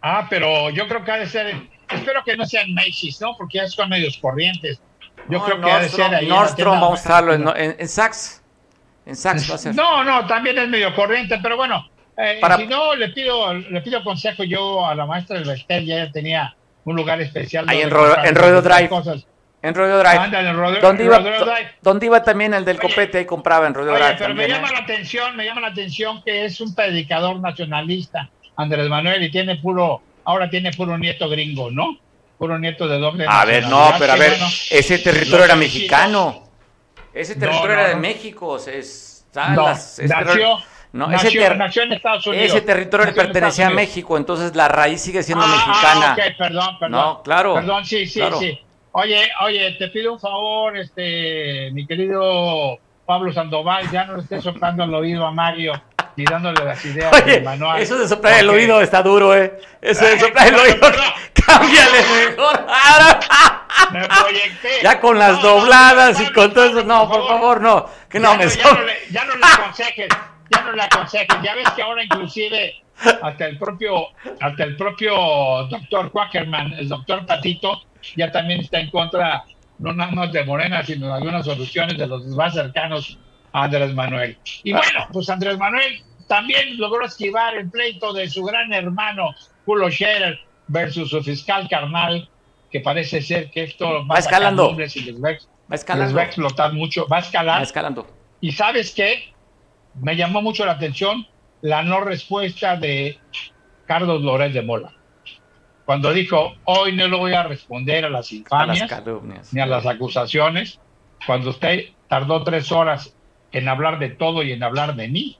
Ah, 0.00 0.26
pero 0.30 0.70
yo 0.70 0.88
creo 0.88 1.04
que 1.04 1.10
ha 1.10 1.16
de 1.18 1.26
ser, 1.26 1.54
espero 1.90 2.22
que 2.24 2.34
no 2.34 2.46
sean 2.46 2.72
Macy's, 2.72 3.20
¿no? 3.20 3.36
Porque 3.36 3.58
ya 3.58 3.66
son 3.66 3.90
medios 3.90 4.16
corrientes. 4.16 4.80
Yo 5.30 5.38
No, 5.38 5.44
creo 5.44 5.60
que 5.60 5.70
ha 5.70 5.78
de 5.80 5.88
ser 5.88 6.14
ahí. 6.14 6.26
Nordstrom, 6.26 6.80
vamos 6.80 6.98
a 7.00 7.02
estarlo 7.02 7.32
en, 7.34 7.48
en, 7.48 7.76
en 7.78 7.88
Saks. 7.88 8.42
En 9.06 9.16
Saks 9.16 9.50
va 9.50 9.54
a 9.54 9.58
ser. 9.58 9.74
No, 9.74 10.04
no, 10.04 10.26
también 10.26 10.58
es 10.58 10.68
medio 10.68 10.94
corriente, 10.94 11.38
pero 11.42 11.56
bueno, 11.56 11.86
eh, 12.16 12.38
Para- 12.40 12.56
si 12.56 12.66
no, 12.66 12.94
le 12.94 13.08
pido, 13.10 13.54
le 13.54 13.80
pido 13.80 14.02
consejo 14.04 14.44
yo 14.44 14.86
a 14.86 14.94
la 14.94 15.06
maestra 15.06 15.36
del 15.38 15.46
Bestel, 15.48 15.86
ya 15.86 15.96
ella 16.02 16.12
tenía 16.12 16.54
un 16.84 16.96
lugar 16.96 17.20
especial. 17.20 17.64
Ahí 17.68 17.80
en 17.82 17.90
Ro- 17.90 18.24
en 18.24 18.34
Rodeo 18.34 18.62
Drive. 18.62 18.88
cosas. 18.88 19.26
En 19.60 19.74
Rodeo 19.74 19.98
Drive. 19.98 20.18
Ándale, 20.18 20.50
en 20.50 20.56
Rodeo- 20.56 20.80
donde, 20.80 21.04
iba, 21.04 21.18
Rodeo 21.18 21.44
Drive. 21.44 21.70
donde 21.82 22.06
iba 22.06 22.22
también 22.22 22.54
el 22.54 22.64
del 22.64 22.78
Oye. 22.78 22.88
copete, 22.88 23.18
ahí 23.18 23.24
compraba 23.24 23.66
en 23.66 23.74
Rodeo 23.74 23.94
Oye, 23.94 24.02
Drive 24.04 24.16
pero 24.18 24.34
me 24.34 24.48
llama 24.48 24.68
¿eh? 24.68 24.72
la 24.72 24.78
atención, 24.78 25.36
me 25.36 25.44
llama 25.44 25.60
la 25.60 25.66
atención 25.68 26.22
que 26.22 26.44
es 26.44 26.60
un 26.60 26.74
predicador 26.74 27.40
nacionalista, 27.40 28.30
Andrés 28.56 28.88
Manuel, 28.88 29.22
y 29.22 29.30
tiene 29.30 29.56
puro, 29.56 30.00
ahora 30.24 30.48
tiene 30.48 30.70
puro 30.72 30.96
nieto 30.96 31.28
gringo, 31.28 31.70
¿no? 31.70 31.98
Puro 32.38 32.58
nieto 32.58 32.86
de 32.86 32.98
doble 32.98 33.26
A 33.28 33.44
ver, 33.44 33.66
no, 33.66 33.92
pero 33.98 34.12
a 34.12 34.16
ver, 34.16 34.30
bueno, 34.30 34.46
ese 34.70 34.98
territorio 34.98 35.44
era 35.44 35.56
mexicano. 35.56 36.44
Ese 37.12 37.34
territorio 37.34 37.66
no, 37.74 37.80
era 37.80 37.88
de 37.88 37.94
no. 37.96 38.00
México. 38.00 38.58
se- 38.58 38.78
está 38.78 39.48
No, 39.50 39.64
las- 39.64 39.98
ese 39.98 40.14
nació, 40.14 40.58
no, 40.92 41.06
ese, 41.12 41.24
nació, 41.24 41.40
ter- 41.42 41.56
nació 41.56 41.82
en 41.82 41.92
Estados 41.94 42.26
Unidos. 42.28 42.46
ese 42.46 42.60
territorio 42.60 43.06
le 43.06 43.10
Nació 43.10 43.22
en 43.22 43.26
pertenecía 43.32 43.66
a. 43.66 43.70
México, 43.70 44.16
entonces 44.16 44.54
la 44.54 44.68
raíz 44.68 45.00
sigue 45.00 45.22
siendo 45.24 45.44
Ah, 45.44 45.48
mexicana. 45.48 46.12
ah, 46.18 46.34
perdón, 46.38 46.78
perdón. 46.78 46.90
No, 47.00 47.22
claro, 47.24 47.54
Perdón, 47.54 47.84
sí, 47.84 48.06
sí, 48.06 48.20
claro. 48.20 48.38
sí. 48.38 48.58
Oye, 48.92 49.28
oye, 49.44 49.72
te 49.78 49.88
pido 49.88 50.12
un 50.14 50.20
favor, 50.20 50.76
este, 50.76 51.70
mi 51.72 51.86
querido 51.86 52.78
Pablo 53.04 53.32
Sandoval, 53.32 53.90
ya 53.90 54.04
no 54.04 54.16
le 54.16 54.22
estés 54.22 54.42
soplando 54.44 54.84
el 54.84 54.94
oído 54.94 55.26
a 55.26 55.30
Mario 55.32 55.72
ni 56.16 56.24
dándole 56.24 56.64
las 56.64 56.84
ideas 56.84 57.12
Oye, 57.12 57.32
del 57.34 57.44
manual. 57.44 57.80
eso 57.80 57.96
de 57.98 58.08
soplar 58.08 58.40
el 58.40 58.48
oído 58.48 58.80
está 58.80 59.02
duro, 59.02 59.36
¿eh? 59.36 59.60
Eso 59.80 60.04
de 60.04 60.18
soplar 60.18 60.48
el 60.48 60.54
oído. 60.58 60.88
Cámbiale 61.48 61.98
mejor. 62.30 62.66
Me 63.92 64.06
proyecté. 64.06 64.68
ya 64.82 65.00
con 65.00 65.18
las 65.18 65.36
No, 65.42 65.42
dobladas 65.42 66.18
no, 66.20 66.24
y 66.26 66.32
con 66.32 66.52
todo 66.52 66.64
eso, 66.66 66.84
no, 66.84 67.08
por 67.08 67.26
favor, 67.26 67.60
no. 67.60 67.86
Que 68.08 68.18
no 68.20 68.32
ya, 68.32 68.38
me 68.38 68.44
ya, 68.44 68.50
so- 68.62 68.74
no 68.74 68.82
le, 68.84 68.94
ya 69.10 69.24
no 69.24 69.34
le 69.36 69.44
aconsejes, 69.46 70.08
ya 70.50 70.60
no 70.62 70.72
le 70.72 70.82
aconsejes. 70.82 71.36
Ya 71.42 71.54
ves 71.54 71.70
que 71.70 71.82
ahora 71.82 72.02
inclusive 72.04 72.74
hasta 73.22 73.46
el 73.46 73.58
propio, 73.58 74.08
hasta 74.40 74.64
el 74.64 74.76
propio 74.76 75.14
doctor 75.70 76.10
Quackerman, 76.10 76.72
el 76.74 76.88
doctor 76.88 77.24
Patito, 77.26 77.82
ya 78.16 78.30
también 78.30 78.60
está 78.60 78.80
en 78.80 78.90
contra, 78.90 79.44
no 79.78 79.92
nada 79.92 80.10
más 80.12 80.32
de 80.32 80.44
Morena, 80.44 80.82
sino 80.84 81.06
de 81.06 81.14
algunas 81.14 81.44
soluciones 81.44 81.96
de 81.96 82.06
los 82.06 82.26
más 82.26 82.54
cercanos 82.54 83.18
a 83.52 83.64
Andrés 83.64 83.94
Manuel. 83.94 84.36
Y 84.64 84.72
bueno, 84.72 85.06
pues 85.12 85.28
Andrés 85.30 85.56
Manuel 85.58 86.02
también 86.26 86.76
logró 86.78 87.06
esquivar 87.06 87.54
el 87.54 87.70
pleito 87.70 88.12
de 88.12 88.28
su 88.28 88.42
gran 88.44 88.72
hermano, 88.72 89.34
Julio 89.64 89.90
Scherer, 89.90 90.38
versus 90.68 91.10
su 91.10 91.22
fiscal 91.22 91.68
carnal, 91.68 92.28
que 92.70 92.80
parece 92.80 93.20
ser 93.22 93.50
que 93.50 93.64
esto 93.64 94.06
va, 94.06 94.16
a 94.16 94.18
escalando. 94.18 94.68
nombres 94.68 94.96
y 94.96 95.00
les 95.00 95.22
va, 95.22 95.30
a 95.30 95.96
les 95.96 96.16
va 96.16 96.20
a 96.20 96.24
explotar 96.24 96.72
mucho, 96.72 97.06
va 97.08 97.16
a 97.16 97.20
escalar. 97.20 97.58
Va 97.58 97.64
escalando. 97.64 98.06
Y 98.40 98.52
sabes 98.52 98.92
qué? 98.94 99.32
Me 100.00 100.14
llamó 100.16 100.42
mucho 100.42 100.64
la 100.64 100.72
atención 100.72 101.26
la 101.60 101.82
no 101.82 102.00
respuesta 102.00 102.76
de 102.76 103.18
Carlos 103.86 104.22
Lórez 104.22 104.54
de 104.54 104.62
Mola. 104.62 104.92
Cuando 105.84 106.12
dijo, 106.12 106.54
hoy 106.64 106.94
no 106.94 107.08
le 107.08 107.16
voy 107.16 107.32
a 107.32 107.44
responder 107.44 108.04
a 108.04 108.10
las 108.10 108.30
A 108.50 108.66
las 108.66 108.80
infamias 108.80 109.52
ni 109.52 109.60
a 109.60 109.66
las 109.66 109.86
acusaciones, 109.86 110.78
cuando 111.26 111.50
usted 111.50 111.86
tardó 112.08 112.44
tres 112.44 112.70
horas 112.70 113.16
en 113.52 113.68
hablar 113.68 113.98
de 113.98 114.10
todo 114.10 114.42
y 114.42 114.52
en 114.52 114.62
hablar 114.62 114.94
de 114.96 115.08
mí, 115.08 115.38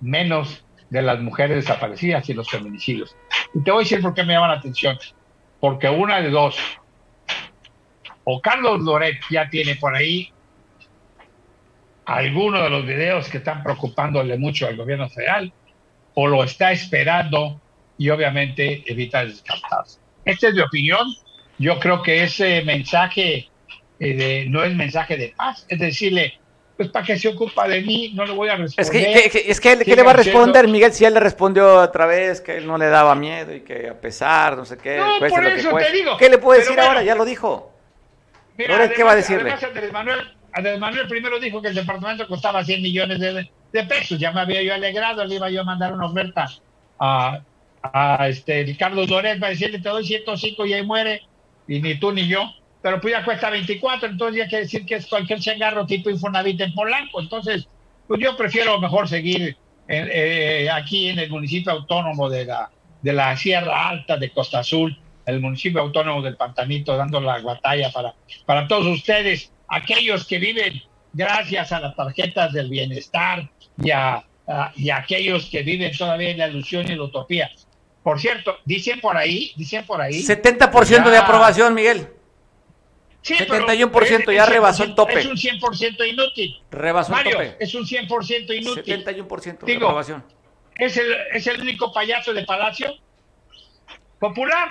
menos 0.00 0.64
de 0.90 1.02
las 1.02 1.20
mujeres 1.20 1.56
desaparecidas 1.64 2.28
y 2.28 2.34
los 2.34 2.48
feminicidios. 2.48 3.14
Y 3.54 3.62
te 3.62 3.70
voy 3.70 3.80
a 3.80 3.84
decir 3.84 4.00
por 4.00 4.14
qué 4.14 4.24
me 4.24 4.32
llama 4.34 4.48
la 4.48 4.54
atención. 4.54 4.98
Porque 5.60 5.88
una 5.88 6.20
de 6.20 6.30
dos, 6.30 6.56
o 8.24 8.40
Carlos 8.40 8.80
Loret 8.82 9.18
ya 9.30 9.48
tiene 9.50 9.74
por 9.76 9.94
ahí 9.94 10.32
alguno 12.04 12.62
de 12.62 12.70
los 12.70 12.86
videos 12.86 13.28
que 13.28 13.38
están 13.38 13.62
preocupándole 13.62 14.38
mucho 14.38 14.66
al 14.66 14.76
gobierno 14.76 15.08
federal, 15.10 15.52
o 16.14 16.26
lo 16.26 16.42
está 16.42 16.72
esperando 16.72 17.60
y 17.98 18.08
obviamente 18.10 18.82
evita 18.90 19.24
descartarse. 19.24 20.00
Esta 20.24 20.48
es 20.48 20.54
mi 20.54 20.60
opinión. 20.60 21.06
Yo 21.58 21.78
creo 21.80 22.02
que 22.02 22.22
ese 22.22 22.62
mensaje 22.62 23.48
eh, 24.00 24.14
de- 24.14 24.46
no 24.48 24.62
es 24.62 24.74
mensaje 24.74 25.16
de 25.16 25.34
paz, 25.36 25.66
es 25.68 25.78
decirle, 25.78 26.38
pues 26.78 26.90
para 26.90 27.04
que 27.04 27.18
se 27.18 27.26
ocupa 27.28 27.66
de 27.66 27.80
mí, 27.82 28.12
no 28.14 28.24
le 28.24 28.32
voy 28.32 28.48
a 28.48 28.54
Es 28.54 28.76
responder. 28.76 29.14
que, 29.14 29.22
que- 29.22 29.30
que- 29.42 29.50
es 29.50 29.60
que 29.60 29.78
¿qué 29.84 29.96
le 29.96 30.02
va 30.04 30.12
a 30.12 30.14
responder, 30.14 30.68
Miguel? 30.68 30.92
Si 30.92 31.04
él 31.04 31.12
le 31.12 31.18
respondió 31.20 31.82
otra 31.82 32.06
vez 32.06 32.40
que 32.40 32.56
él 32.56 32.66
no 32.68 32.78
le 32.78 32.86
daba 32.86 33.14
miedo 33.16 33.52
y 33.52 33.62
que 33.62 33.88
a 33.88 34.00
pesar, 34.00 34.56
no 34.56 34.64
sé 34.64 34.78
qué, 34.78 34.96
No, 34.96 35.18
cueste 35.18 35.28
por 35.36 35.42
lo 35.44 35.50
que 35.54 35.60
eso 35.60 35.76
te 35.76 35.92
digo. 35.92 36.16
¿Qué 36.16 36.28
le 36.28 36.38
puede 36.38 36.60
decir 36.60 36.76
bueno. 36.76 36.88
ahora? 36.90 37.02
Ya 37.02 37.16
lo 37.16 37.24
dijo. 37.24 37.72
Mira, 38.56 38.88
¿qué 38.90 39.02
va 39.02 39.12
a 39.12 39.16
decirle? 39.16 39.50
Además, 39.50 39.64
Andrés 39.64 39.92
Manuel, 39.92 40.20
Andrés 40.52 40.78
Manuel 40.78 41.08
primero 41.08 41.38
dijo 41.40 41.60
que 41.60 41.68
el 41.68 41.74
departamento 41.74 42.26
costaba 42.28 42.64
100 42.64 42.80
millones 42.80 43.18
de, 43.18 43.50
de 43.72 43.82
pesos. 43.84 44.18
Ya 44.18 44.30
me 44.30 44.40
había 44.40 44.62
yo 44.62 44.72
alegrado, 44.72 45.24
le 45.24 45.34
iba 45.34 45.50
yo 45.50 45.62
a 45.62 45.64
mandar 45.64 45.92
una 45.92 46.06
oferta 46.06 46.46
a, 47.00 47.40
a 47.82 48.28
este 48.28 48.60
el 48.60 48.76
Carlos 48.78 49.08
Loret 49.10 49.38
para 49.40 49.50
decirle 49.50 49.80
te 49.80 49.88
doy 49.88 50.06
105 50.06 50.64
y 50.66 50.74
ahí 50.74 50.82
muere, 50.86 51.22
y 51.66 51.80
ni 51.80 51.98
tú 51.98 52.12
ni 52.12 52.28
yo. 52.28 52.42
Pero 52.82 53.00
pues 53.00 53.12
ya 53.12 53.24
cuesta 53.24 53.50
24, 53.50 54.08
entonces 54.08 54.38
ya 54.38 54.48
quiere 54.48 54.64
decir 54.64 54.86
que 54.86 54.94
es 54.96 55.06
cualquier 55.06 55.40
changarro 55.40 55.84
tipo 55.86 56.10
Infonavit 56.10 56.60
en 56.60 56.74
Polanco. 56.74 57.20
Entonces, 57.20 57.68
pues 58.06 58.20
yo 58.20 58.36
prefiero 58.36 58.78
mejor 58.80 59.08
seguir 59.08 59.56
en- 59.88 60.08
eh, 60.12 60.68
aquí 60.70 61.08
en 61.08 61.18
el 61.18 61.28
municipio 61.30 61.72
autónomo 61.72 62.28
de 62.28 62.44
la, 62.44 62.70
de 63.02 63.12
la 63.12 63.36
Sierra 63.36 63.88
Alta 63.88 64.16
de 64.16 64.30
Costa 64.30 64.60
Azul, 64.60 64.96
el 65.26 65.40
municipio 65.40 65.80
autónomo 65.80 66.22
del 66.22 66.36
Pantanito, 66.36 66.96
dando 66.96 67.20
la 67.20 67.38
batalla 67.40 67.90
para, 67.90 68.14
para 68.46 68.68
todos 68.68 68.86
ustedes, 68.86 69.52
aquellos 69.68 70.26
que 70.26 70.38
viven 70.38 70.80
gracias 71.12 71.72
a 71.72 71.80
las 71.80 71.96
tarjetas 71.96 72.52
del 72.52 72.70
bienestar 72.70 73.50
y 73.82 73.90
a, 73.90 74.24
a- 74.46 74.72
y 74.76 74.90
a 74.90 74.98
aquellos 74.98 75.46
que 75.46 75.62
viven 75.62 75.90
todavía 75.96 76.30
en 76.30 76.38
la 76.38 76.48
ilusión 76.48 76.90
y 76.90 76.94
la 76.94 77.02
utopía. 77.02 77.50
Por 78.04 78.20
cierto, 78.20 78.56
dicen 78.64 79.00
por 79.00 79.16
ahí, 79.16 79.52
dicen 79.56 79.84
por 79.84 80.00
ahí. 80.00 80.22
70% 80.22 81.10
de 81.10 81.16
Ya. 81.16 81.20
aprobación, 81.24 81.74
Miguel. 81.74 82.08
Sí, 83.36 83.44
pero 83.48 83.66
71% 83.66 84.30
es- 84.30 84.36
ya 84.36 84.46
rebasó 84.46 84.84
el 84.84 84.94
tope. 84.94 85.18
Es 85.20 85.26
un 85.26 85.36
100% 85.36 86.04
inútil. 86.04 86.62
Rebasó 86.70 87.12
el 87.12 87.16
Mario, 87.16 87.32
tope. 87.32 87.56
es 87.60 87.74
un 87.74 87.84
100% 87.86 88.52
inútil. 88.54 88.84
71% 88.84 89.66
de 89.66 89.72
Digo, 89.72 89.86
aprobación. 89.86 90.24
Es 90.76 90.96
el, 90.96 91.12
es 91.32 91.46
el 91.46 91.60
único 91.60 91.92
payaso 91.92 92.32
de 92.32 92.44
Palacio 92.44 92.94
popular, 94.18 94.68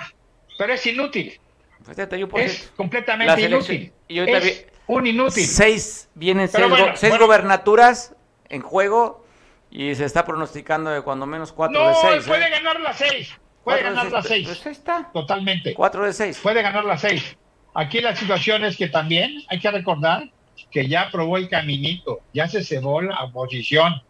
pero 0.58 0.72
es 0.74 0.86
inútil. 0.86 1.38
71%. 1.86 2.38
Es 2.44 2.72
completamente 2.76 3.40
inútil. 3.42 3.92
y 4.08 4.18
es 4.20 4.44
vi- 4.44 4.66
un 4.88 5.06
inútil. 5.06 5.46
Seis, 5.46 6.08
vienen 6.14 6.48
seis, 6.48 6.64
go- 6.64 6.70
bueno, 6.70 6.92
seis 6.96 7.10
bueno. 7.12 7.26
gobernaturas 7.26 8.14
en 8.48 8.62
juego 8.62 9.24
y 9.70 9.94
se 9.94 10.04
está 10.04 10.24
pronosticando 10.24 10.90
de 10.90 11.02
cuando 11.02 11.26
menos 11.26 11.52
cuatro 11.52 11.78
no, 11.82 11.88
de 11.88 11.94
seis. 11.94 12.24
puede 12.26 12.46
¿eh? 12.46 12.50
ganar 12.50 12.80
las 12.80 12.96
seis. 12.98 13.30
Puede 13.64 13.82
ganar 13.82 14.10
las 14.10 14.26
seis. 14.26 14.46
Pues 14.48 14.66
ahí 14.66 14.72
está. 14.72 15.10
Totalmente. 15.12 15.74
Cuatro 15.74 16.04
de 16.04 16.12
seis. 16.12 16.38
Puede 16.42 16.62
ganar 16.62 16.84
las 16.84 17.00
seis. 17.02 17.36
Aquí 17.74 18.00
la 18.00 18.16
situación 18.16 18.64
es 18.64 18.76
que 18.76 18.88
también 18.88 19.42
hay 19.48 19.60
que 19.60 19.70
recordar 19.70 20.30
que 20.70 20.88
ya 20.88 21.10
probó 21.10 21.36
el 21.36 21.48
caminito, 21.48 22.20
ya 22.34 22.48
se 22.48 22.64
cebó 22.64 23.00
la 23.00 23.22
oposición, 23.24 24.02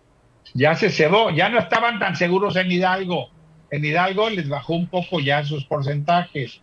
ya 0.54 0.74
se 0.74 0.90
cebó, 0.90 1.30
ya 1.30 1.48
no 1.48 1.58
estaban 1.58 1.98
tan 1.98 2.16
seguros 2.16 2.56
en 2.56 2.72
Hidalgo. 2.72 3.30
En 3.70 3.84
Hidalgo 3.84 4.30
les 4.30 4.48
bajó 4.48 4.74
un 4.74 4.86
poco 4.86 5.20
ya 5.20 5.44
sus 5.44 5.64
porcentajes. 5.64 6.60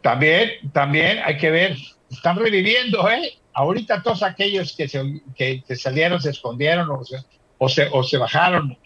También, 0.00 0.70
también 0.72 1.20
hay 1.24 1.36
que 1.36 1.50
ver, 1.50 1.76
están 2.10 2.36
reviviendo, 2.36 3.08
¿eh? 3.10 3.34
Ahorita 3.52 4.02
todos 4.02 4.22
aquellos 4.22 4.74
que, 4.74 4.88
se, 4.88 5.20
que, 5.36 5.62
salieron, 5.76 6.22
se 6.22 6.30
escondieron 6.30 6.88
o 6.90 7.04
se, 7.04 7.18
o 7.58 7.68
se, 7.68 7.88
o 7.92 8.02
se 8.02 8.16
bajaron 8.16 8.78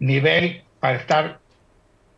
nivel 0.00 0.64
para 0.80 0.96
estar 0.96 1.40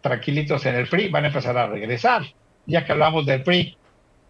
tranquilitos 0.00 0.64
en 0.66 0.76
el 0.76 0.88
PRI, 0.88 1.08
van 1.08 1.24
a 1.24 1.28
empezar 1.28 1.56
a 1.58 1.66
regresar. 1.66 2.22
Ya 2.66 2.84
que 2.84 2.92
hablamos 2.92 3.26
del 3.26 3.42
PRI, 3.42 3.76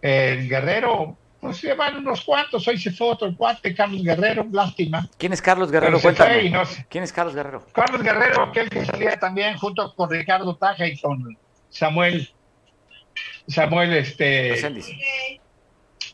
el 0.01 0.49
Guerrero, 0.49 1.17
pues 1.41 1.61
llevan 1.61 1.97
unos 1.97 2.23
cuantos, 2.23 2.67
hoy 2.69 2.79
se 2.79 2.93
fue 2.93 3.09
otro 3.09 3.35
cuate, 3.37 3.75
Carlos 3.75 4.03
Guerrero, 4.03 4.47
lástima. 4.53 5.09
¿Quién 5.19 5.33
es 5.33 5.43
Carlos 5.43 5.71
Guerrero? 5.73 6.01
Cuéntame. 6.01 6.53
¿Quién 6.89 7.05
es 7.05 7.13
Carlos 7.13 7.35
Guerrero? 7.35 7.67
Carlos 7.73 8.03
Guerrero, 8.03 8.45
aquel 8.45 8.71
que 8.71 8.85
salía 8.85 9.19
también 9.19 9.57
junto 9.59 9.93
con 9.95 10.09
Ricardo 10.09 10.55
Taja 10.57 10.87
y 10.87 10.97
con 10.99 11.37
Samuel, 11.69 12.29
Samuel, 13.49 13.93
este... 13.95 14.51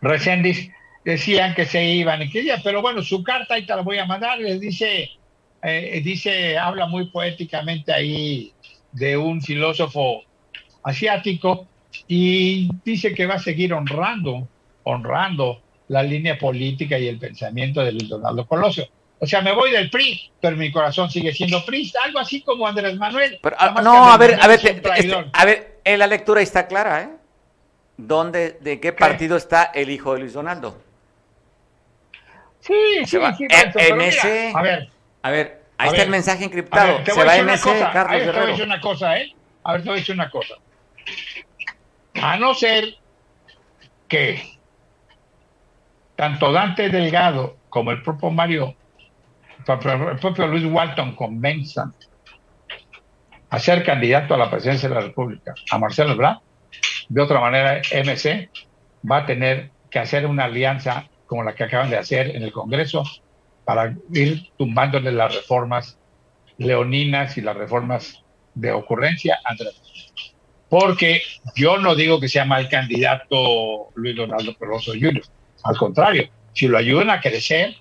Recendis. 0.00 0.70
decían 1.04 1.54
que 1.54 1.66
se 1.66 1.84
iban 1.84 2.22
y 2.22 2.30
que 2.30 2.44
ya, 2.44 2.60
pero 2.62 2.80
bueno, 2.80 3.02
su 3.02 3.22
carta 3.22 3.54
ahí 3.54 3.66
te 3.66 3.74
la 3.74 3.82
voy 3.82 3.98
a 3.98 4.06
mandar, 4.06 4.38
les 4.38 4.60
dice, 4.60 5.10
eh, 5.62 6.00
dice, 6.04 6.56
habla 6.56 6.86
muy 6.86 7.10
poéticamente 7.10 7.92
ahí 7.92 8.52
de 8.92 9.16
un 9.16 9.42
filósofo 9.42 10.22
asiático 10.84 11.66
y 12.06 12.68
dice 12.84 13.14
que 13.14 13.26
va 13.26 13.34
a 13.34 13.38
seguir 13.38 13.72
honrando, 13.72 14.48
honrando 14.84 15.60
la 15.88 16.02
línea 16.02 16.38
política 16.38 16.98
y 16.98 17.08
el 17.08 17.18
pensamiento 17.18 17.82
de 17.82 17.92
Luis 17.92 18.08
Donaldo 18.08 18.46
Colosio. 18.46 18.88
O 19.20 19.26
sea, 19.26 19.40
me 19.40 19.52
voy 19.52 19.72
del 19.72 19.90
PRI, 19.90 20.30
pero 20.40 20.56
mi 20.56 20.70
corazón 20.70 21.10
sigue 21.10 21.32
siendo 21.32 21.64
PRI, 21.64 21.92
algo 22.04 22.20
así 22.20 22.42
como 22.42 22.66
Andrés 22.66 22.96
Manuel. 22.96 23.40
No, 23.82 24.10
a 24.10 24.16
ver, 24.16 24.38
a 24.40 24.46
ver, 24.46 24.60
este, 24.64 25.30
a 25.32 25.44
ver, 25.44 25.80
la 25.84 26.06
lectura 26.06 26.40
está 26.40 26.68
clara, 26.68 27.02
¿eh? 27.02 27.08
¿Dónde, 27.96 28.58
de 28.60 28.78
qué 28.78 28.92
partido 28.92 29.36
está 29.36 29.64
el 29.74 29.90
hijo 29.90 30.14
de 30.14 30.20
Luis 30.20 30.32
Donaldo? 30.32 30.80
Sí, 32.60 32.74
sí, 33.06 33.18
sí. 33.36 33.44
MC. 33.92 34.52
a 34.54 34.62
ver, 34.62 34.88
a 35.22 35.30
ver, 35.30 35.62
ahí 35.78 35.88
está 35.88 36.02
el 36.02 36.10
mensaje 36.10 36.44
encriptado. 36.44 37.04
Se 37.04 37.24
va 37.24 37.42
MC, 37.42 37.90
Carlos 37.92 38.20
Guerrero. 38.20 38.32
Te 38.32 38.38
voy 38.38 38.42
a 38.42 38.50
decir 38.50 38.64
una 38.66 38.80
cosa, 38.80 39.18
¿eh? 39.18 39.34
A 39.64 39.72
ver, 39.72 39.82
te 39.82 39.88
voy 39.88 39.96
a 39.96 40.00
decir 40.00 40.14
una 40.14 40.30
cosa. 40.30 40.54
A 42.22 42.36
no 42.36 42.54
ser 42.54 42.94
que 44.08 44.42
tanto 46.16 46.50
Dante 46.52 46.88
Delgado 46.88 47.56
como 47.68 47.90
el 47.90 48.02
propio 48.02 48.30
Mario, 48.30 48.74
el 49.66 50.18
propio 50.18 50.46
Luis 50.46 50.64
Walton 50.64 51.14
convenzan 51.14 51.92
a 53.50 53.58
ser 53.58 53.84
candidato 53.84 54.34
a 54.34 54.38
la 54.38 54.50
presidencia 54.50 54.88
de 54.88 54.94
la 54.94 55.00
República 55.02 55.54
a 55.70 55.78
Marcelo 55.78 56.12
Ebrard, 56.12 56.38
de 57.08 57.20
otra 57.22 57.40
manera 57.40 57.80
MC 57.92 58.50
va 59.10 59.18
a 59.18 59.26
tener 59.26 59.70
que 59.90 59.98
hacer 59.98 60.26
una 60.26 60.44
alianza 60.44 61.06
como 61.26 61.44
la 61.44 61.54
que 61.54 61.64
acaban 61.64 61.90
de 61.90 61.98
hacer 61.98 62.34
en 62.34 62.42
el 62.42 62.52
Congreso 62.52 63.04
para 63.64 63.94
ir 64.12 64.50
tumbándole 64.56 65.12
las 65.12 65.34
reformas 65.34 65.98
leoninas 66.56 67.36
y 67.38 67.42
las 67.42 67.56
reformas 67.56 68.22
de 68.54 68.72
ocurrencia 68.72 69.38
Andrés 69.44 69.87
porque 70.68 71.22
yo 71.54 71.78
no 71.78 71.94
digo 71.94 72.20
que 72.20 72.28
sea 72.28 72.44
mal 72.44 72.68
candidato 72.68 73.88
Luis 73.94 74.16
Donaldo 74.16 74.54
Peroso 74.54 74.92
Jr. 74.92 75.22
Al 75.64 75.76
contrario, 75.76 76.28
si 76.52 76.68
lo 76.68 76.78
ayudan 76.78 77.10
a 77.10 77.20
crecer, 77.20 77.76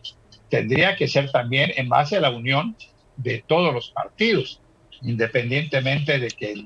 tendría 0.49 0.95
que 0.95 1.07
ser 1.07 1.31
también 1.31 1.71
en 1.75 1.89
base 1.89 2.17
a 2.17 2.21
la 2.21 2.29
unión 2.29 2.75
de 3.17 3.43
todos 3.45 3.73
los 3.73 3.89
partidos, 3.91 4.61
independientemente 5.01 6.19
de 6.19 6.29
que, 6.29 6.65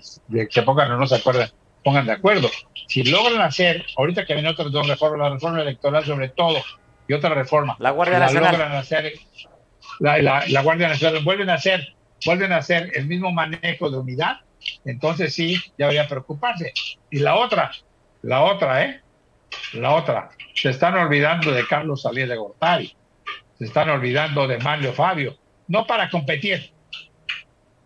se 0.49 0.61
pongan 0.63 0.91
o 0.91 0.97
no 0.97 1.07
se 1.07 1.15
acuerdan, 1.15 1.49
pongan 1.83 2.05
de 2.05 2.13
acuerdo. 2.13 2.49
Si 2.87 3.03
logran 3.03 3.41
hacer, 3.41 3.85
ahorita 3.97 4.25
que 4.25 4.33
vienen 4.33 4.51
otras 4.51 4.71
dos 4.71 4.87
reformas, 4.87 5.19
la 5.19 5.33
reforma 5.33 5.61
electoral 5.61 6.05
sobre 6.05 6.29
todo 6.29 6.61
y 7.07 7.13
otra 7.13 7.33
reforma, 7.33 7.75
la 7.79 7.91
Guardia 7.91 8.19
Nacional. 8.19 8.51
Logran 8.51 8.73
hacer, 8.73 9.13
la, 9.99 10.45
la 10.47 10.61
Guardia 10.61 10.89
Nacional, 10.89 11.23
vuelven 11.23 11.49
a 11.49 11.55
hacer, 11.55 11.95
vuelven 12.25 12.51
a 12.51 12.57
hacer 12.57 12.91
el 12.95 13.07
mismo 13.07 13.31
manejo 13.31 13.89
de 13.89 13.97
unidad, 13.97 14.41
entonces 14.85 15.33
sí, 15.33 15.57
ya 15.77 15.87
habría 15.87 16.07
preocuparse. 16.07 16.73
Y 17.09 17.19
la 17.19 17.35
otra, 17.35 17.71
la 18.21 18.41
otra, 18.41 18.85
¿eh? 18.85 19.01
La 19.73 19.93
otra, 19.93 20.29
se 20.55 20.69
están 20.69 20.95
olvidando 20.95 21.51
de 21.51 21.65
Carlos 21.67 22.01
Salier 22.03 22.27
de 22.27 22.37
Gortari, 22.37 22.95
se 23.57 23.65
están 23.65 23.89
olvidando 23.89 24.47
de 24.47 24.57
Mario 24.59 24.93
Fabio, 24.93 25.37
no 25.67 25.85
para 25.85 26.09
competir. 26.09 26.71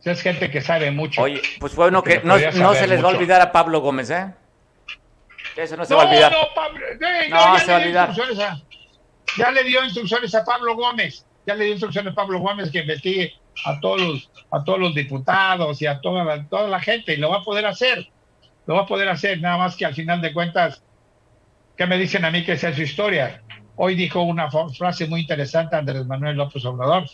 Es 0.03 0.21
gente 0.21 0.51
que 0.51 0.61
sabe 0.61 0.91
mucho. 0.91 1.23
Oye, 1.23 1.41
pues 1.59 1.75
bueno, 1.75 2.03
que 2.03 2.21
no, 2.23 2.37
se 2.37 2.87
les 2.87 3.03
va 3.03 3.09
a 3.09 3.11
olvidar 3.11 3.41
a 3.41 3.51
Pablo 3.51 3.81
Gómez, 3.81 4.11
¿eh? 4.11 4.31
Eso 5.55 5.75
no 5.77 5.85
se 5.85 5.95
va 5.95 6.03
a 6.03 6.05
olvidar. 6.05 6.31
No, 6.31 6.53
Pablo, 6.53 6.85
eh, 6.85 7.29
no, 7.29 7.57
se 7.57 7.71
va 7.71 7.77
a 7.77 7.81
olvidar. 7.81 8.13
ya 9.37 9.51
le 9.51 9.63
dio 9.63 9.83
instrucciones 9.83 10.35
a 10.35 10.45
Pablo 10.45 10.75
Gómez, 10.75 11.25
ya 11.47 11.55
le 11.55 11.65
dio 11.65 11.73
instrucciones 11.73 12.11
a 12.11 12.15
Pablo 12.15 12.39
Gómez 12.39 12.69
que 12.69 12.79
investigue 12.79 13.33
a 13.63 13.79
todos 13.79 14.01
los, 14.01 14.31
a 14.51 14.63
todos 14.63 14.79
los 14.79 14.95
diputados 14.95 15.81
y 15.81 15.87
a 15.87 16.01
toda 16.01 16.23
la, 16.23 16.43
toda 16.47 16.67
la 16.67 16.79
gente 16.79 17.13
y 17.13 17.17
lo 17.17 17.29
va 17.29 17.37
a 17.37 17.43
poder 17.43 17.65
hacer. 17.65 18.09
Lo 18.65 18.75
va 18.75 18.81
a 18.81 18.87
poder 18.87 19.07
hacer, 19.09 19.39
nada 19.41 19.57
más 19.57 19.75
que 19.75 19.85
al 19.85 19.93
final 19.93 20.21
de 20.21 20.33
cuentas, 20.33 20.83
¿qué 21.77 21.85
me 21.85 21.97
dicen 21.97 22.25
a 22.25 22.31
mí 22.31 22.43
que 22.43 22.53
es 22.53 22.61
su 22.61 22.81
historia? 22.81 23.43
Hoy 23.75 23.95
dijo 23.95 24.21
una 24.21 24.49
frase 24.49 25.07
muy 25.07 25.21
interesante 25.21 25.75
Andrés 25.75 26.05
Manuel 26.07 26.37
López 26.37 26.65
Obrador. 26.65 27.05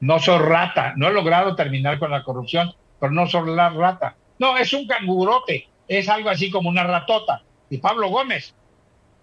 No 0.00 0.18
soy 0.18 0.38
rata, 0.38 0.94
no 0.96 1.08
he 1.08 1.12
logrado 1.12 1.54
terminar 1.54 1.98
con 1.98 2.10
la 2.10 2.24
corrupción, 2.24 2.72
pero 2.98 3.12
no 3.12 3.26
soy 3.26 3.54
la 3.54 3.68
rata. 3.68 4.16
No, 4.38 4.56
es 4.56 4.72
un 4.72 4.86
cangurote, 4.86 5.68
es 5.86 6.08
algo 6.08 6.30
así 6.30 6.50
como 6.50 6.70
una 6.70 6.84
ratota. 6.84 7.42
Y 7.68 7.78
Pablo 7.78 8.08
Gómez 8.08 8.54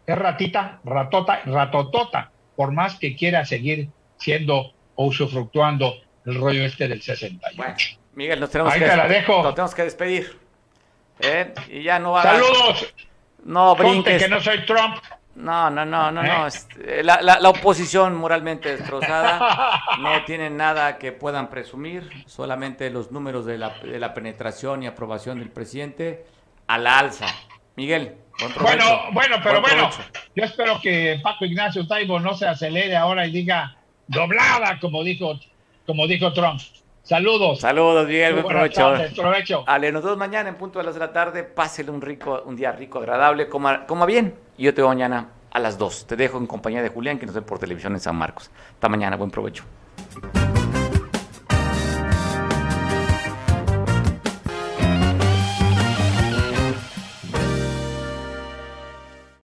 es 0.06 0.18
ratita, 0.18 0.80
ratota, 0.86 1.42
ratotota, 1.46 2.32
por 2.56 2.72
más 2.72 2.98
que 3.00 3.16
quiera 3.16 3.44
seguir 3.44 3.90
siendo 4.18 4.74
o 4.96 5.08
usufructuando 5.08 5.96
el 6.28 6.36
rollo 6.36 6.66
este 6.66 6.88
del 6.88 7.02
68. 7.02 7.56
Bueno, 7.56 7.76
Miguel, 8.16 8.40
nos 8.40 8.50
tenemos, 8.50 8.74
que, 8.74 8.86
la 8.86 9.08
dejo. 9.08 9.44
nos 9.44 9.56
tenemos 9.56 9.76
que 9.76 9.84
despedir. 9.84 10.40
¿Eh? 11.20 11.54
Y 11.70 11.84
ya 11.84 12.00
no 12.00 12.22
¡Saludos! 12.22 12.94
No 13.46 13.76
brinques. 13.76 14.22
que 14.22 14.30
no 14.30 14.42
soy 14.42 14.66
Trump. 14.66 14.98
No, 15.36 15.70
no, 15.70 15.86
no, 15.86 16.12
no, 16.12 16.24
no. 16.24 16.46
¿Eh? 16.46 16.48
Este, 16.48 17.04
la, 17.04 17.22
la, 17.22 17.50
oposición 17.50 18.16
moralmente 18.16 18.76
destrozada 18.76 19.82
no 20.00 20.26
tiene 20.26 20.50
nada 20.50 20.98
que 20.98 21.12
puedan 21.12 21.50
presumir, 21.50 22.10
solamente 22.26 22.90
los 22.90 23.12
números 23.12 23.46
de 23.46 23.58
la, 23.58 23.70
de 23.82 24.00
la 24.00 24.14
penetración 24.14 24.84
y 24.84 24.88
aprobación 24.88 25.40
del 25.40 25.50
presidente 25.50 26.26
a 26.66 26.78
la 26.78 27.00
alza. 27.00 27.28
Miguel, 27.76 28.18
bueno, 28.60 29.12
bueno, 29.14 29.38
pero 29.44 29.62
bueno, 29.62 29.90
yo 30.36 30.44
espero 30.44 30.80
que 30.82 31.20
Paco 31.24 31.46
Ignacio 31.46 31.88
Taibo 31.88 32.20
no 32.20 32.34
se 32.34 32.48
acelere 32.48 32.96
ahora 32.96 33.28
y 33.28 33.32
diga 33.32 33.78
doblada, 34.08 34.80
como 34.80 35.04
dijo 35.04 35.40
como 35.88 36.06
dijo 36.06 36.32
Trump. 36.34 36.60
Saludos. 37.02 37.62
Saludos, 37.62 38.06
Miguel. 38.06 38.34
Buen 38.34 38.48
provecho. 38.48 38.94
provecho. 39.16 39.64
Ale, 39.66 39.94
nos 39.94 40.04
vemos 40.04 40.18
mañana 40.18 40.50
en 40.50 40.56
punto 40.56 40.78
de 40.78 40.86
las 40.86 40.94
de 40.94 41.00
la 41.00 41.14
tarde. 41.14 41.44
Pásele 41.44 41.90
un 41.90 42.02
rico, 42.02 42.44
un 42.46 42.58
día 42.58 42.74
rico, 42.74 43.00
agradable, 43.00 43.48
coma, 43.48 43.86
coma 43.86 44.06
bien. 44.06 44.36
Y 44.58 44.66
yo 44.66 44.74
te 44.74 44.82
veo 44.82 44.90
mañana 44.90 45.30
a 45.50 45.60
las 45.60 45.78
2. 45.78 46.08
Te 46.08 46.18
dejo 46.18 46.38
en 46.38 46.46
compañía 46.46 46.84
de 46.84 46.90
Julián, 46.90 47.18
que 47.18 47.26
nos 47.26 47.34
ve 47.34 47.42
por 47.42 47.60
televisión 47.60 47.94
en 47.94 48.02
San 48.02 48.18
Marcos. 48.18 48.52
Hasta 48.74 48.90
mañana. 48.90 49.16
Buen 49.16 49.32
provecho. 49.32 49.64